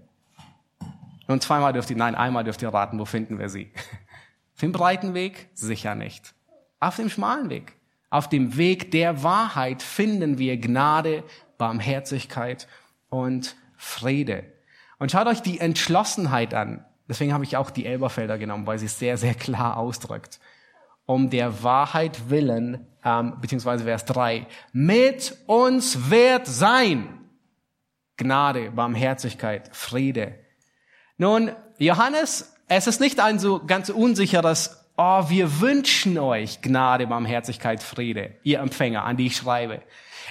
und 1.28 1.42
zweimal 1.42 1.74
dürft 1.74 1.90
ihr, 1.90 1.98
nein, 1.98 2.16
einmal 2.16 2.44
dürft 2.44 2.62
ihr 2.62 2.70
raten, 2.70 3.00
wo 3.00 3.06
finden 3.06 3.40
wir 3.40 3.50
sie? 3.50 3.72
Auf 4.54 4.60
dem 4.60 4.72
breiten 4.72 5.14
Weg? 5.14 5.50
Sicher 5.54 5.96
nicht. 5.96 6.34
Auf 6.80 6.98
dem 6.98 7.10
schmalen 7.10 7.50
Weg. 7.50 7.74
Auf 8.10 8.30
dem 8.30 8.58
Weg 8.58 8.92
der 8.92 9.24
Wahrheit 9.24 9.82
finden 9.82 10.38
wir 10.38 10.58
Gnade, 10.58 11.24
Barmherzigkeit 11.58 12.68
und 13.10 13.56
Friede. 13.76 14.44
Und 15.00 15.12
schaut 15.12 15.28
euch 15.28 15.42
die 15.42 15.60
Entschlossenheit 15.60 16.54
an. 16.54 16.86
Deswegen 17.10 17.34
habe 17.34 17.44
ich 17.44 17.58
auch 17.58 17.72
die 17.72 17.86
Elberfelder 17.86 18.38
genommen, 18.38 18.68
weil 18.68 18.80
sie 18.80 18.86
es 18.86 19.00
sehr, 19.00 19.18
sehr 19.18 19.34
klar 19.34 19.78
ausdrückt. 19.78 20.40
um 21.06 21.30
der 21.30 21.64
Wahrheit 21.64 22.30
willen, 22.30 22.88
ähm, 23.04 23.34
beziehungsweise 23.42 23.84
Vers 23.84 24.06
3, 24.06 24.48
mit 24.72 25.38
uns 25.48 26.10
wird 26.10 26.48
sein. 26.48 27.20
Gnade, 28.16 28.72
Barmherzigkeit, 28.72 29.70
Friede. 29.76 30.40
Nun, 31.18 31.52
Johannes, 31.78 32.54
es 32.68 32.88
ist 32.88 33.00
nicht 33.00 33.20
ein 33.20 33.40
so 33.40 33.62
ganz 33.66 33.90
unsicheres, 33.90 34.84
oh, 34.98 35.30
wir 35.30 35.60
wünschen 35.62 36.18
euch 36.18 36.62
Gnade, 36.62 37.08
Barmherzigkeit, 37.08 37.84
Friede, 37.84 38.36
ihr 38.44 38.60
Empfänger, 38.60 39.04
an 39.04 39.18
die 39.18 39.28
ich 39.28 39.38
schreibe. 39.38 39.82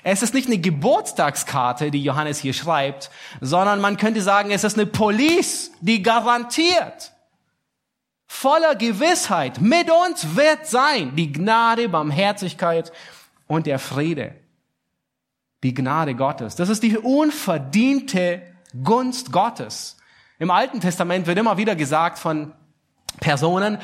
Es 0.04 0.22
ist 0.22 0.34
nicht 0.34 0.48
eine 0.48 0.58
Geburtstagskarte, 0.58 1.90
die 1.90 2.02
Johannes 2.02 2.38
hier 2.38 2.54
schreibt, 2.54 3.10
sondern 3.40 3.80
man 3.80 3.96
könnte 3.96 4.22
sagen, 4.22 4.50
es 4.50 4.64
ist 4.64 4.76
eine 4.76 4.86
Police, 4.86 5.70
die 5.80 6.02
garantiert, 6.02 7.12
voller 8.26 8.74
Gewissheit, 8.74 9.60
mit 9.60 9.90
uns 9.90 10.34
wird 10.34 10.66
sein 10.66 11.14
die 11.14 11.30
Gnade, 11.30 11.88
Barmherzigkeit 11.88 12.90
und 13.46 13.66
der 13.66 13.78
Friede. 13.78 14.34
Die 15.62 15.74
Gnade 15.74 16.16
Gottes. 16.16 16.56
Das 16.56 16.68
ist 16.68 16.82
die 16.82 16.98
unverdiente 16.98 18.42
Gunst 18.82 19.30
Gottes. 19.30 19.96
Im 20.42 20.50
Alten 20.50 20.80
Testament 20.80 21.28
wird 21.28 21.38
immer 21.38 21.56
wieder 21.56 21.76
gesagt 21.76 22.18
von 22.18 22.52
Personen, 23.20 23.78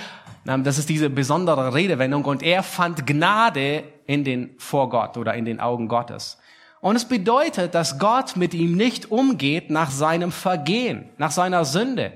ähm, 0.44 0.64
das 0.64 0.76
ist 0.76 0.88
diese 0.88 1.08
besondere 1.08 1.72
Redewendung, 1.72 2.24
und 2.24 2.42
er 2.42 2.64
fand 2.64 3.06
Gnade 3.06 3.84
in 4.06 4.24
den, 4.24 4.56
vor 4.58 4.90
Gott 4.90 5.16
oder 5.16 5.34
in 5.34 5.44
den 5.44 5.60
Augen 5.60 5.86
Gottes. 5.86 6.36
Und 6.80 6.96
es 6.96 7.04
bedeutet, 7.04 7.76
dass 7.76 8.00
Gott 8.00 8.34
mit 8.34 8.54
ihm 8.54 8.76
nicht 8.76 9.12
umgeht 9.12 9.70
nach 9.70 9.92
seinem 9.92 10.32
Vergehen, 10.32 11.08
nach 11.16 11.30
seiner 11.30 11.64
Sünde, 11.64 12.12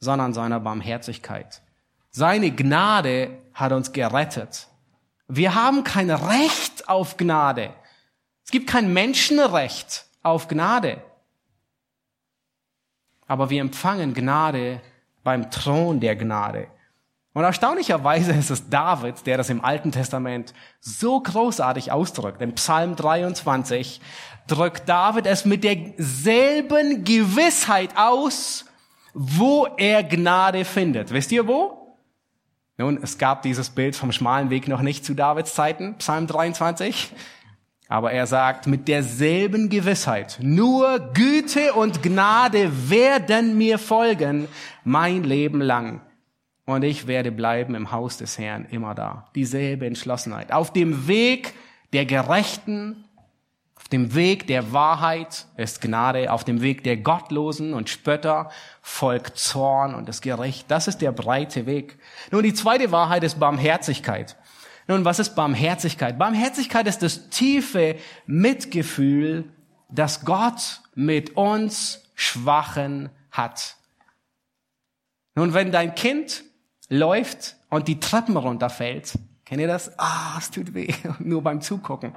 sondern 0.00 0.34
seiner 0.34 0.58
Barmherzigkeit. 0.58 1.62
Seine 2.10 2.50
Gnade 2.50 3.38
hat 3.54 3.70
uns 3.70 3.92
gerettet. 3.92 4.66
Wir 5.28 5.54
haben 5.54 5.84
kein 5.84 6.10
Recht 6.10 6.88
auf 6.88 7.16
Gnade. 7.18 7.70
Es 8.44 8.50
gibt 8.50 8.68
kein 8.68 8.92
Menschenrecht 8.92 10.06
auf 10.24 10.48
Gnade. 10.48 11.00
Aber 13.26 13.50
wir 13.50 13.60
empfangen 13.60 14.14
Gnade 14.14 14.80
beim 15.24 15.50
Thron 15.50 16.00
der 16.00 16.16
Gnade. 16.16 16.68
Und 17.36 17.44
erstaunlicherweise 17.44 18.32
ist 18.32 18.50
es 18.50 18.70
David, 18.70 19.26
der 19.26 19.36
das 19.36 19.50
im 19.50 19.62
Alten 19.62 19.92
Testament 19.92 20.54
so 20.80 21.20
großartig 21.20 21.92
ausdrückt. 21.92 22.40
In 22.40 22.54
Psalm 22.54 22.96
23 22.96 24.00
drückt 24.46 24.88
David 24.88 25.26
es 25.26 25.44
mit 25.44 25.62
derselben 25.62 27.04
Gewissheit 27.04 27.90
aus, 27.96 28.64
wo 29.12 29.66
er 29.76 30.02
Gnade 30.02 30.64
findet. 30.64 31.12
Wisst 31.12 31.30
ihr 31.30 31.46
wo? 31.46 31.98
Nun, 32.78 32.98
es 33.02 33.18
gab 33.18 33.42
dieses 33.42 33.70
Bild 33.70 33.96
vom 33.96 34.12
schmalen 34.12 34.48
Weg 34.48 34.68
noch 34.68 34.80
nicht 34.80 35.04
zu 35.04 35.14
Davids 35.14 35.54
Zeiten, 35.54 35.96
Psalm 35.98 36.26
23. 36.26 37.12
Aber 37.88 38.12
er 38.12 38.26
sagt 38.26 38.66
mit 38.66 38.88
derselben 38.88 39.68
Gewissheit, 39.68 40.38
nur 40.40 40.98
Güte 41.14 41.72
und 41.74 42.02
Gnade 42.02 42.90
werden 42.90 43.56
mir 43.56 43.78
folgen 43.78 44.48
mein 44.82 45.22
Leben 45.22 45.60
lang 45.60 46.00
und 46.64 46.82
ich 46.82 47.06
werde 47.06 47.30
bleiben 47.30 47.74
im 47.76 47.92
Haus 47.92 48.18
des 48.18 48.38
Herrn 48.38 48.66
immer 48.70 48.94
da. 48.94 49.28
Dieselbe 49.34 49.86
Entschlossenheit. 49.86 50.52
Auf 50.52 50.72
dem 50.72 51.06
Weg 51.06 51.54
der 51.92 52.04
Gerechten, 52.06 53.04
auf 53.76 53.88
dem 53.88 54.16
Weg 54.16 54.48
der 54.48 54.72
Wahrheit 54.72 55.46
ist 55.56 55.80
Gnade, 55.80 56.32
auf 56.32 56.42
dem 56.42 56.60
Weg 56.60 56.82
der 56.82 56.96
Gottlosen 56.96 57.72
und 57.72 57.88
Spötter 57.88 58.50
folgt 58.82 59.38
Zorn 59.38 59.94
und 59.94 60.08
das 60.08 60.22
Gericht. 60.22 60.68
Das 60.68 60.88
ist 60.88 61.02
der 61.02 61.12
breite 61.12 61.66
Weg. 61.66 61.98
Nun, 62.32 62.42
die 62.42 62.54
zweite 62.54 62.90
Wahrheit 62.90 63.22
ist 63.22 63.38
Barmherzigkeit. 63.38 64.36
Nun, 64.88 65.04
was 65.04 65.18
ist 65.18 65.34
Barmherzigkeit? 65.34 66.18
Barmherzigkeit 66.18 66.86
ist 66.86 67.02
das 67.02 67.28
tiefe 67.28 67.96
Mitgefühl, 68.26 69.50
das 69.88 70.24
Gott 70.24 70.80
mit 70.94 71.36
uns 71.36 72.02
Schwachen 72.14 73.10
hat. 73.30 73.76
Nun, 75.34 75.54
wenn 75.54 75.72
dein 75.72 75.94
Kind 75.94 76.44
läuft 76.88 77.56
und 77.68 77.88
die 77.88 78.00
Treppen 78.00 78.36
runterfällt. 78.36 79.18
Kennt 79.44 79.60
ihr 79.60 79.66
das? 79.66 79.98
Ah, 79.98 80.36
es 80.38 80.50
tut 80.50 80.74
weh, 80.74 80.92
nur 81.18 81.42
beim 81.42 81.60
Zugucken. 81.60 82.14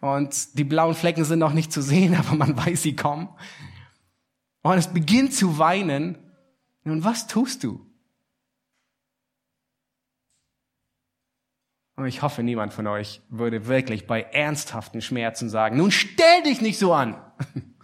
Und 0.00 0.56
die 0.58 0.64
blauen 0.64 0.94
Flecken 0.94 1.24
sind 1.24 1.40
noch 1.40 1.52
nicht 1.52 1.72
zu 1.72 1.82
sehen, 1.82 2.14
aber 2.18 2.36
man 2.36 2.56
weiß, 2.56 2.82
sie 2.82 2.96
kommen. 2.96 3.28
Und 4.62 4.78
es 4.78 4.88
beginnt 4.88 5.34
zu 5.34 5.58
weinen. 5.58 6.18
Nun, 6.84 7.04
was 7.04 7.26
tust 7.26 7.64
du? 7.64 7.87
Und 11.98 12.06
ich 12.06 12.22
hoffe, 12.22 12.42
niemand 12.42 12.72
von 12.72 12.86
euch 12.86 13.20
würde 13.28 13.66
wirklich 13.66 14.06
bei 14.06 14.22
ernsthaften 14.22 15.02
Schmerzen 15.02 15.50
sagen, 15.50 15.76
nun 15.76 15.90
stell 15.90 16.42
dich 16.44 16.60
nicht 16.60 16.78
so 16.78 16.92
an. 16.92 17.20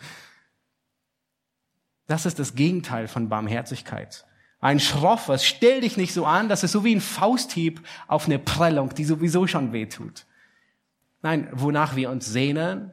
Das 2.07 2.27
ist 2.27 2.39
das 2.39 2.55
Gegenteil 2.55 3.09
von 3.09 3.31
Barmherzigkeit 3.31 4.27
ein 4.65 4.81
schroffes, 4.81 5.45
stell 5.45 5.83
dich 5.83 5.99
nicht 5.99 6.15
so 6.15 6.25
an, 6.25 6.49
das 6.49 6.65
ist 6.65 6.73
so 6.73 6.85
wie 6.85 6.95
ein 6.95 7.03
Fausthieb 7.03 7.87
auf 8.07 8.25
eine 8.25 8.39
Prellung, 8.39 8.95
die 8.95 9.05
sowieso 9.05 9.47
schon 9.47 9.75
wehtut. 9.75 10.25
Nein, 11.21 11.49
wonach 11.53 11.97
wir 11.97 12.09
uns 12.09 12.25
sehnen, 12.25 12.91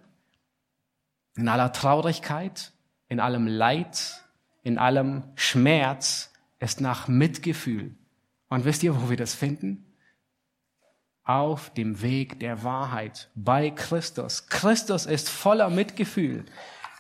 in 1.38 1.48
aller 1.48 1.72
Traurigkeit, 1.72 2.74
in 3.08 3.22
allem 3.22 3.48
Leid, 3.48 4.22
in 4.64 4.78
allem 4.78 5.24
Schmerz, 5.36 6.34
ist 6.60 6.82
nach 6.82 7.08
Mitgefühl. 7.08 7.96
Und 8.50 8.66
wisst 8.66 8.84
ihr, 8.84 9.02
wo 9.02 9.10
wir 9.10 9.16
das 9.16 9.34
finden? 9.34 9.86
Auf 11.24 11.72
dem 11.74 12.02
Weg 12.02 12.40
der 12.40 12.64
Wahrheit, 12.64 13.30
bei 13.36 13.70
Christus. 13.70 14.48
Christus 14.48 15.06
ist 15.06 15.30
voller 15.30 15.70
Mitgefühl. 15.70 16.46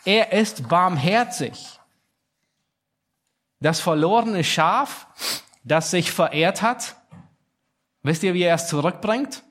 Er 0.05 0.31
ist 0.31 0.69
barmherzig. 0.69 1.79
Das 3.59 3.79
verlorene 3.79 4.43
Schaf, 4.43 5.07
das 5.63 5.91
sich 5.91 6.11
verehrt 6.11 6.61
hat, 6.61 6.95
wisst 8.03 8.23
ihr, 8.23 8.33
wie 8.33 8.43
er 8.43 8.55
es 8.55 8.67
zurückbringt? 8.67 9.43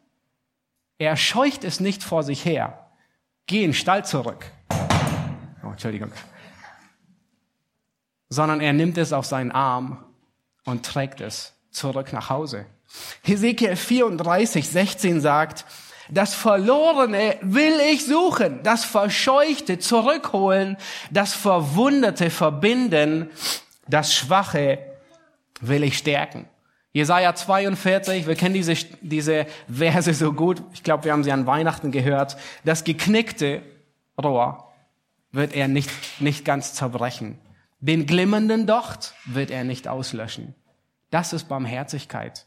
Er 0.98 1.16
scheucht 1.16 1.64
es 1.64 1.80
nicht 1.80 2.02
vor 2.02 2.22
sich 2.22 2.44
her. 2.44 2.90
Geh 3.46 3.64
in 3.64 3.70
den 3.70 3.74
Stall 3.74 4.04
zurück. 4.04 4.44
Oh, 5.64 5.70
Entschuldigung. 5.70 6.12
Sondern 8.28 8.60
er 8.60 8.72
nimmt 8.72 8.98
es 8.98 9.12
auf 9.12 9.26
seinen 9.26 9.50
Arm 9.50 10.04
und 10.64 10.84
trägt 10.84 11.20
es 11.20 11.54
zurück 11.70 12.12
nach 12.12 12.30
Hause. 12.30 12.66
Hesekiel 13.22 13.76
34, 13.76 14.68
16 14.68 15.20
sagt, 15.20 15.64
das 16.10 16.34
Verlorene 16.34 17.36
will 17.40 17.78
ich 17.92 18.04
suchen, 18.04 18.62
das 18.64 18.84
Verscheuchte 18.84 19.78
zurückholen, 19.78 20.76
das 21.10 21.34
Verwundete 21.34 22.30
verbinden 22.30 23.30
das 23.90 24.14
Schwache 24.14 24.78
will 25.60 25.82
ich 25.82 25.98
stärken. 25.98 26.48
Jesaja 26.92 27.34
42, 27.34 28.26
wir 28.26 28.34
kennen 28.34 28.54
diese, 28.54 28.74
diese 29.00 29.46
Verse 29.68 30.14
so 30.14 30.32
gut. 30.32 30.62
Ich 30.72 30.82
glaube, 30.82 31.04
wir 31.04 31.12
haben 31.12 31.22
sie 31.22 31.32
an 31.32 31.46
Weihnachten 31.46 31.92
gehört. 31.92 32.36
Das 32.64 32.82
geknickte 32.84 33.62
Rohr 34.20 34.72
wird 35.30 35.54
er 35.54 35.68
nicht, 35.68 35.90
nicht 36.20 36.44
ganz 36.44 36.74
zerbrechen. 36.74 37.38
Den 37.78 38.06
glimmenden 38.06 38.66
Docht 38.66 39.14
wird 39.24 39.50
er 39.50 39.64
nicht 39.64 39.86
auslöschen. 39.86 40.54
Das 41.10 41.32
ist 41.32 41.48
Barmherzigkeit. 41.48 42.46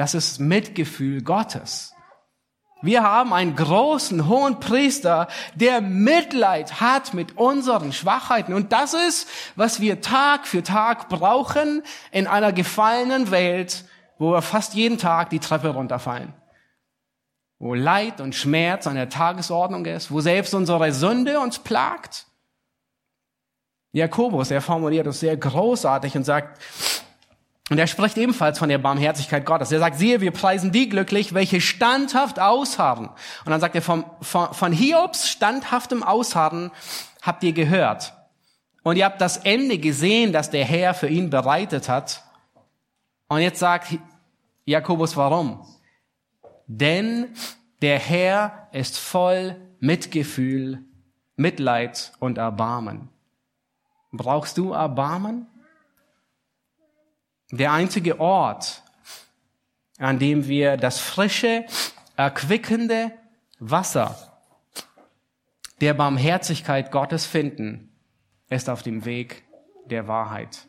Das 0.00 0.14
ist 0.14 0.40
Mitgefühl 0.40 1.20
Gottes. 1.20 1.92
Wir 2.80 3.02
haben 3.02 3.34
einen 3.34 3.54
großen, 3.54 4.28
hohen 4.28 4.58
Priester, 4.58 5.28
der 5.54 5.82
Mitleid 5.82 6.80
hat 6.80 7.12
mit 7.12 7.36
unseren 7.36 7.92
Schwachheiten. 7.92 8.54
Und 8.54 8.72
das 8.72 8.94
ist, 8.94 9.28
was 9.56 9.82
wir 9.82 10.00
Tag 10.00 10.46
für 10.46 10.62
Tag 10.62 11.10
brauchen 11.10 11.82
in 12.12 12.26
einer 12.26 12.50
gefallenen 12.50 13.30
Welt, 13.30 13.84
wo 14.18 14.32
wir 14.32 14.40
fast 14.40 14.72
jeden 14.72 14.96
Tag 14.96 15.28
die 15.28 15.38
Treppe 15.38 15.68
runterfallen. 15.68 16.32
Wo 17.58 17.74
Leid 17.74 18.22
und 18.22 18.34
Schmerz 18.34 18.86
an 18.86 18.94
der 18.94 19.10
Tagesordnung 19.10 19.84
ist, 19.84 20.10
wo 20.10 20.22
selbst 20.22 20.54
unsere 20.54 20.94
Sünde 20.94 21.40
uns 21.40 21.58
plagt. 21.58 22.24
Jakobus, 23.92 24.50
er 24.50 24.62
formuliert 24.62 25.08
es 25.08 25.20
sehr 25.20 25.36
großartig 25.36 26.16
und 26.16 26.24
sagt, 26.24 26.58
und 27.70 27.78
er 27.78 27.86
spricht 27.86 28.18
ebenfalls 28.18 28.58
von 28.58 28.68
der 28.68 28.78
Barmherzigkeit 28.78 29.46
Gottes. 29.46 29.70
Er 29.70 29.78
sagt, 29.78 29.96
siehe, 29.96 30.20
wir 30.20 30.32
preisen 30.32 30.72
die 30.72 30.88
glücklich, 30.88 31.34
welche 31.34 31.60
standhaft 31.60 32.40
ausharren. 32.40 33.06
Und 33.06 33.50
dann 33.50 33.60
sagt 33.60 33.76
er, 33.76 33.82
vom, 33.82 34.04
von, 34.20 34.52
von 34.52 34.72
Hiobs 34.72 35.28
standhaftem 35.28 36.02
Ausharren 36.02 36.72
habt 37.22 37.44
ihr 37.44 37.52
gehört. 37.52 38.12
Und 38.82 38.96
ihr 38.96 39.04
habt 39.04 39.20
das 39.20 39.36
Ende 39.36 39.78
gesehen, 39.78 40.32
das 40.32 40.50
der 40.50 40.64
Herr 40.64 40.94
für 40.94 41.06
ihn 41.06 41.30
bereitet 41.30 41.88
hat. 41.88 42.24
Und 43.28 43.38
jetzt 43.38 43.60
sagt 43.60 43.96
Jakobus, 44.64 45.16
warum? 45.16 45.64
Denn 46.66 47.28
der 47.82 48.00
Herr 48.00 48.68
ist 48.72 48.98
voll 48.98 49.54
Mitgefühl, 49.78 50.84
Mitleid 51.36 52.12
und 52.18 52.36
Erbarmen. 52.36 53.10
Brauchst 54.10 54.58
du 54.58 54.72
Erbarmen? 54.72 55.46
Der 57.50 57.72
einzige 57.72 58.20
Ort, 58.20 58.82
an 59.98 60.18
dem 60.18 60.46
wir 60.46 60.76
das 60.76 61.00
frische, 61.00 61.64
erquickende 62.16 63.12
Wasser 63.58 64.16
der 65.80 65.94
Barmherzigkeit 65.94 66.90
Gottes 66.92 67.26
finden, 67.26 67.92
ist 68.48 68.68
auf 68.68 68.82
dem 68.82 69.04
Weg 69.04 69.44
der 69.86 70.06
Wahrheit. 70.06 70.66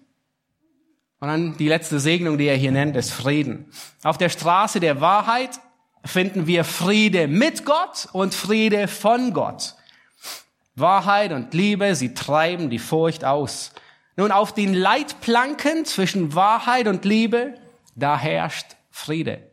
Und 1.19 1.27
dann 1.27 1.57
die 1.57 1.67
letzte 1.67 1.99
Segnung, 1.99 2.38
die 2.38 2.47
er 2.47 2.55
hier 2.55 2.71
nennt, 2.71 2.95
ist 2.95 3.11
Frieden. 3.11 3.71
Auf 4.03 4.17
der 4.17 4.29
Straße 4.29 4.79
der 4.79 5.01
Wahrheit 5.01 5.59
finden 6.03 6.47
wir 6.47 6.63
Friede 6.63 7.27
mit 7.27 7.63
Gott 7.63 8.07
und 8.11 8.34
Friede 8.34 8.88
von 8.88 9.34
Gott. 9.34 9.75
Wahrheit 10.75 11.32
und 11.32 11.53
Liebe, 11.53 11.95
sie 11.95 12.15
treiben 12.15 12.69
die 12.71 12.79
Furcht 12.79 13.23
aus. 13.23 13.71
Nun, 14.22 14.32
auf 14.32 14.53
den 14.53 14.76
Leitplanken 14.76 15.84
zwischen 15.84 16.36
Wahrheit 16.36 16.88
und 16.88 17.05
Liebe, 17.05 17.55
da 17.95 18.15
herrscht 18.15 18.67
Friede. 18.91 19.49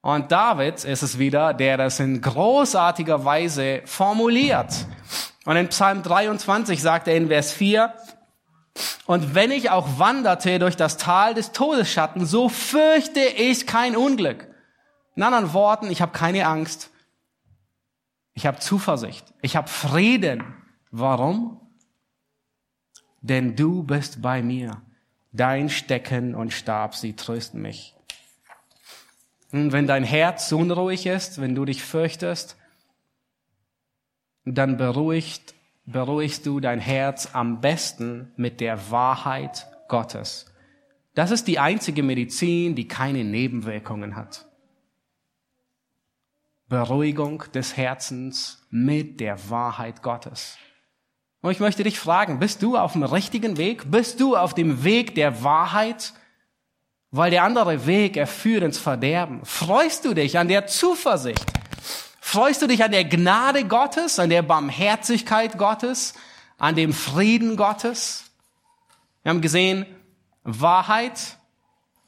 Und 0.00 0.32
David 0.32 0.82
ist 0.82 1.02
es 1.02 1.20
wieder, 1.20 1.54
der 1.54 1.76
das 1.76 2.00
in 2.00 2.20
großartiger 2.20 3.24
Weise 3.24 3.82
formuliert. 3.84 4.74
Und 5.44 5.54
in 5.54 5.68
Psalm 5.68 6.02
23 6.02 6.82
sagt 6.82 7.06
er 7.06 7.16
in 7.16 7.28
Vers 7.28 7.52
4, 7.52 7.94
und 9.06 9.36
wenn 9.36 9.52
ich 9.52 9.70
auch 9.70 10.00
wanderte 10.00 10.58
durch 10.58 10.74
das 10.74 10.96
Tal 10.96 11.34
des 11.34 11.52
Todesschatten, 11.52 12.26
so 12.26 12.48
fürchte 12.48 13.20
ich 13.20 13.68
kein 13.68 13.96
Unglück. 13.96 14.48
In 15.14 15.22
anderen 15.22 15.52
Worten, 15.52 15.92
ich 15.92 16.02
habe 16.02 16.10
keine 16.10 16.48
Angst. 16.48 16.90
Ich 18.34 18.46
habe 18.46 18.58
Zuversicht. 18.58 19.32
Ich 19.42 19.54
habe 19.54 19.68
Frieden. 19.68 20.42
Warum? 20.90 21.59
Denn 23.20 23.56
du 23.56 23.82
bist 23.82 24.22
bei 24.22 24.42
mir. 24.42 24.82
Dein 25.32 25.68
Stecken 25.68 26.34
und 26.34 26.52
Stab, 26.52 26.94
sie 26.94 27.14
trösten 27.14 27.62
mich. 27.62 27.94
Und 29.52 29.72
wenn 29.72 29.86
dein 29.86 30.04
Herz 30.04 30.50
unruhig 30.52 31.06
ist, 31.06 31.40
wenn 31.40 31.54
du 31.54 31.64
dich 31.64 31.82
fürchtest, 31.82 32.56
dann 34.44 34.76
beruhigt, 34.76 35.54
beruhigst 35.86 36.46
du 36.46 36.60
dein 36.60 36.80
Herz 36.80 37.30
am 37.32 37.60
besten 37.60 38.32
mit 38.36 38.60
der 38.60 38.90
Wahrheit 38.90 39.66
Gottes. 39.88 40.46
Das 41.14 41.30
ist 41.30 41.48
die 41.48 41.58
einzige 41.58 42.02
Medizin, 42.02 42.74
die 42.74 42.86
keine 42.86 43.24
Nebenwirkungen 43.24 44.16
hat. 44.16 44.46
Beruhigung 46.68 47.42
des 47.52 47.76
Herzens 47.76 48.64
mit 48.70 49.18
der 49.18 49.50
Wahrheit 49.50 50.02
Gottes. 50.02 50.56
Und 51.42 51.50
ich 51.52 51.60
möchte 51.60 51.84
dich 51.84 51.98
fragen, 51.98 52.38
bist 52.38 52.62
du 52.62 52.76
auf 52.76 52.92
dem 52.92 53.02
richtigen 53.02 53.56
Weg? 53.56 53.90
Bist 53.90 54.20
du 54.20 54.36
auf 54.36 54.54
dem 54.54 54.84
Weg 54.84 55.14
der 55.14 55.42
Wahrheit? 55.42 56.12
weil 57.10 57.30
der 57.30 57.44
andere 57.44 57.86
Weg, 57.86 58.16
er 58.16 58.26
führt 58.26 58.62
ins 58.62 58.78
Verderben. 58.78 59.44
Freust 59.44 60.04
du 60.04 60.14
dich 60.14 60.38
an 60.38 60.48
der 60.48 60.66
Zuversicht? 60.66 61.44
Freust 62.20 62.62
du 62.62 62.68
dich 62.68 62.84
an 62.84 62.92
der 62.92 63.04
Gnade 63.04 63.64
Gottes, 63.64 64.18
an 64.18 64.30
der 64.30 64.42
Barmherzigkeit 64.42 65.58
Gottes, 65.58 66.14
an 66.58 66.76
dem 66.76 66.92
Frieden 66.92 67.56
Gottes? 67.56 68.24
Wir 69.22 69.30
haben 69.30 69.40
gesehen, 69.40 69.86
Wahrheit, 70.44 71.36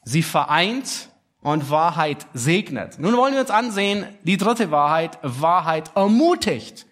sie 0.03 0.23
vereint 0.23 1.09
und 1.41 1.69
Wahrheit 1.69 2.25
segnet. 2.33 2.97
Nun 2.99 3.17
wollen 3.17 3.33
wir 3.33 3.41
uns 3.41 3.51
ansehen, 3.51 4.07
die 4.23 4.37
dritte 4.37 4.71
Wahrheit, 4.71 5.19
Wahrheit 5.21 5.91
ermutigt. 5.95 6.85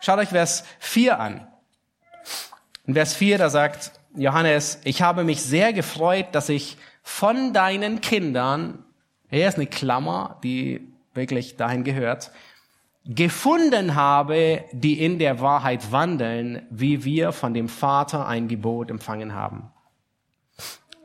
Schaut 0.00 0.18
euch 0.18 0.30
Vers 0.30 0.64
4 0.80 1.20
an. 1.20 1.46
In 2.86 2.94
Vers 2.94 3.14
4, 3.14 3.38
da 3.38 3.50
sagt 3.50 3.90
Johannes, 4.14 4.80
ich 4.84 5.02
habe 5.02 5.24
mich 5.24 5.42
sehr 5.42 5.72
gefreut, 5.72 6.26
dass 6.32 6.48
ich 6.48 6.76
von 7.02 7.52
deinen 7.52 8.00
Kindern, 8.00 8.84
hier 9.28 9.48
ist 9.48 9.56
eine 9.56 9.66
Klammer, 9.66 10.38
die 10.44 10.86
wirklich 11.12 11.56
dahin 11.56 11.82
gehört, 11.82 12.30
gefunden 13.04 13.96
habe, 13.96 14.64
die 14.72 15.04
in 15.04 15.18
der 15.18 15.40
Wahrheit 15.40 15.90
wandeln, 15.90 16.62
wie 16.70 17.04
wir 17.04 17.32
von 17.32 17.54
dem 17.54 17.68
Vater 17.68 18.26
ein 18.28 18.46
Gebot 18.46 18.90
empfangen 18.90 19.34
haben. 19.34 19.72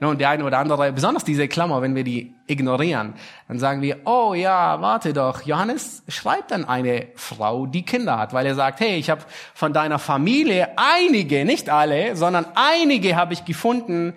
Und 0.10 0.20
der 0.20 0.30
eine 0.30 0.44
oder 0.44 0.58
andere, 0.58 0.92
besonders 0.92 1.24
diese 1.24 1.48
Klammer, 1.48 1.84
wenn 1.84 1.94
wir 1.94 2.04
die 2.04 2.34
ignorieren, 2.48 3.14
dann 3.48 3.60
sagen 3.60 3.84
wir, 3.84 4.00
oh 4.06 4.34
ja, 4.34 4.82
warte 4.82 5.14
doch, 5.14 5.44
Johannes 5.44 6.02
schreibt 6.08 6.52
an 6.52 6.66
eine 6.66 7.10
Frau, 7.16 7.68
die 7.68 7.84
Kinder 7.84 8.18
hat, 8.18 8.34
weil 8.34 8.48
er 8.48 8.56
sagt, 8.56 8.80
hey, 8.80 8.98
ich 8.98 9.12
habe 9.12 9.22
von 9.54 9.74
deiner 9.74 10.00
Familie 10.00 10.70
einige, 10.76 11.46
nicht 11.46 11.70
alle, 11.70 12.16
sondern 12.16 12.48
einige 12.56 13.16
habe 13.16 13.34
ich 13.34 13.46
gefunden, 13.46 14.14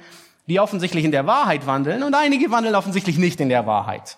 die 0.47 0.59
offensichtlich 0.59 1.05
in 1.05 1.11
der 1.11 1.26
Wahrheit 1.26 1.66
wandeln 1.66 2.03
und 2.03 2.14
einige 2.14 2.51
wandeln 2.51 2.74
offensichtlich 2.74 3.18
nicht 3.18 3.41
in 3.41 3.51
der 3.51 3.66
Wahrheit. 3.66 4.16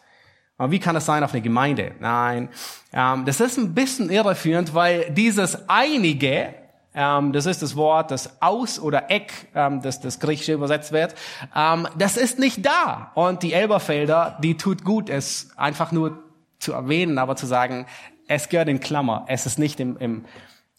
Aber 0.59 0.71
wie 0.71 0.79
kann 0.79 0.95
das 0.95 1.07
sein 1.07 1.23
auf 1.23 1.33
eine 1.33 1.43
Gemeinde? 1.43 1.93
Nein, 2.01 2.49
ähm, 2.93 3.25
das 3.25 3.41
ist 3.41 3.59
ein 3.59 3.75
bisschen 3.75 4.09
irreführend, 4.11 4.73
weil 4.73 5.11
dieses 5.11 5.69
einige, 5.69 6.55
das 6.97 7.47
ist 7.47 7.63
das 7.63 7.77
Wort, 7.77 8.11
das 8.11 8.41
aus 8.41 8.81
oder 8.81 9.11
eck, 9.11 9.49
ähm, 9.55 9.83
das 9.83 10.01
das 10.01 10.19
Griechische 10.19 10.55
übersetzt 10.55 10.93
wird, 10.93 11.15
ähm, 11.55 11.87
das 11.99 12.17
ist 12.17 12.39
nicht 12.39 12.65
da. 12.65 13.13
Und 13.15 13.43
die 13.43 13.53
Elberfelder, 13.53 14.39
die 14.43 14.57
tut 14.57 14.83
gut, 14.83 15.11
es 15.11 15.51
einfach 15.57 15.93
nur 15.93 16.23
zu 16.59 16.73
erwähnen, 16.73 17.19
aber 17.19 17.37
zu 17.37 17.47
sagen, 17.47 17.87
es 18.29 18.49
gehört 18.49 18.69
in 18.69 18.81
Klammer, 18.81 19.27
es 19.29 19.45
ist 19.47 19.59
nicht 19.59 19.79
im, 19.79 19.97
im 19.99 20.25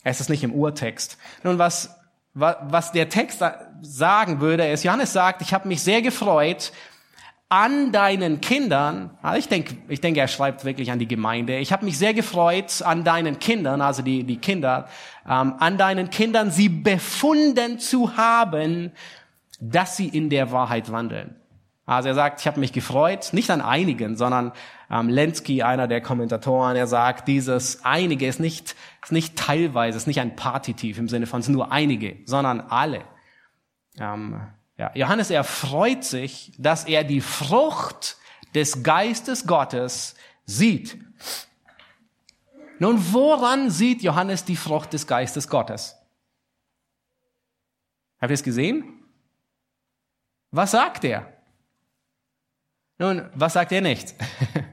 es 0.03 0.19
ist 0.21 0.29
nicht 0.29 0.43
im 0.43 0.53
Urtext. 0.53 1.17
Nun, 1.43 1.59
was 1.59 1.95
was 2.39 2.91
der 2.91 3.09
Text 3.09 3.43
sagen 3.81 4.39
würde, 4.41 4.67
ist, 4.67 4.83
Johannes 4.83 5.11
sagt, 5.11 5.41
ich 5.41 5.55
habe 5.55 5.67
mich 5.67 5.81
sehr 5.81 6.03
gefreut 6.03 6.71
an 7.49 7.91
deinen 7.91 8.41
Kindern. 8.41 9.11
Also 9.21 9.39
ich 9.39 9.47
denke, 9.47 9.77
ich 9.87 10.01
denke, 10.01 10.19
er 10.19 10.27
schreibt 10.27 10.65
wirklich 10.65 10.91
an 10.91 10.99
die 10.99 11.07
Gemeinde. 11.07 11.57
Ich 11.59 11.71
habe 11.71 11.85
mich 11.85 11.97
sehr 11.97 12.13
gefreut 12.13 12.81
an 12.83 13.03
deinen 13.03 13.39
Kindern, 13.39 13.81
also 13.81 14.01
die, 14.01 14.23
die 14.23 14.37
Kinder, 14.37 14.89
ähm, 15.25 15.53
an 15.59 15.77
deinen 15.77 16.09
Kindern, 16.09 16.51
sie 16.51 16.69
befunden 16.69 17.79
zu 17.79 18.17
haben, 18.17 18.91
dass 19.59 19.95
sie 19.95 20.07
in 20.07 20.29
der 20.29 20.51
Wahrheit 20.51 20.91
wandeln. 20.91 21.35
Also 21.85 22.09
er 22.09 22.15
sagt, 22.15 22.41
ich 22.41 22.47
habe 22.47 22.59
mich 22.59 22.73
gefreut, 22.73 23.29
nicht 23.31 23.49
an 23.49 23.61
einigen, 23.61 24.17
sondern 24.17 24.51
ähm, 24.91 25.07
Lenski, 25.07 25.63
einer 25.63 25.87
der 25.87 26.01
Kommentatoren, 26.01 26.75
er 26.75 26.85
sagt, 26.85 27.29
dieses 27.29 27.85
einige 27.85 28.27
ist 28.27 28.41
nicht, 28.41 28.75
ist 29.01 29.13
nicht 29.13 29.37
teilweise, 29.37 29.95
ist 29.95 30.05
nicht 30.05 30.19
ein 30.19 30.35
Partitiv 30.35 30.97
im 30.97 31.07
Sinne 31.07 31.27
von 31.27 31.39
es 31.39 31.47
nur 31.47 31.71
einige, 31.71 32.17
sondern 32.25 32.59
alle. 32.59 33.03
Ähm, 33.97 34.41
ja, 34.77 34.91
Johannes, 34.93 35.29
er 35.31 35.43
freut 35.43 36.03
sich, 36.03 36.51
dass 36.57 36.85
er 36.85 37.03
die 37.03 37.21
Frucht 37.21 38.17
des 38.53 38.83
Geistes 38.83 39.47
Gottes 39.47 40.15
sieht. 40.45 40.97
Nun, 42.79 43.13
woran 43.13 43.71
sieht 43.71 44.03
Johannes 44.03 44.45
die 44.45 44.55
Frucht 44.55 44.93
des 44.93 45.07
Geistes 45.07 45.47
Gottes? 45.47 45.95
Habt 48.19 48.31
ihr 48.31 48.35
es 48.35 48.43
gesehen? 48.43 49.03
Was 50.51 50.71
sagt 50.71 51.03
er? 51.03 51.33
Nun, 52.99 53.29
was 53.33 53.53
sagt 53.53 53.71
er 53.71 53.81
nicht? 53.81 54.15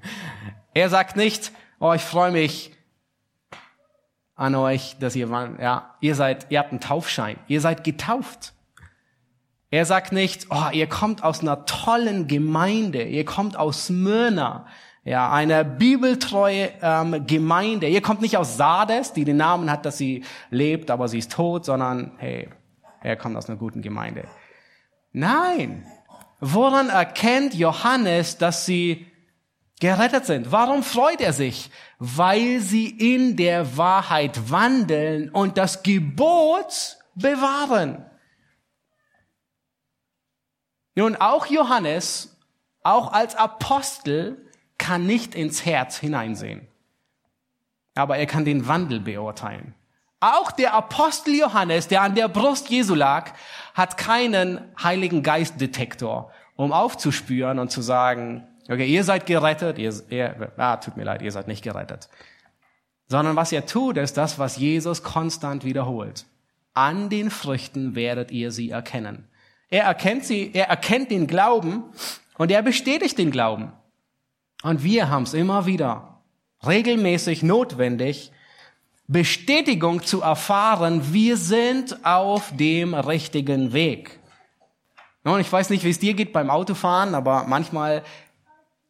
er 0.75 0.89
sagt 0.89 1.17
nicht, 1.17 1.53
oh, 1.79 1.93
ich 1.93 2.03
freue 2.03 2.31
mich 2.31 2.75
an 4.35 4.55
euch, 4.55 4.97
dass 4.99 5.17
ihr, 5.17 5.29
ja, 5.61 5.95
ihr 6.01 6.15
seid, 6.15 6.51
ihr 6.51 6.59
habt 6.59 6.71
einen 6.71 6.81
Taufschein, 6.81 7.39
ihr 7.49 7.61
seid 7.61 7.85
getauft. 7.85 8.53
Er 9.75 9.87
sagt 9.87 10.13
nicht, 10.13 10.47
oh, 10.51 10.71
ihr 10.73 10.87
kommt 10.87 11.25
aus 11.25 11.41
einer 11.41 11.67
tollen 11.67 12.29
Gemeinde, 12.29 13.03
ihr 13.03 13.25
kommt 13.25 13.57
aus 13.57 13.91
Myrna, 13.91 14.67
ja, 15.03 15.33
einer 15.33 15.65
bibeltreue 15.65 16.71
ähm, 16.81 17.27
Gemeinde. 17.27 17.89
Ihr 17.89 18.01
kommt 18.01 18.23
nicht 18.23 18.37
aus 18.37 18.57
Sardes, 18.57 19.13
die 19.13 19.25
den 19.25 19.37
Namen 19.37 19.69
hat, 19.71 19.85
dass 19.85 19.99
sie 19.99 20.23
lebt, 20.51 20.91
aber 20.93 21.09
sie 21.09 21.19
ist 21.19 21.33
tot, 21.33 21.65
sondern 21.65 22.13
hey, 22.19 22.49
er 23.03 23.17
kommt 23.17 23.37
aus 23.37 23.49
einer 23.49 23.59
guten 23.59 23.83
Gemeinde. 23.83 24.25
Nein, 25.13 25.85
Woran 26.47 26.91
erkennt 26.91 27.55
Johannes, 27.55 28.37
dass 28.37 28.67
sie 28.67 29.07
gerettet 29.81 30.27
sind? 30.27 30.53
Warum 30.53 30.83
freut 30.83 31.23
er 31.23 31.33
sich? 31.33 31.71
Weil 31.99 32.61
sie 32.61 32.89
in 32.89 33.37
der 33.37 33.79
Wahrheit 33.79 34.51
wandeln 34.51 35.31
und 35.31 35.57
das 35.57 35.83
Gebot 35.83 36.99
bewahren. 37.15 38.05
Nun, 40.95 41.17
auch 41.17 41.47
Johannes, 41.47 42.37
auch 42.83 43.13
als 43.13 43.35
Apostel, 43.35 44.51
kann 44.79 45.07
nicht 45.07 45.35
ins 45.35 45.65
Herz 45.65 45.99
hineinsehen. 45.99 46.67
Aber 47.95 48.17
er 48.17 48.27
kann 48.27 48.45
den 48.45 48.67
Wandel 48.69 49.01
beurteilen. 49.01 49.75
Auch 50.21 50.51
der 50.53 50.75
Apostel 50.75 51.35
Johannes, 51.35 51.89
der 51.89 52.03
an 52.03 52.15
der 52.15 52.29
Brust 52.29 52.71
Jesu 52.71 52.95
lag, 52.95 53.33
hat 53.75 53.99
keinen 53.99 54.61
Heiligen 54.83 55.23
Geistdetektor, 55.23 56.33
um 56.57 56.73
aufzuspüren 56.73 57.59
und 57.59 57.71
zu 57.71 57.83
sagen, 57.83 58.47
okay, 58.69 58.87
ihr 58.87 59.05
seid 59.05 59.27
gerettet, 59.27 59.79
ihr, 59.79 59.93
ihr 60.09 60.53
ah, 60.57 60.77
tut 60.77 60.97
mir 60.97 61.05
leid, 61.05 61.23
ihr 61.23 61.33
seid 61.33 61.47
nicht 61.47 61.63
gerettet. 61.63 62.09
Sondern 63.07 63.37
was 63.37 63.53
er 63.53 63.67
tut, 63.67 63.97
ist 63.99 64.17
das, 64.17 64.39
was 64.39 64.57
Jesus 64.57 65.03
konstant 65.03 65.65
wiederholt. 65.65 66.25
An 66.73 67.11
den 67.11 67.31
Früchten 67.31 67.95
werdet 67.95 68.31
ihr 68.31 68.51
sie 68.51 68.71
erkennen. 68.71 69.29
Er 69.71 69.85
erkennt 69.85 70.25
sie, 70.25 70.51
er 70.53 70.69
erkennt 70.69 71.11
den 71.11 71.27
Glauben 71.27 71.85
und 72.39 72.51
er 72.51 72.63
bestätigt 72.63 73.19
den 73.19 73.31
Glauben. 73.31 73.73
Und 74.63 74.83
wir 74.83 75.11
haben 75.11 75.25
es 75.25 75.35
immer 75.35 75.67
wieder 75.67 76.21
regelmäßig 76.67 77.43
notwendig, 77.43 78.33
Bestätigung 79.07 80.03
zu 80.03 80.23
erfahren, 80.23 81.13
wir 81.13 81.37
sind 81.37 82.05
auf 82.07 82.53
dem 82.57 82.95
richtigen 82.95 83.75
Weg. 83.75 84.19
Und 85.25 85.41
ich 85.41 85.51
weiß 85.51 85.71
nicht, 85.71 85.85
wie 85.85 85.91
es 85.91 85.99
dir 85.99 86.15
geht 86.15 86.33
beim 86.33 86.51
Autofahren, 86.51 87.15
aber 87.15 87.45
manchmal 87.47 88.03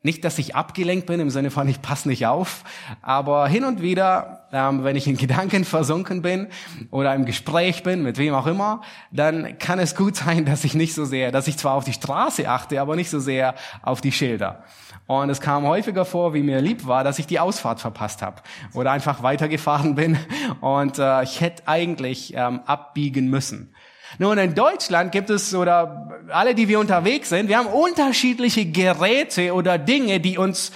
nicht, 0.04 0.22
dass 0.22 0.38
ich 0.38 0.54
abgelenkt 0.54 1.06
bin 1.06 1.18
im 1.18 1.30
Sinne 1.30 1.50
von, 1.50 1.66
ich 1.66 1.80
passe 1.80 2.08
nicht 2.08 2.26
auf, 2.26 2.62
aber 3.00 3.48
hin 3.48 3.64
und 3.64 3.80
wieder, 3.80 4.46
ähm, 4.52 4.84
wenn 4.84 4.96
ich 4.96 5.06
in 5.06 5.16
Gedanken 5.16 5.64
versunken 5.64 6.20
bin 6.20 6.48
oder 6.90 7.14
im 7.14 7.24
Gespräch 7.24 7.82
bin, 7.82 8.02
mit 8.02 8.18
wem 8.18 8.34
auch 8.34 8.46
immer, 8.46 8.82
dann 9.10 9.58
kann 9.58 9.78
es 9.78 9.96
gut 9.96 10.14
sein, 10.14 10.44
dass 10.44 10.62
ich 10.62 10.74
nicht 10.74 10.94
so 10.94 11.06
sehr, 11.06 11.32
dass 11.32 11.48
ich 11.48 11.56
zwar 11.56 11.72
auf 11.72 11.84
die 11.84 11.94
Straße 11.94 12.48
achte, 12.48 12.82
aber 12.82 12.96
nicht 12.96 13.08
so 13.08 13.18
sehr 13.18 13.54
auf 13.82 14.02
die 14.02 14.12
Schilder. 14.12 14.62
Und 15.06 15.30
es 15.30 15.40
kam 15.40 15.66
häufiger 15.66 16.04
vor, 16.04 16.34
wie 16.34 16.42
mir 16.42 16.60
lieb 16.60 16.86
war, 16.86 17.02
dass 17.02 17.18
ich 17.18 17.26
die 17.26 17.40
Ausfahrt 17.40 17.80
verpasst 17.80 18.20
habe 18.20 18.42
oder 18.74 18.92
einfach 18.92 19.22
weitergefahren 19.22 19.94
bin 19.94 20.18
und 20.60 20.98
äh, 20.98 21.22
ich 21.22 21.40
hätte 21.40 21.66
eigentlich 21.66 22.34
ähm, 22.36 22.60
abbiegen 22.66 23.28
müssen. 23.28 23.73
Nun, 24.18 24.38
in 24.38 24.54
Deutschland 24.54 25.12
gibt 25.12 25.30
es, 25.30 25.54
oder 25.54 26.08
alle, 26.28 26.54
die 26.54 26.68
wir 26.68 26.78
unterwegs 26.78 27.28
sind, 27.28 27.48
wir 27.48 27.58
haben 27.58 27.66
unterschiedliche 27.66 28.66
Geräte 28.66 29.54
oder 29.54 29.78
Dinge, 29.78 30.20
die 30.20 30.38
uns, 30.38 30.72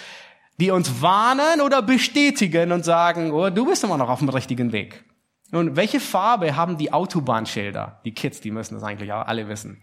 die 0.58 0.70
uns 0.70 1.02
warnen 1.02 1.60
oder 1.60 1.82
bestätigen 1.82 2.72
und 2.72 2.84
sagen, 2.84 3.32
oh, 3.32 3.50
du 3.50 3.66
bist 3.66 3.84
immer 3.84 3.96
noch 3.96 4.08
auf 4.08 4.18
dem 4.18 4.28
richtigen 4.28 4.72
Weg. 4.72 5.04
Nun, 5.50 5.76
welche 5.76 6.00
Farbe 6.00 6.56
haben 6.56 6.76
die 6.76 6.92
Autobahnschilder? 6.92 8.00
Die 8.04 8.12
Kids, 8.12 8.40
die 8.40 8.50
müssen 8.50 8.74
das 8.74 8.82
eigentlich 8.82 9.12
auch 9.12 9.26
alle 9.26 9.48
wissen. 9.48 9.82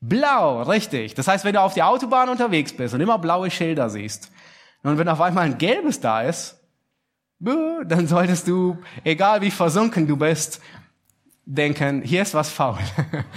Blau, 0.00 0.62
richtig. 0.62 1.14
Das 1.14 1.28
heißt, 1.28 1.44
wenn 1.44 1.54
du 1.54 1.60
auf 1.60 1.74
der 1.74 1.88
Autobahn 1.88 2.28
unterwegs 2.28 2.72
bist 2.72 2.94
und 2.94 3.00
immer 3.00 3.18
blaue 3.18 3.50
Schilder 3.50 3.88
siehst, 3.88 4.30
und 4.82 4.98
wenn 4.98 5.08
auf 5.08 5.20
einmal 5.20 5.46
ein 5.46 5.58
gelbes 5.58 6.00
da 6.00 6.22
ist, 6.22 6.60
dann 7.40 8.06
solltest 8.06 8.46
du, 8.46 8.78
egal 9.02 9.40
wie 9.40 9.50
versunken 9.50 10.06
du 10.06 10.16
bist, 10.16 10.60
denken, 11.46 12.02
hier 12.02 12.22
ist 12.22 12.34
was 12.34 12.50
faul. 12.50 12.78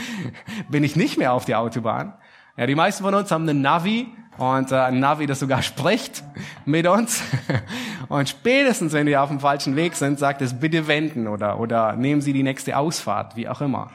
Bin 0.69 0.83
ich 0.83 0.95
nicht 0.95 1.17
mehr 1.17 1.31
auf 1.31 1.45
der 1.45 1.59
Autobahn? 1.59 2.13
Ja, 2.57 2.65
die 2.65 2.75
meisten 2.75 3.03
von 3.03 3.13
uns 3.13 3.31
haben 3.31 3.47
einen 3.47 3.61
Navi 3.61 4.07
und 4.37 4.71
äh, 4.71 4.75
ein 4.75 4.99
Navi, 4.99 5.27
das 5.27 5.39
sogar 5.39 5.61
spricht 5.61 6.23
mit 6.65 6.87
uns. 6.87 7.21
und 8.09 8.27
spätestens, 8.27 8.93
wenn 8.93 9.07
wir 9.07 9.21
auf 9.21 9.29
dem 9.29 9.39
falschen 9.39 9.75
Weg 9.75 9.95
sind, 9.95 10.19
sagt 10.19 10.41
es 10.41 10.59
bitte 10.59 10.87
wenden 10.87 11.27
oder, 11.27 11.59
oder 11.59 11.95
nehmen 11.95 12.21
Sie 12.21 12.33
die 12.33 12.43
nächste 12.43 12.75
Ausfahrt, 12.75 13.35
wie 13.35 13.47
auch 13.47 13.61
immer. 13.61 13.91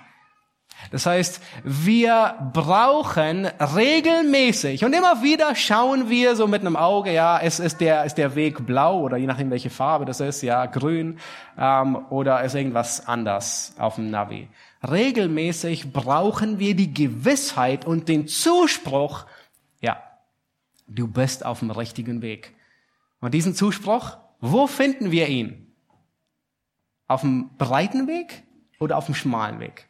Das 0.91 1.07
heißt, 1.07 1.41
wir 1.65 2.51
brauchen 2.53 3.47
regelmäßig 3.47 4.85
und 4.85 4.93
immer 4.93 5.23
wieder 5.23 5.55
schauen 5.55 6.09
wir 6.09 6.37
so 6.37 6.47
mit 6.47 6.61
einem 6.61 6.77
Auge, 6.77 7.13
ja, 7.13 7.39
es 7.39 7.59
ist 7.59 7.81
der, 7.81 8.05
ist 8.05 8.17
der 8.17 8.35
Weg 8.35 8.67
blau 8.67 9.01
oder 9.01 9.17
je 9.17 9.27
nachdem 9.27 9.51
welche 9.51 9.71
Farbe 9.71 10.05
das 10.05 10.21
ist, 10.21 10.43
ja, 10.43 10.67
grün 10.67 11.19
ähm, 11.59 11.97
oder 12.11 12.43
ist 12.45 12.55
irgendwas 12.55 13.07
anders 13.07 13.75
auf 13.79 13.97
dem 13.97 14.11
Navi. 14.11 14.49
Regelmäßig 14.89 15.93
brauchen 15.93 16.59
wir 16.59 16.77
die 16.77 16.93
Gewissheit 16.93 17.87
und 17.87 18.09
den 18.09 18.29
Zuspruch, 18.29 19.27
ja, 19.81 20.03
du 20.87 21.09
bist 21.09 21.47
auf 21.47 21.61
dem 21.61 21.71
richtigen 21.71 22.21
Weg. 22.21 22.55
Und 23.21 23.33
diesen 23.33 23.55
Zuspruch, 23.55 24.19
wo 24.41 24.67
finden 24.67 25.11
wir 25.11 25.29
ihn? 25.29 25.73
Auf 27.09 27.23
dem 27.23 27.51
breiten 27.57 28.07
Weg 28.07 28.43
oder 28.79 28.99
auf 28.99 29.07
dem 29.07 29.15
schmalen 29.15 29.61
Weg? 29.61 29.89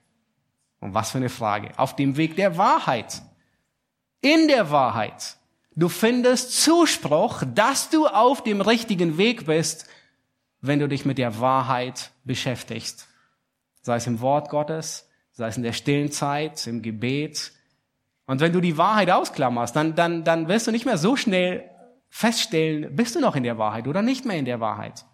Und 0.85 0.93
was 0.93 1.12
für 1.12 1.16
eine 1.16 1.30
Frage. 1.30 1.70
Auf 1.78 1.97
dem 1.97 2.18
Weg 2.18 2.37
der 2.37 2.59
Wahrheit. 2.59 3.22
In 4.20 4.49
der 4.49 4.70
Wahrheit. 4.70 5.39
Du 5.74 5.89
findest 5.89 6.61
Zuspruch, 6.61 7.43
dass 7.55 7.89
du 7.89 8.07
auf 8.07 8.45
dem 8.45 8.61
richtigen 8.61 9.16
Weg 9.16 9.47
bist, 9.47 9.87
wenn 10.61 10.80
du 10.80 10.87
dich 10.87 11.07
mit 11.07 11.16
der 11.16 11.41
Wahrheit 11.41 12.11
beschäftigst. 12.24 13.09
Sei 13.80 13.97
es 13.97 14.07
im 14.07 14.20
Wort 14.20 14.51
Gottes, 14.51 15.09
sei 15.32 15.49
es 15.49 15.57
in 15.57 15.62
der 15.62 15.72
stillen 15.72 16.12
Zeit, 16.12 16.66
im 16.66 16.82
Gebet. 16.82 17.53
Und 18.26 18.41
wenn 18.41 18.53
du 18.53 18.61
die 18.61 18.76
Wahrheit 18.76 19.11
ausklammerst, 19.11 19.74
dann, 19.74 19.95
dann, 19.95 20.22
dann 20.22 20.49
wirst 20.49 20.66
du 20.66 20.70
nicht 20.70 20.85
mehr 20.85 20.99
so 20.99 21.16
schnell 21.16 21.64
feststellen, 22.11 22.95
bist 22.95 23.14
du 23.14 23.20
noch 23.20 23.37
in 23.37 23.43
der 23.43 23.57
Wahrheit 23.57 23.89
oder 23.89 24.03
nicht 24.03 24.26
mehr 24.26 24.37
in 24.37 24.45
der 24.45 24.61
Wahrheit. 24.61 25.07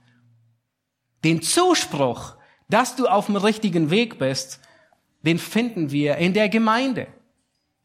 Den 1.23 1.43
Zuspruch, 1.43 2.35
dass 2.69 2.97
du 2.97 3.07
auf 3.07 3.27
dem 3.27 3.37
richtigen 3.37 3.91
Weg 3.91 4.19
bist, 4.19 4.61
den 5.23 5.39
finden 5.39 5.91
wir 5.91 6.17
in 6.17 6.35
der 6.35 6.49
Gemeinde. 6.49 7.07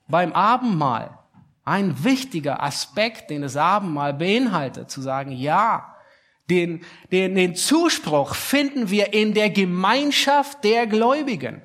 Beim 0.07 0.33
Abendmahl. 0.33 1.17
Ein 1.63 2.03
wichtiger 2.03 2.61
Aspekt, 2.61 3.31
den 3.31 3.41
das 3.41 3.57
Abendmahl 3.57 4.13
beinhaltet, 4.13 4.91
zu 4.91 5.01
sagen, 5.01 5.31
ja, 5.31 5.95
den, 6.49 6.81
den, 7.11 7.33
den 7.33 7.55
Zuspruch 7.55 8.35
finden 8.35 8.91
wir 8.91 9.13
in 9.13 9.33
der 9.33 9.49
Gemeinschaft 9.49 10.63
der 10.63 10.85
Gläubigen. 10.85 11.61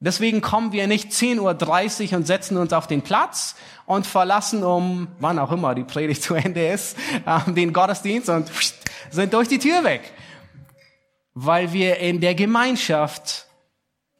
Deswegen 0.00 0.40
kommen 0.40 0.72
wir 0.72 0.86
nicht 0.86 1.10
10.30 1.10 2.10
Uhr 2.12 2.18
und 2.18 2.26
setzen 2.26 2.56
uns 2.56 2.72
auf 2.72 2.86
den 2.86 3.02
Platz 3.02 3.56
und 3.84 4.06
verlassen 4.06 4.62
um, 4.62 5.08
wann 5.18 5.40
auch 5.40 5.50
immer 5.50 5.74
die 5.74 5.82
Predigt 5.82 6.22
zu 6.22 6.34
Ende 6.34 6.68
ist, 6.68 6.96
äh, 7.26 7.52
den 7.52 7.72
Gottesdienst 7.72 8.28
und 8.28 8.50
sind 9.10 9.32
durch 9.32 9.48
die 9.48 9.58
Tür 9.58 9.82
weg. 9.82 10.12
Weil 11.34 11.72
wir 11.72 11.96
in 11.96 12.20
der 12.20 12.34
Gemeinschaft 12.34 13.47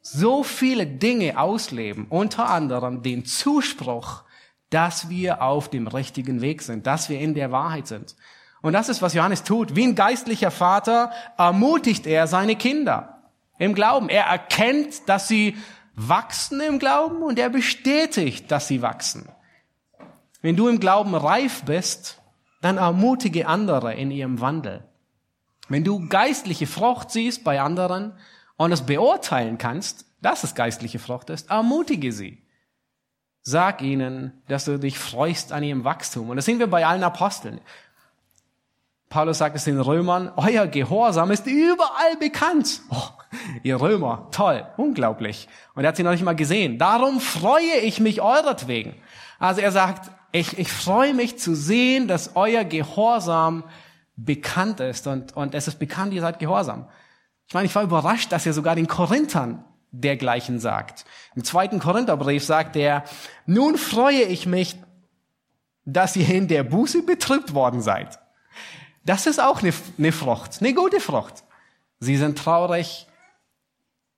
so 0.01 0.43
viele 0.43 0.87
Dinge 0.87 1.39
ausleben, 1.39 2.07
unter 2.09 2.49
anderem 2.49 3.03
den 3.03 3.25
Zuspruch, 3.25 4.23
dass 4.69 5.09
wir 5.09 5.41
auf 5.41 5.69
dem 5.69 5.87
richtigen 5.87 6.41
Weg 6.41 6.61
sind, 6.61 6.87
dass 6.87 7.09
wir 7.09 7.19
in 7.19 7.33
der 7.33 7.51
Wahrheit 7.51 7.87
sind. 7.87 8.15
Und 8.61 8.73
das 8.73 8.89
ist, 8.89 9.01
was 9.01 9.13
Johannes 9.13 9.43
tut. 9.43 9.75
Wie 9.75 9.83
ein 9.83 9.95
geistlicher 9.95 10.51
Vater 10.51 11.11
ermutigt 11.37 12.05
er 12.05 12.27
seine 12.27 12.55
Kinder 12.55 13.23
im 13.57 13.73
Glauben. 13.73 14.09
Er 14.09 14.25
erkennt, 14.25 15.07
dass 15.07 15.27
sie 15.27 15.57
wachsen 15.95 16.61
im 16.61 16.79
Glauben 16.79 17.23
und 17.23 17.39
er 17.39 17.49
bestätigt, 17.49 18.51
dass 18.51 18.67
sie 18.67 18.81
wachsen. 18.81 19.29
Wenn 20.41 20.55
du 20.55 20.67
im 20.67 20.79
Glauben 20.79 21.15
reif 21.15 21.63
bist, 21.63 22.21
dann 22.61 22.77
ermutige 22.77 23.47
andere 23.47 23.93
in 23.93 24.11
ihrem 24.11 24.39
Wandel. 24.41 24.83
Wenn 25.67 25.83
du 25.83 26.07
geistliche 26.07 26.67
Frucht 26.67 27.11
siehst 27.11 27.43
bei 27.43 27.61
anderen, 27.61 28.13
und 28.59 28.73
es 28.73 28.81
beurteilen 28.81 29.57
kannst, 29.57 30.05
dass 30.21 30.43
es 30.43 30.53
geistliche 30.53 30.99
Frucht 30.99 31.29
ist, 31.29 31.49
ermutige 31.49 32.11
sie. 32.11 32.43
Sag 33.41 33.81
ihnen, 33.81 34.43
dass 34.49 34.65
du 34.65 34.77
dich 34.77 34.99
freust 34.99 35.53
an 35.53 35.63
ihrem 35.63 35.85
Wachstum. 35.85 36.29
Und 36.29 36.35
das 36.35 36.43
sehen 36.43 36.59
wir 36.59 36.67
bei 36.67 36.85
allen 36.85 37.03
Aposteln. 37.03 37.61
Paulus 39.07 39.37
sagt 39.37 39.55
es 39.55 39.63
den 39.63 39.79
Römern, 39.79 40.33
euer 40.35 40.67
Gehorsam 40.67 41.31
ist 41.31 41.47
überall 41.47 42.17
bekannt. 42.19 42.81
Oh, 42.91 43.07
ihr 43.63 43.79
Römer, 43.79 44.27
toll, 44.31 44.67
unglaublich. 44.75 45.47
Und 45.73 45.85
er 45.85 45.87
hat 45.87 45.95
sie 45.95 46.03
noch 46.03 46.11
nicht 46.11 46.25
mal 46.25 46.35
gesehen. 46.35 46.77
Darum 46.77 47.21
freue 47.21 47.77
ich 47.81 48.01
mich 48.01 48.21
euretwegen. 48.21 48.93
Also 49.39 49.61
er 49.61 49.71
sagt, 49.71 50.11
ich, 50.33 50.59
ich 50.59 50.69
freue 50.69 51.13
mich 51.13 51.39
zu 51.39 51.55
sehen, 51.55 52.09
dass 52.09 52.35
euer 52.35 52.65
Gehorsam 52.65 53.63
bekannt 54.17 54.81
ist. 54.81 55.07
Und, 55.07 55.37
und 55.37 55.55
es 55.55 55.69
ist 55.69 55.79
bekannt, 55.79 56.13
ihr 56.13 56.21
seid 56.21 56.39
gehorsam. 56.39 56.89
Ich 57.49 57.53
meine, 57.55 57.65
ich 57.65 57.73
war 57.73 57.81
überrascht, 57.81 58.31
dass 58.31 58.45
er 58.45 58.53
sogar 58.53 58.75
den 58.75 58.87
Korinthern 58.87 59.65
dergleichen 59.89 60.59
sagt. 60.59 61.03
Im 61.35 61.43
zweiten 61.43 61.79
Korintherbrief 61.79 62.45
sagt 62.45 62.75
er, 62.75 63.03
nun 63.47 63.75
freue 63.75 64.21
ich 64.21 64.45
mich, 64.45 64.77
dass 65.83 66.15
ihr 66.15 66.29
in 66.29 66.47
der 66.47 66.61
Buße 66.61 67.01
betrübt 67.01 67.55
worden 67.55 67.81
seid. 67.81 68.19
Das 69.03 69.25
ist 69.25 69.41
auch 69.41 69.63
eine, 69.63 69.73
eine 69.97 70.11
Frucht, 70.11 70.57
eine 70.59 70.75
gute 70.75 70.99
Frucht. 70.99 71.43
Sie 71.99 72.17
sind 72.17 72.37
traurig, 72.37 73.07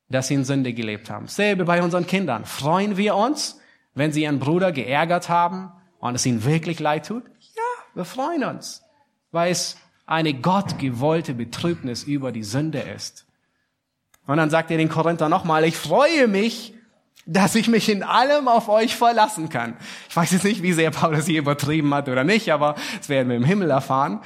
dass 0.09 0.27
sie 0.27 0.33
in 0.33 0.43
Sünde 0.43 0.73
gelebt 0.73 1.09
haben. 1.09 1.29
Selbe 1.29 1.63
bei 1.63 1.81
unseren 1.81 2.05
Kindern. 2.05 2.43
Freuen 2.43 2.97
wir 2.97 3.15
uns, 3.15 3.61
wenn 3.93 4.11
sie 4.11 4.23
ihren 4.23 4.39
Bruder 4.39 4.73
geärgert 4.73 5.29
haben 5.29 5.71
und 5.99 6.15
es 6.15 6.25
ihnen 6.25 6.43
wirklich 6.43 6.81
leid 6.81 7.05
tut? 7.07 7.23
Ja, 7.39 7.85
wir 7.93 8.03
freuen 8.03 8.43
uns, 8.43 8.83
weil 9.31 9.53
es 9.53 9.77
eine 10.11 10.33
gottgewollte 10.33 11.33
Betrübnis 11.33 12.03
über 12.03 12.31
die 12.31 12.43
Sünde 12.43 12.79
ist. 12.79 13.25
Und 14.27 14.37
dann 14.37 14.49
sagt 14.49 14.69
er 14.69 14.77
den 14.77 14.89
Korinther 14.89 15.29
nochmal, 15.29 15.63
ich 15.63 15.77
freue 15.77 16.27
mich, 16.27 16.73
dass 17.25 17.55
ich 17.55 17.67
mich 17.67 17.87
in 17.87 18.03
allem 18.03 18.47
auf 18.47 18.67
euch 18.67 18.95
verlassen 18.95 19.49
kann. 19.49 19.77
Ich 20.09 20.15
weiß 20.15 20.31
jetzt 20.31 20.43
nicht, 20.43 20.63
wie 20.63 20.73
sehr 20.73 20.91
Paulus 20.91 21.25
hier 21.25 21.39
übertrieben 21.39 21.93
hat 21.93 22.09
oder 22.09 22.23
nicht, 22.23 22.51
aber 22.51 22.75
das 22.97 23.09
werden 23.09 23.29
wir 23.29 23.37
im 23.37 23.45
Himmel 23.45 23.69
erfahren. 23.69 24.19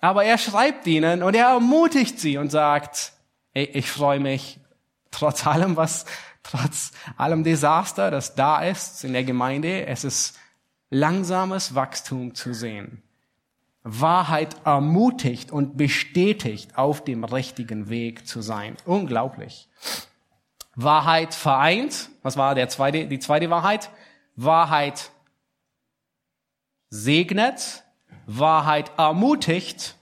Aber 0.00 0.24
er 0.24 0.36
schreibt 0.36 0.86
ihnen 0.86 1.22
und 1.22 1.34
er 1.34 1.46
ermutigt 1.46 2.20
sie 2.20 2.36
und 2.36 2.50
sagt, 2.50 3.12
ich, 3.54 3.74
ich 3.74 3.90
freue 3.90 4.20
mich 4.20 4.60
trotz 5.10 5.46
allem, 5.46 5.76
was, 5.76 6.04
trotz 6.42 6.92
allem 7.16 7.44
Desaster, 7.44 8.10
das 8.10 8.34
da 8.34 8.62
ist 8.62 9.04
in 9.04 9.14
der 9.14 9.24
Gemeinde, 9.24 9.86
es 9.86 10.04
ist 10.04 10.38
langsames 10.90 11.74
Wachstum 11.74 12.34
zu 12.34 12.52
sehen. 12.52 13.03
Wahrheit 13.84 14.56
ermutigt 14.64 15.52
und 15.52 15.76
bestätigt, 15.76 16.76
auf 16.76 17.04
dem 17.04 17.22
richtigen 17.22 17.90
Weg 17.90 18.26
zu 18.26 18.40
sein. 18.40 18.76
Unglaublich. 18.86 19.68
Wahrheit 20.74 21.34
vereint. 21.34 22.08
Was 22.22 22.36
war 22.36 22.54
der 22.54 22.68
zweite, 22.70 23.06
die 23.06 23.18
zweite 23.18 23.50
Wahrheit? 23.50 23.90
Wahrheit 24.36 25.10
segnet, 26.88 27.84
Wahrheit 28.26 28.90
ermutigt 28.96 29.96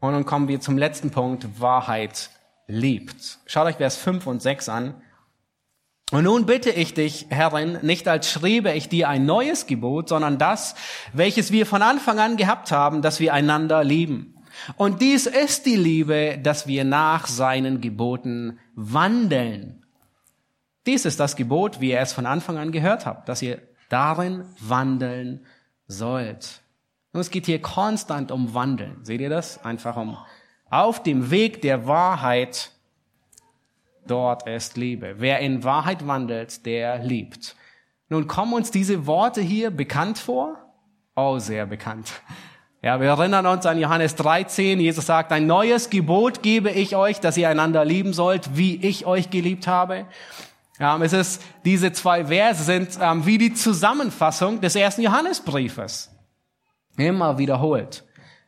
und 0.00 0.14
dann 0.14 0.24
kommen 0.24 0.48
wir 0.48 0.60
zum 0.60 0.78
letzten 0.78 1.10
Punkt, 1.10 1.60
Wahrheit 1.60 2.30
liebt. 2.66 3.38
Schaut 3.44 3.66
euch 3.66 3.76
Vers 3.76 3.96
5 3.96 4.26
und 4.26 4.40
6 4.40 4.68
an. 4.70 4.94
Und 6.10 6.24
nun 6.24 6.46
bitte 6.46 6.70
ich 6.70 6.94
dich, 6.94 7.26
Herrin, 7.30 7.78
nicht 7.82 8.08
als 8.08 8.30
schriebe 8.30 8.72
ich 8.72 8.88
dir 8.88 9.08
ein 9.08 9.26
neues 9.26 9.66
Gebot, 9.66 10.08
sondern 10.08 10.38
das, 10.38 10.74
welches 11.12 11.52
wir 11.52 11.66
von 11.66 11.82
Anfang 11.82 12.18
an 12.18 12.36
gehabt 12.36 12.72
haben, 12.72 13.00
dass 13.00 13.20
wir 13.20 13.32
einander 13.32 13.84
lieben. 13.84 14.34
Und 14.76 15.00
dies 15.00 15.26
ist 15.26 15.66
die 15.66 15.76
Liebe, 15.76 16.38
dass 16.42 16.66
wir 16.66 16.84
nach 16.84 17.26
seinen 17.26 17.80
Geboten 17.80 18.58
wandeln. 18.74 19.86
Dies 20.86 21.04
ist 21.04 21.20
das 21.20 21.36
Gebot, 21.36 21.80
wie 21.80 21.90
ihr 21.90 22.00
es 22.00 22.12
von 22.12 22.26
Anfang 22.26 22.58
an 22.58 22.72
gehört 22.72 23.06
habt, 23.06 23.28
dass 23.28 23.42
ihr 23.42 23.60
darin 23.88 24.44
wandeln 24.58 25.46
sollt. 25.86 26.62
Und 27.12 27.20
es 27.20 27.30
geht 27.30 27.46
hier 27.46 27.60
konstant 27.60 28.32
um 28.32 28.54
Wandeln. 28.54 29.04
Seht 29.04 29.20
ihr 29.20 29.30
das? 29.30 29.64
Einfach 29.64 29.96
um 29.96 30.16
auf 30.70 31.02
dem 31.02 31.30
Weg 31.30 31.62
der 31.62 31.86
Wahrheit. 31.86 32.70
Dort 34.06 34.46
ist 34.46 34.76
Liebe. 34.76 35.16
Wer 35.18 35.40
in 35.40 35.64
Wahrheit 35.64 36.06
wandelt, 36.06 36.66
der 36.66 36.98
liebt. 36.98 37.56
Nun 38.08 38.26
kommen 38.26 38.54
uns 38.54 38.70
diese 38.70 39.06
Worte 39.06 39.40
hier 39.40 39.70
bekannt 39.70 40.18
vor? 40.18 40.56
Oh, 41.14 41.38
sehr 41.38 41.66
bekannt. 41.66 42.12
Ja, 42.82 42.98
wir 42.98 43.08
erinnern 43.08 43.46
uns 43.46 43.66
an 43.66 43.78
Johannes 43.78 44.14
13. 44.16 44.80
Jesus 44.80 45.06
sagt, 45.06 45.32
ein 45.32 45.46
neues 45.46 45.90
Gebot 45.90 46.42
gebe 46.42 46.70
ich 46.70 46.96
euch, 46.96 47.20
dass 47.20 47.36
ihr 47.36 47.48
einander 47.48 47.84
lieben 47.84 48.14
sollt, 48.14 48.56
wie 48.56 48.76
ich 48.76 49.04
euch 49.04 49.28
geliebt 49.28 49.66
habe. 49.66 50.06
Ja, 50.78 50.96
es 51.02 51.12
ist, 51.12 51.42
diese 51.66 51.92
zwei 51.92 52.24
Verse 52.24 52.64
sind 52.64 52.98
ähm, 53.00 53.26
wie 53.26 53.36
die 53.36 53.52
Zusammenfassung 53.52 54.62
des 54.62 54.74
ersten 54.74 55.02
Johannesbriefes. 55.02 56.10
Immer 56.96 57.36
wiederholt. 57.36 58.02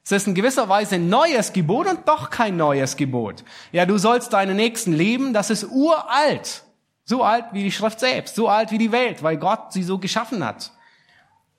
Es 0.04 0.12
ist 0.12 0.26
in 0.26 0.34
gewisser 0.34 0.68
Weise 0.68 0.96
ein 0.96 1.08
neues 1.08 1.52
Gebot 1.52 1.86
und 1.86 2.08
doch 2.08 2.30
kein 2.30 2.56
neues 2.56 2.96
Gebot. 2.96 3.44
Ja, 3.70 3.86
du 3.86 3.98
sollst 3.98 4.32
deinen 4.32 4.56
Nächsten 4.56 4.92
lieben, 4.92 5.32
das 5.32 5.50
ist 5.50 5.64
uralt. 5.70 6.64
So 7.04 7.22
alt 7.22 7.46
wie 7.52 7.62
die 7.62 7.72
Schrift 7.72 8.00
selbst, 8.00 8.34
so 8.34 8.48
alt 8.48 8.70
wie 8.72 8.78
die 8.78 8.92
Welt, 8.92 9.22
weil 9.22 9.36
Gott 9.36 9.72
sie 9.72 9.82
so 9.82 9.98
geschaffen 9.98 10.44
hat. 10.44 10.72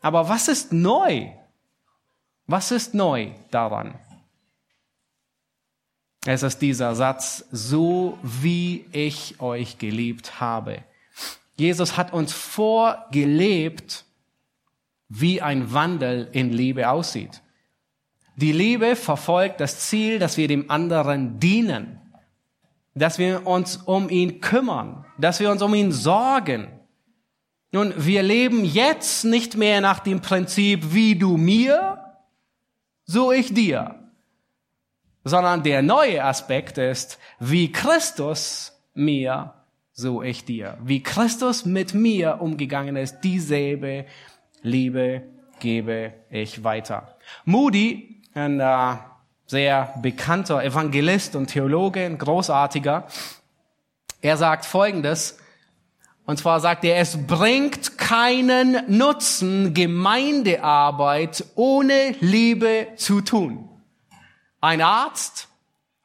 Aber 0.01 0.27
was 0.27 0.47
ist 0.47 0.73
neu? 0.73 1.31
Was 2.47 2.71
ist 2.71 2.93
neu 2.93 3.31
daran? 3.51 3.95
Es 6.25 6.43
ist 6.43 6.59
dieser 6.59 6.95
Satz, 6.95 7.45
so 7.51 8.17
wie 8.21 8.85
ich 8.91 9.39
euch 9.41 9.77
geliebt 9.77 10.39
habe. 10.39 10.83
Jesus 11.55 11.97
hat 11.97 12.13
uns 12.13 12.33
vorgelebt, 12.33 14.05
wie 15.09 15.41
ein 15.41 15.73
Wandel 15.73 16.29
in 16.31 16.51
Liebe 16.51 16.89
aussieht. 16.89 17.42
Die 18.35 18.51
Liebe 18.51 18.95
verfolgt 18.95 19.59
das 19.59 19.79
Ziel, 19.81 20.19
dass 20.19 20.37
wir 20.37 20.47
dem 20.47 20.71
anderen 20.71 21.39
dienen, 21.39 21.99
dass 22.95 23.19
wir 23.19 23.45
uns 23.45 23.77
um 23.77 24.09
ihn 24.09 24.41
kümmern, 24.41 25.05
dass 25.17 25.39
wir 25.39 25.51
uns 25.51 25.61
um 25.61 25.73
ihn 25.73 25.91
sorgen. 25.91 26.67
Nun, 27.71 27.93
wir 27.97 28.23
leben 28.23 28.65
jetzt 28.65 29.25
nicht 29.25 29.55
mehr 29.55 29.81
nach 29.81 29.99
dem 29.99 30.21
Prinzip, 30.21 30.93
wie 30.93 31.15
du 31.15 31.37
mir, 31.37 31.99
so 33.05 33.31
ich 33.31 33.53
dir, 33.53 33.99
sondern 35.23 35.63
der 35.63 35.81
neue 35.81 36.23
Aspekt 36.23 36.77
ist, 36.77 37.19
wie 37.39 37.71
Christus 37.71 38.79
mir, 38.93 39.53
so 39.91 40.21
ich 40.21 40.45
dir. 40.45 40.77
Wie 40.83 41.03
Christus 41.03 41.65
mit 41.65 41.93
mir 41.93 42.41
umgegangen 42.41 42.95
ist, 42.95 43.21
dieselbe 43.21 44.05
Liebe 44.61 45.23
gebe 45.59 46.13
ich 46.29 46.63
weiter. 46.63 47.17
Moody, 47.45 48.12
ein 48.33 48.59
äh, 48.59 48.95
sehr 49.45 49.93
bekannter 50.01 50.63
Evangelist 50.63 51.35
und 51.35 51.47
Theologe, 51.47 52.05
ein 52.05 52.17
großartiger, 52.17 53.07
er 54.21 54.37
sagt 54.37 54.65
Folgendes, 54.65 55.37
und 56.25 56.37
zwar 56.37 56.61
sagt 56.61 56.85
er, 56.85 56.97
es 56.97 57.27
bringt 57.27 57.97
keinen 57.97 58.77
Nutzen, 58.87 59.73
Gemeindearbeit 59.73 61.43
ohne 61.55 62.15
Liebe 62.21 62.87
zu 62.95 63.19
tun. 63.19 63.67
Ein 64.61 64.81
Arzt 64.81 65.49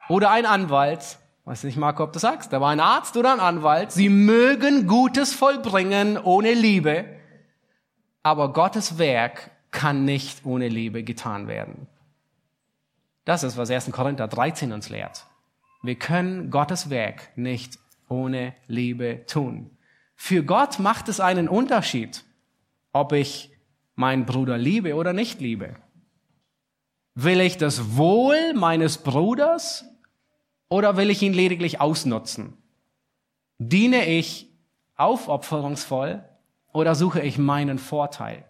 oder 0.09 0.31
ein 0.31 0.45
Anwalt, 0.45 1.17
weiß 1.45 1.63
nicht, 1.63 1.77
Marco, 1.77 2.03
ob 2.03 2.11
du 2.11 2.19
sagst, 2.19 2.53
aber 2.53 2.67
ein 2.67 2.81
Arzt 2.81 3.15
oder 3.15 3.31
ein 3.31 3.39
Anwalt, 3.39 3.93
sie 3.93 4.09
mögen 4.09 4.87
Gutes 4.87 5.33
vollbringen 5.33 6.17
ohne 6.17 6.53
Liebe, 6.53 7.05
aber 8.21 8.51
Gottes 8.51 8.97
Werk 8.97 9.51
kann 9.71 10.03
nicht 10.03 10.45
ohne 10.45 10.67
Liebe 10.67 11.03
getan 11.03 11.47
werden. 11.47 11.87
Das 13.25 13.43
ist, 13.43 13.57
was 13.57 13.69
1. 13.69 13.91
Korinther 13.91 14.27
13 14.27 14.71
uns 14.71 14.89
lehrt. 14.89 15.25
Wir 15.81 15.95
können 15.95 16.49
Gottes 16.51 16.89
Werk 16.89 17.37
nicht 17.37 17.79
ohne 18.09 18.53
Liebe 18.67 19.25
tun. 19.27 19.77
Für 20.15 20.43
Gott 20.43 20.79
macht 20.79 21.07
es 21.07 21.19
einen 21.19 21.47
Unterschied, 21.47 22.25
ob 22.91 23.13
ich 23.13 23.51
meinen 23.95 24.25
Bruder 24.25 24.57
liebe 24.57 24.95
oder 24.95 25.13
nicht 25.13 25.39
liebe. 25.39 25.75
Will 27.15 27.39
ich 27.39 27.57
das 27.57 27.95
Wohl 27.97 28.53
meines 28.53 28.97
Bruders 28.99 29.85
oder 30.67 30.97
will 30.97 31.09
ich 31.09 31.21
ihn 31.21 31.33
lediglich 31.33 31.79
ausnutzen? 31.81 32.57
Diene 33.57 34.05
ich 34.05 34.49
aufopferungsvoll 34.95 36.23
oder 36.73 36.95
suche 36.95 37.21
ich 37.21 37.37
meinen 37.37 37.77
Vorteil? 37.77 38.45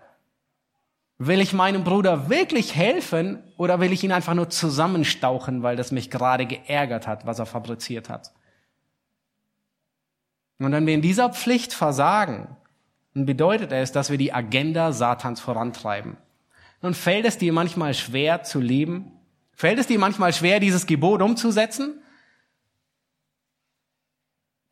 Will 1.22 1.41
ich 1.41 1.51
meinem 1.51 1.84
Bruder 1.84 2.30
wirklich 2.30 2.76
helfen 2.76 3.43
oder 3.57 3.82
will 3.82 3.91
ich 3.91 4.05
ihn 4.05 4.13
einfach 4.13 4.34
nur 4.34 4.49
zusammenstauchen, 4.49 5.63
weil 5.63 5.76
das 5.76 5.91
mich 5.91 6.09
gerade 6.09 6.45
geärgert 6.45 7.07
hat, 7.07 7.26
was 7.26 7.39
er 7.39 7.45
fabriziert 7.45 8.07
hat? 8.07 8.32
Und 10.59 10.72
wenn 10.72 10.88
wir 10.88 10.93
in 10.93 11.01
dieser 11.01 11.30
Pflicht 11.30 11.74
versagen, 11.74 12.55
dann 13.13 13.26
bedeutet 13.26 13.74
es, 13.74 13.91
dass 13.91 14.09
wir 14.09 14.17
die 14.17 14.34
Agenda 14.34 14.93
Satans 14.93 15.41
vorantreiben. 15.41 16.15
Nun 16.82 16.93
fällt 16.93 17.26
es 17.26 17.38
dir 17.38 17.51
manchmal 17.51 17.93
schwer 17.93 18.43
zu 18.43 18.61
leben? 18.61 19.11
Fällt 19.51 19.78
es 19.80 19.88
dir 19.88 19.99
manchmal 19.99 20.32
schwer, 20.32 20.61
dieses 20.61 20.86
Gebot 20.86 21.22
umzusetzen? 21.22 22.01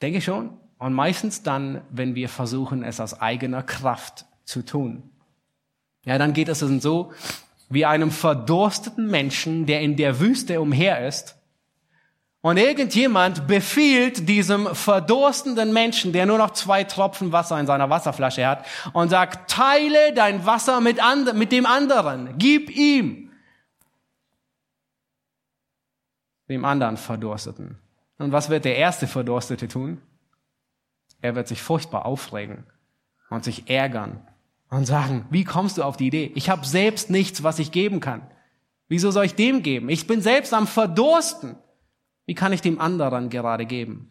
Denke 0.01 0.21
schon. 0.21 0.57
Und 0.77 0.93
meistens 0.93 1.43
dann, 1.43 1.81
wenn 1.89 2.15
wir 2.15 2.29
versuchen, 2.29 2.83
es 2.83 3.01
aus 3.01 3.19
eigener 3.19 3.63
Kraft 3.63 4.25
zu 4.45 4.63
tun. 4.63 5.09
Ja, 6.07 6.17
dann 6.17 6.31
geht 6.31 6.47
es 6.47 6.59
so 6.59 7.11
wie 7.67 7.85
einem 7.85 8.11
verdursteten 8.11 9.11
Menschen, 9.11 9.65
der 9.65 9.81
in 9.81 9.97
der 9.97 10.21
Wüste 10.21 10.61
umher 10.61 11.05
ist 11.05 11.35
und 12.39 12.55
irgendjemand 12.55 13.45
befiehlt 13.45 14.29
diesem 14.29 14.73
verdurstenden 14.73 15.73
Menschen, 15.73 16.13
der 16.13 16.25
nur 16.25 16.37
noch 16.37 16.51
zwei 16.51 16.85
Tropfen 16.85 17.33
Wasser 17.33 17.59
in 17.59 17.65
seiner 17.65 17.89
Wasserflasche 17.89 18.47
hat, 18.47 18.65
und 18.93 19.09
sagt, 19.09 19.51
teile 19.51 20.13
dein 20.13 20.45
Wasser 20.45 20.79
mit, 20.79 21.03
and 21.03 21.33
mit 21.33 21.51
dem 21.51 21.65
anderen, 21.65 22.37
gib 22.37 22.69
ihm, 22.69 23.29
dem 26.47 26.63
anderen 26.63 26.95
Verdursteten. 26.95 27.79
Und 28.17 28.31
was 28.31 28.49
wird 28.49 28.63
der 28.63 28.77
erste 28.77 29.07
Verdurstete 29.07 29.67
tun? 29.67 30.01
Er 31.19 31.35
wird 31.35 31.49
sich 31.49 31.61
furchtbar 31.61 32.05
aufregen 32.05 32.63
und 33.29 33.43
sich 33.43 33.69
ärgern 33.69 34.25
und 34.69 34.85
sagen, 34.85 35.25
wie 35.29 35.43
kommst 35.43 35.77
du 35.77 35.83
auf 35.83 35.97
die 35.97 36.07
Idee? 36.07 36.31
Ich 36.35 36.49
habe 36.49 36.65
selbst 36.65 37.09
nichts, 37.09 37.43
was 37.43 37.59
ich 37.59 37.71
geben 37.71 37.99
kann. 37.99 38.29
Wieso 38.87 39.11
soll 39.11 39.25
ich 39.25 39.35
dem 39.35 39.63
geben? 39.63 39.89
Ich 39.89 40.07
bin 40.07 40.21
selbst 40.21 40.53
am 40.53 40.67
Verdursten. 40.67 41.57
Wie 42.25 42.35
kann 42.35 42.53
ich 42.53 42.61
dem 42.61 42.79
anderen 42.79 43.29
gerade 43.29 43.65
geben? 43.65 44.09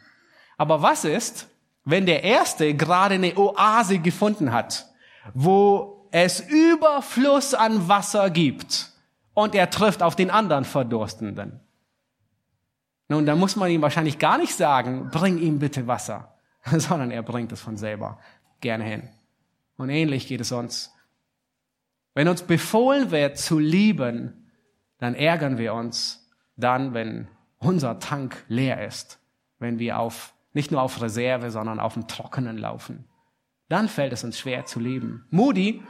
Aber 0.56 0.82
was 0.82 1.04
ist, 1.04 1.48
wenn 1.84 2.06
der 2.06 2.24
Erste 2.24 2.74
gerade 2.74 3.16
eine 3.16 3.36
Oase 3.36 3.98
gefunden 3.98 4.52
hat, 4.52 4.86
wo 5.34 6.08
es 6.10 6.40
Überfluss 6.40 7.54
an 7.54 7.88
Wasser 7.88 8.30
gibt 8.30 8.92
und 9.34 9.54
er 9.54 9.70
trifft 9.70 10.02
auf 10.02 10.16
den 10.16 10.30
anderen 10.30 10.64
Verdurstenden? 10.64 11.60
Nun, 13.08 13.24
da 13.24 13.36
muss 13.36 13.56
man 13.56 13.70
ihm 13.70 13.82
wahrscheinlich 13.82 14.18
gar 14.18 14.38
nicht 14.38 14.54
sagen, 14.54 15.10
bring 15.12 15.38
ihm 15.38 15.58
bitte 15.58 15.86
Wasser, 15.86 16.34
sondern 16.64 17.10
er 17.10 17.22
bringt 17.22 17.52
es 17.52 17.60
von 17.60 17.76
selber 17.76 18.18
gerne 18.60 18.84
hin. 18.84 19.08
Und 19.76 19.90
ähnlich 19.90 20.26
geht 20.26 20.40
es 20.40 20.52
uns. 20.52 20.92
Wenn 22.14 22.28
uns 22.28 22.42
befohlen 22.42 23.10
wird 23.10 23.38
zu 23.38 23.58
lieben, 23.58 24.50
dann 24.98 25.14
ärgern 25.14 25.58
wir 25.58 25.74
uns 25.74 26.30
dann, 26.56 26.94
wenn 26.94 27.28
unser 27.58 27.98
Tank 27.98 28.44
leer 28.48 28.86
ist, 28.86 29.18
wenn 29.58 29.78
wir 29.78 29.98
auf, 29.98 30.32
nicht 30.54 30.70
nur 30.70 30.80
auf 30.80 31.02
Reserve, 31.02 31.50
sondern 31.50 31.78
auf 31.78 31.94
dem 31.94 32.08
Trockenen 32.08 32.56
laufen. 32.56 33.04
Dann 33.68 33.88
fällt 33.88 34.12
es 34.12 34.24
uns 34.24 34.38
schwer 34.38 34.64
zu 34.64 34.80
leben. 34.80 35.26
Moody, 35.30 35.82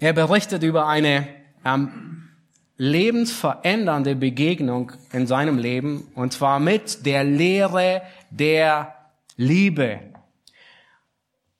er 0.00 0.12
berichtet 0.12 0.62
über 0.62 0.86
eine 0.86 1.28
ähm, 1.64 2.28
lebensverändernde 2.76 4.14
Begegnung 4.14 4.92
in 5.12 5.26
seinem 5.26 5.58
Leben, 5.58 6.08
und 6.14 6.32
zwar 6.32 6.60
mit 6.60 7.04
der 7.04 7.24
Lehre 7.24 8.02
der 8.30 8.94
Liebe. 9.36 10.00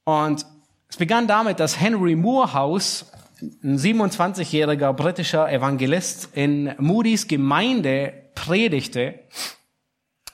Und 0.05 0.47
es 0.97 0.99
begann 0.99 1.27
damit, 1.27 1.61
dass 1.61 1.79
Henry 1.79 2.17
Moorhouse 2.17 3.13
ein 3.63 3.77
27-jähriger 3.77 4.95
britischer 4.95 5.53
Evangelist 5.53 6.31
in 6.33 6.75
Moody's 6.79 7.29
Gemeinde 7.29 8.15
predigte 8.35 9.21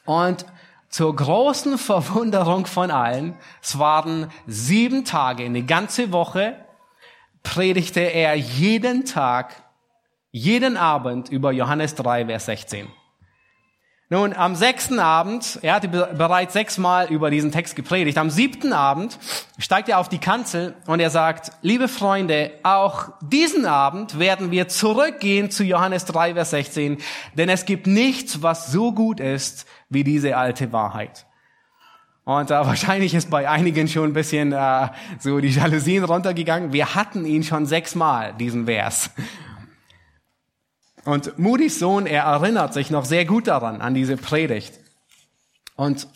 und 0.05 0.47
zur 0.89 1.17
großen 1.17 1.79
Verwunderung 1.79 2.67
von 2.67 2.93
allen, 2.93 3.37
es 3.61 3.81
waren 3.81 4.31
sieben 4.47 5.05
Tage, 5.05 5.47
eine 5.47 5.65
ganze 5.65 6.13
Woche, 6.13 6.65
predigte 7.43 7.99
er 7.99 8.37
jeden 8.37 9.05
Tag, 9.05 9.65
jeden 10.31 10.77
Abend 10.77 11.29
über 11.29 11.51
Johannes 11.51 11.97
3, 11.97 12.27
Vers 12.27 12.47
16. 12.47 12.87
Nun, 14.13 14.35
am 14.35 14.55
sechsten 14.57 14.99
Abend, 14.99 15.59
er 15.63 15.73
hatte 15.73 15.89
bereits 15.89 16.53
sechsmal 16.53 17.11
über 17.11 17.31
diesen 17.31 17.51
Text 17.51 17.77
gepredigt, 17.77 18.19
am 18.19 18.29
siebten 18.29 18.75
Abend 18.75 19.19
steigt 19.57 19.89
er 19.89 19.99
auf 19.99 20.11
die 20.11 20.19
Kanzel 20.19 20.75
und 20.87 21.01
er 21.01 21.09
sagt, 21.09 21.53
liebe 21.63 21.89
Freunde, 21.89 22.51
auch 22.63 23.09
diesen 23.23 23.65
Abend 23.65 24.19
werden 24.19 24.51
wir 24.51 24.69
zurückgehen 24.69 25.51
zu 25.51 25.65
Johannes 25.65 26.05
3, 26.05 26.35
Vers 26.35 26.51
16, 26.51 26.99
denn 27.39 27.49
es 27.49 27.65
gibt 27.65 27.87
nichts, 27.87 28.43
was 28.43 28.71
so 28.71 28.93
gut 28.93 29.19
ist 29.19 29.65
wie 29.89 30.05
diese 30.05 30.37
alte 30.37 30.75
Wahrheit. 30.75 31.25
Und 32.25 32.51
äh, 32.51 32.55
wahrscheinlich 32.55 33.15
ist 33.15 33.31
bei 33.31 33.49
einigen 33.49 33.89
schon 33.89 34.11
ein 34.11 34.13
bisschen 34.13 34.53
äh, 34.53 34.89
so 35.21 35.41
die 35.41 35.49
Jalousien 35.49 36.05
runtergegangen. 36.05 36.75
Wir 36.75 36.95
hatten 36.95 37.25
ihn 37.25 37.45
schon 37.45 37.65
sechsmal, 37.65 38.35
diesen 38.35 38.67
Vers. 38.67 39.09
Und 41.05 41.39
Moody's 41.39 41.79
Sohn, 41.79 42.07
er 42.07 42.25
erinnert 42.25 42.75
sich 42.75 42.91
noch 42.91 43.05
sehr 43.05 43.25
gut 43.25 43.49
daran, 43.49 43.81
an 43.81 43.95
diese 43.95 44.17
Predigt. 44.17 44.79
Und 45.75 46.07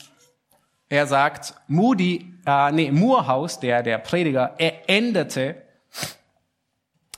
er 0.88 1.06
sagt, 1.06 1.54
Moody, 1.66 2.34
äh, 2.46 2.70
nee, 2.70 2.92
Moorhaus, 2.92 3.58
der, 3.58 3.82
der 3.82 3.98
Prediger, 3.98 4.54
er 4.58 4.88
endete 4.88 5.62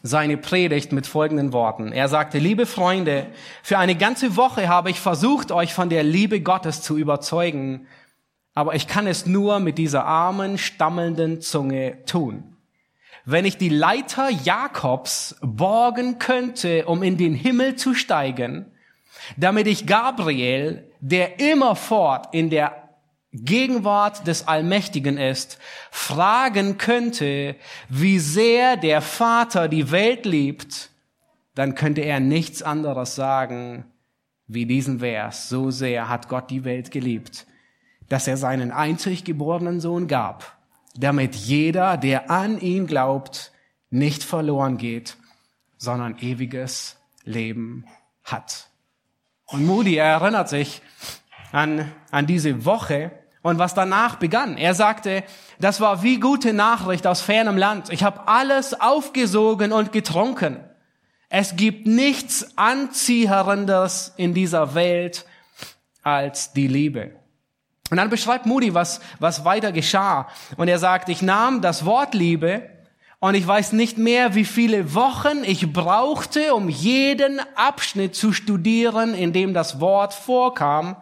seine 0.02 0.38
Predigt 0.38 0.92
mit 0.92 1.06
folgenden 1.06 1.52
Worten. 1.52 1.92
Er 1.92 2.08
sagte, 2.08 2.38
liebe 2.38 2.64
Freunde, 2.64 3.26
für 3.62 3.78
eine 3.78 3.96
ganze 3.96 4.36
Woche 4.36 4.68
habe 4.68 4.90
ich 4.90 5.00
versucht, 5.00 5.52
euch 5.52 5.74
von 5.74 5.90
der 5.90 6.04
Liebe 6.04 6.40
Gottes 6.40 6.80
zu 6.80 6.96
überzeugen, 6.96 7.86
aber 8.54 8.74
ich 8.74 8.86
kann 8.86 9.06
es 9.06 9.26
nur 9.26 9.60
mit 9.60 9.76
dieser 9.76 10.06
armen, 10.06 10.56
stammelnden 10.56 11.42
Zunge 11.42 12.04
tun 12.06 12.47
wenn 13.30 13.44
ich 13.44 13.58
die 13.58 13.68
Leiter 13.68 14.30
Jakobs 14.30 15.36
borgen 15.42 16.18
könnte, 16.18 16.86
um 16.86 17.02
in 17.02 17.18
den 17.18 17.34
Himmel 17.34 17.76
zu 17.76 17.92
steigen, 17.92 18.72
damit 19.36 19.66
ich 19.66 19.86
Gabriel, 19.86 20.90
der 21.00 21.38
immerfort 21.38 22.32
in 22.32 22.48
der 22.48 22.88
Gegenwart 23.32 24.26
des 24.26 24.48
Allmächtigen 24.48 25.18
ist, 25.18 25.58
fragen 25.90 26.78
könnte, 26.78 27.56
wie 27.90 28.18
sehr 28.18 28.78
der 28.78 29.02
Vater 29.02 29.68
die 29.68 29.90
Welt 29.90 30.24
liebt, 30.24 30.88
dann 31.54 31.74
könnte 31.74 32.00
er 32.00 32.20
nichts 32.20 32.62
anderes 32.62 33.14
sagen 33.14 33.84
wie 34.46 34.64
diesen 34.64 35.00
Vers. 35.00 35.50
So 35.50 35.70
sehr 35.70 36.08
hat 36.08 36.28
Gott 36.28 36.50
die 36.50 36.64
Welt 36.64 36.90
geliebt, 36.90 37.46
dass 38.08 38.26
er 38.26 38.38
seinen 38.38 38.70
einzig 38.70 39.24
geborenen 39.24 39.80
Sohn 39.80 40.06
gab, 40.06 40.57
damit 40.98 41.34
jeder, 41.34 41.96
der 41.96 42.30
an 42.30 42.60
ihn 42.60 42.86
glaubt, 42.86 43.52
nicht 43.90 44.22
verloren 44.22 44.76
geht, 44.76 45.16
sondern 45.76 46.18
ewiges 46.18 46.96
Leben 47.24 47.86
hat. 48.24 48.68
Und 49.46 49.64
Moody 49.64 49.96
erinnert 49.96 50.48
sich 50.48 50.82
an, 51.52 51.90
an 52.10 52.26
diese 52.26 52.64
Woche 52.64 53.12
und 53.42 53.58
was 53.58 53.74
danach 53.74 54.16
begann. 54.16 54.58
Er 54.58 54.74
sagte, 54.74 55.24
das 55.58 55.80
war 55.80 56.02
wie 56.02 56.20
gute 56.20 56.52
Nachricht 56.52 57.06
aus 57.06 57.20
fernem 57.20 57.56
Land. 57.56 57.90
Ich 57.90 58.02
habe 58.02 58.28
alles 58.28 58.78
aufgesogen 58.78 59.72
und 59.72 59.92
getrunken. 59.92 60.60
Es 61.30 61.56
gibt 61.56 61.86
nichts 61.86 62.56
Anzieherendes 62.56 64.12
in 64.16 64.34
dieser 64.34 64.74
Welt 64.74 65.26
als 66.02 66.52
die 66.52 66.68
Liebe. 66.68 67.12
Und 67.90 67.96
dann 67.96 68.10
beschreibt 68.10 68.46
Moody, 68.46 68.74
was, 68.74 69.00
was 69.18 69.44
weiter 69.44 69.72
geschah. 69.72 70.28
Und 70.56 70.68
er 70.68 70.78
sagt, 70.78 71.08
ich 71.08 71.22
nahm 71.22 71.62
das 71.62 71.84
Wort 71.84 72.14
Liebe 72.14 72.68
und 73.20 73.34
ich 73.34 73.46
weiß 73.46 73.72
nicht 73.72 73.98
mehr, 73.98 74.34
wie 74.34 74.44
viele 74.44 74.94
Wochen 74.94 75.42
ich 75.42 75.72
brauchte, 75.72 76.54
um 76.54 76.68
jeden 76.68 77.40
Abschnitt 77.56 78.14
zu 78.14 78.32
studieren, 78.32 79.14
in 79.14 79.32
dem 79.32 79.54
das 79.54 79.80
Wort 79.80 80.14
vorkam, 80.14 80.96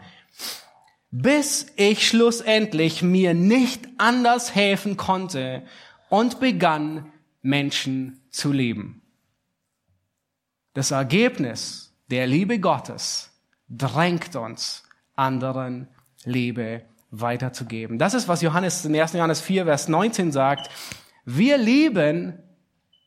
bis 1.11 1.67
ich 1.77 2.07
schlussendlich 2.07 3.03
mir 3.03 3.35
nicht 3.35 3.87
anders 3.99 4.55
helfen 4.55 4.97
konnte 4.97 5.63
und 6.09 6.41
begann, 6.41 7.13
Menschen 7.43 8.23
zu 8.31 8.53
lieben. 8.53 9.03
Das 10.75 10.91
Ergebnis 10.91 11.95
der 12.11 12.27
Liebe 12.27 12.59
Gottes 12.59 13.31
drängt 13.69 14.37
uns, 14.37 14.85
anderen 15.15 15.89
Liebe 16.27 16.83
weiterzugeben. 17.11 17.99
Das 17.99 18.13
ist, 18.13 18.29
was 18.29 18.43
Johannes 18.43 18.85
in 18.85 18.95
1. 18.95 19.15
Johannes 19.15 19.41
4, 19.41 19.65
Vers 19.65 19.89
19 19.89 20.33
sagt. 20.33 20.69
Wir 21.25 21.57
lieben, 21.57 22.39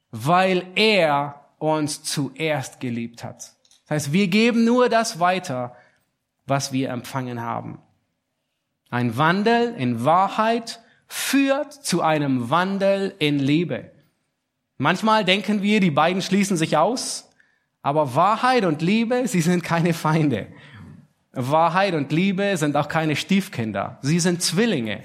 weil 0.09 0.65
er 0.75 1.45
uns 1.59 2.01
zuerst 2.03 2.79
geliebt 2.79 3.23
hat. 3.23 3.53
Das 3.83 3.91
heißt, 3.91 4.13
wir 4.13 4.27
geben 4.27 4.65
nur 4.65 4.89
das 4.89 5.19
weiter, 5.19 5.75
was 6.47 6.73
wir 6.73 6.89
empfangen 6.89 7.41
haben. 7.41 7.79
Ein 8.89 9.17
Wandel 9.17 9.75
in 9.75 10.03
Wahrheit 10.03 10.79
führt 11.07 11.73
zu 11.73 12.01
einem 12.01 12.49
Wandel 12.49 13.13
in 13.19 13.39
Liebe. 13.39 13.91
Manchmal 14.77 15.25
denken 15.25 15.61
wir, 15.61 15.79
die 15.79 15.91
beiden 15.91 16.21
schließen 16.21 16.57
sich 16.57 16.77
aus, 16.77 17.29
aber 17.81 18.15
Wahrheit 18.15 18.65
und 18.65 18.81
Liebe, 18.81 19.27
sie 19.27 19.41
sind 19.41 19.63
keine 19.63 19.93
Feinde. 19.93 20.47
Wahrheit 21.31 21.93
und 21.93 22.11
Liebe 22.11 22.57
sind 22.57 22.75
auch 22.75 22.87
keine 22.87 23.15
Stiefkinder. 23.15 23.99
Sie 24.01 24.19
sind 24.19 24.41
Zwillinge. 24.41 25.03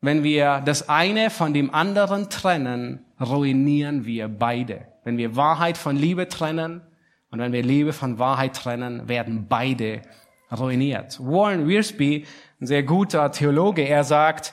Wenn 0.00 0.22
wir 0.22 0.62
das 0.64 0.88
eine 0.88 1.30
von 1.30 1.52
dem 1.52 1.74
anderen 1.74 2.30
trennen, 2.30 3.04
ruinieren 3.20 4.04
wir 4.04 4.28
beide. 4.28 4.86
Wenn 5.04 5.18
wir 5.18 5.36
Wahrheit 5.36 5.76
von 5.76 5.96
Liebe 5.96 6.28
trennen 6.28 6.82
und 7.30 7.38
wenn 7.40 7.52
wir 7.52 7.62
Liebe 7.62 7.92
von 7.92 8.18
Wahrheit 8.18 8.56
trennen, 8.56 9.08
werden 9.08 9.46
beide 9.48 10.02
ruiniert. 10.50 11.18
Warren 11.20 11.66
Wiersbe, 11.66 12.22
ein 12.60 12.66
sehr 12.66 12.82
guter 12.82 13.30
Theologe, 13.32 13.82
er 13.82 14.04
sagt, 14.04 14.52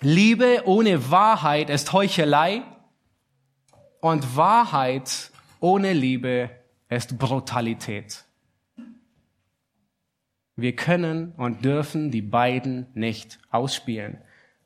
Liebe 0.00 0.62
ohne 0.66 1.10
Wahrheit 1.10 1.70
ist 1.70 1.92
Heuchelei 1.92 2.62
und 4.00 4.36
Wahrheit 4.36 5.30
ohne 5.60 5.92
Liebe 5.92 6.50
ist 6.88 7.18
Brutalität. 7.18 8.24
Wir 10.56 10.74
können 10.74 11.32
und 11.36 11.64
dürfen 11.64 12.10
die 12.10 12.22
beiden 12.22 12.86
nicht 12.94 13.38
ausspielen. 13.50 14.18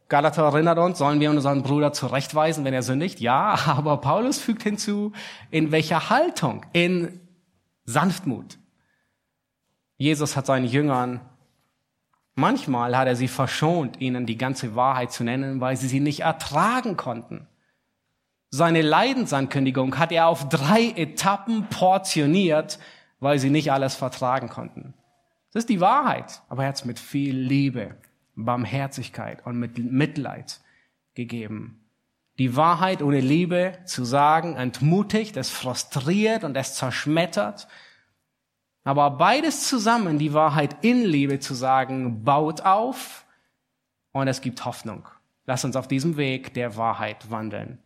Galater 0.08 0.44
erinnert 0.44 0.78
uns, 0.78 0.98
sollen 0.98 1.20
wir 1.20 1.30
unseren 1.30 1.62
Bruder 1.62 1.92
zurechtweisen, 1.92 2.64
wenn 2.64 2.74
er 2.74 2.82
sündigt? 2.82 3.20
Ja, 3.20 3.58
aber 3.66 3.98
Paulus 3.98 4.38
fügt 4.38 4.62
hinzu, 4.62 5.12
in 5.50 5.72
welcher 5.72 6.10
Haltung? 6.10 6.66
In 6.72 7.20
Sanftmut. 7.84 8.58
Jesus 9.96 10.36
hat 10.36 10.46
seinen 10.46 10.66
Jüngern, 10.66 11.20
manchmal 12.34 12.96
hat 12.96 13.06
er 13.06 13.16
sie 13.16 13.28
verschont, 13.28 14.00
ihnen 14.00 14.26
die 14.26 14.38
ganze 14.38 14.74
Wahrheit 14.74 15.12
zu 15.12 15.24
nennen, 15.24 15.60
weil 15.60 15.76
sie 15.76 15.88
sie 15.88 16.00
nicht 16.00 16.20
ertragen 16.20 16.96
konnten. 16.96 17.46
Seine 18.51 18.82
Leidensankündigung 18.82 19.96
hat 19.98 20.11
er 20.11 20.26
auf 20.26 20.48
drei 20.48 20.90
Etappen 20.96 21.68
portioniert, 21.68 22.80
weil 23.20 23.38
sie 23.38 23.51
nicht 23.51 23.70
alles 23.70 23.94
vertragen 23.94 24.48
konnten. 24.48 24.94
Das 25.53 25.62
ist 25.62 25.68
die 25.68 25.80
Wahrheit, 25.80 26.42
aber 26.48 26.64
er 26.64 26.70
hat 26.70 26.76
es 26.76 26.84
mit 26.84 26.98
viel 26.98 27.36
Liebe, 27.36 27.94
Barmherzigkeit 28.34 29.46
und 29.46 29.59
mit 29.59 29.78
Mitleid 29.78 30.61
gegeben. 31.14 31.84
Die 32.38 32.57
Wahrheit 32.57 33.03
ohne 33.03 33.20
Liebe 33.20 33.78
zu 33.84 34.05
sagen, 34.05 34.57
entmutigt, 34.57 35.36
es 35.36 35.51
frustriert 35.51 36.42
und 36.42 36.57
es 36.57 36.74
zerschmettert. 36.74 37.68
Aber 38.82 39.11
beides 39.11 39.68
zusammen, 39.68 40.18
die 40.18 40.32
Wahrheit 40.32 40.82
in 40.82 41.05
Liebe 41.05 41.38
zu 41.38 41.55
sagen, 41.55 42.24
baut 42.24 42.62
auf 42.62 43.26
und 44.12 44.26
es 44.26 44.40
gibt 44.40 44.64
Hoffnung. 44.64 45.07
Lass 45.46 45.64
uns 45.64 45.76
auf 45.76 45.86
diesem 45.86 46.16
Weg 46.16 46.55
der 46.55 46.76
Wahrheit 46.76 47.30
wandeln. 47.30 47.78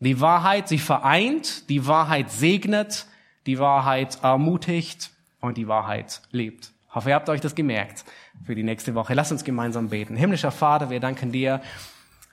Die 0.00 0.20
Wahrheit, 0.20 0.68
sie 0.68 0.78
vereint, 0.78 1.68
die 1.68 1.86
Wahrheit 1.86 2.30
segnet, 2.30 3.06
die 3.46 3.58
Wahrheit 3.58 4.22
ermutigt 4.22 5.10
und 5.40 5.56
die 5.56 5.66
Wahrheit 5.66 6.22
lebt. 6.30 6.70
Ich 6.88 6.94
hoffe, 6.94 7.10
ihr 7.10 7.14
habt 7.16 7.28
euch 7.28 7.40
das 7.40 7.54
gemerkt 7.54 8.04
für 8.44 8.54
die 8.54 8.62
nächste 8.62 8.94
Woche. 8.94 9.14
Lasst 9.14 9.32
uns 9.32 9.44
gemeinsam 9.44 9.88
beten. 9.88 10.16
Himmlischer 10.16 10.52
Vater, 10.52 10.90
wir 10.90 11.00
danken 11.00 11.32
dir 11.32 11.60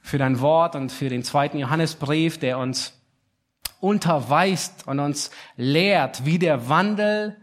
für 0.01 0.17
dein 0.19 0.39
Wort 0.39 0.75
und 0.75 0.91
für 0.91 1.09
den 1.09 1.23
zweiten 1.23 1.57
Johannesbrief, 1.57 2.37
der 2.37 2.59
uns 2.59 2.93
unterweist 3.79 4.87
und 4.87 4.99
uns 4.99 5.31
lehrt, 5.57 6.25
wie 6.25 6.39
der 6.39 6.69
Wandel 6.69 7.35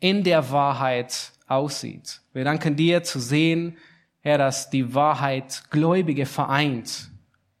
in 0.00 0.24
der 0.24 0.50
Wahrheit 0.50 1.32
aussieht. 1.46 2.20
Wir 2.32 2.44
danken 2.44 2.76
dir 2.76 3.04
zu 3.04 3.20
sehen, 3.20 3.76
Herr, 4.20 4.38
dass 4.38 4.70
die 4.70 4.94
Wahrheit 4.94 5.62
Gläubige 5.70 6.26
vereint 6.26 7.10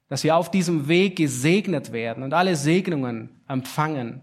dass 0.08 0.24
wir 0.24 0.36
auf 0.36 0.50
diesem 0.50 0.88
Weg 0.88 1.16
gesegnet 1.16 1.92
werden 1.92 2.22
und 2.22 2.34
alle 2.34 2.56
Segnungen 2.56 3.40
empfangen, 3.46 4.22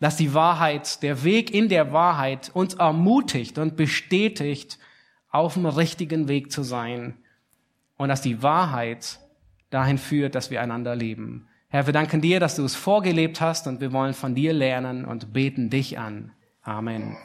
dass 0.00 0.16
die 0.16 0.34
Wahrheit, 0.34 1.02
der 1.02 1.24
Weg 1.24 1.52
in 1.52 1.68
der 1.68 1.92
Wahrheit 1.92 2.50
uns 2.52 2.74
ermutigt 2.74 3.58
und 3.58 3.76
bestätigt, 3.76 4.78
auf 5.30 5.54
dem 5.54 5.66
richtigen 5.66 6.28
Weg 6.28 6.52
zu 6.52 6.62
sein 6.62 7.14
und 7.96 8.08
dass 8.08 8.22
die 8.22 8.42
Wahrheit 8.42 9.18
dahin 9.70 9.98
führt, 9.98 10.36
dass 10.36 10.50
wir 10.50 10.62
einander 10.62 10.94
lieben. 10.94 11.48
Herr, 11.68 11.86
wir 11.86 11.92
danken 11.92 12.20
dir, 12.20 12.38
dass 12.38 12.54
du 12.54 12.64
es 12.64 12.76
vorgelebt 12.76 13.40
hast 13.40 13.66
und 13.66 13.80
wir 13.80 13.92
wollen 13.92 14.14
von 14.14 14.36
dir 14.36 14.52
lernen 14.52 15.04
und 15.04 15.32
beten 15.32 15.70
dich 15.70 15.98
an. 15.98 16.30
Amen. 16.62 17.16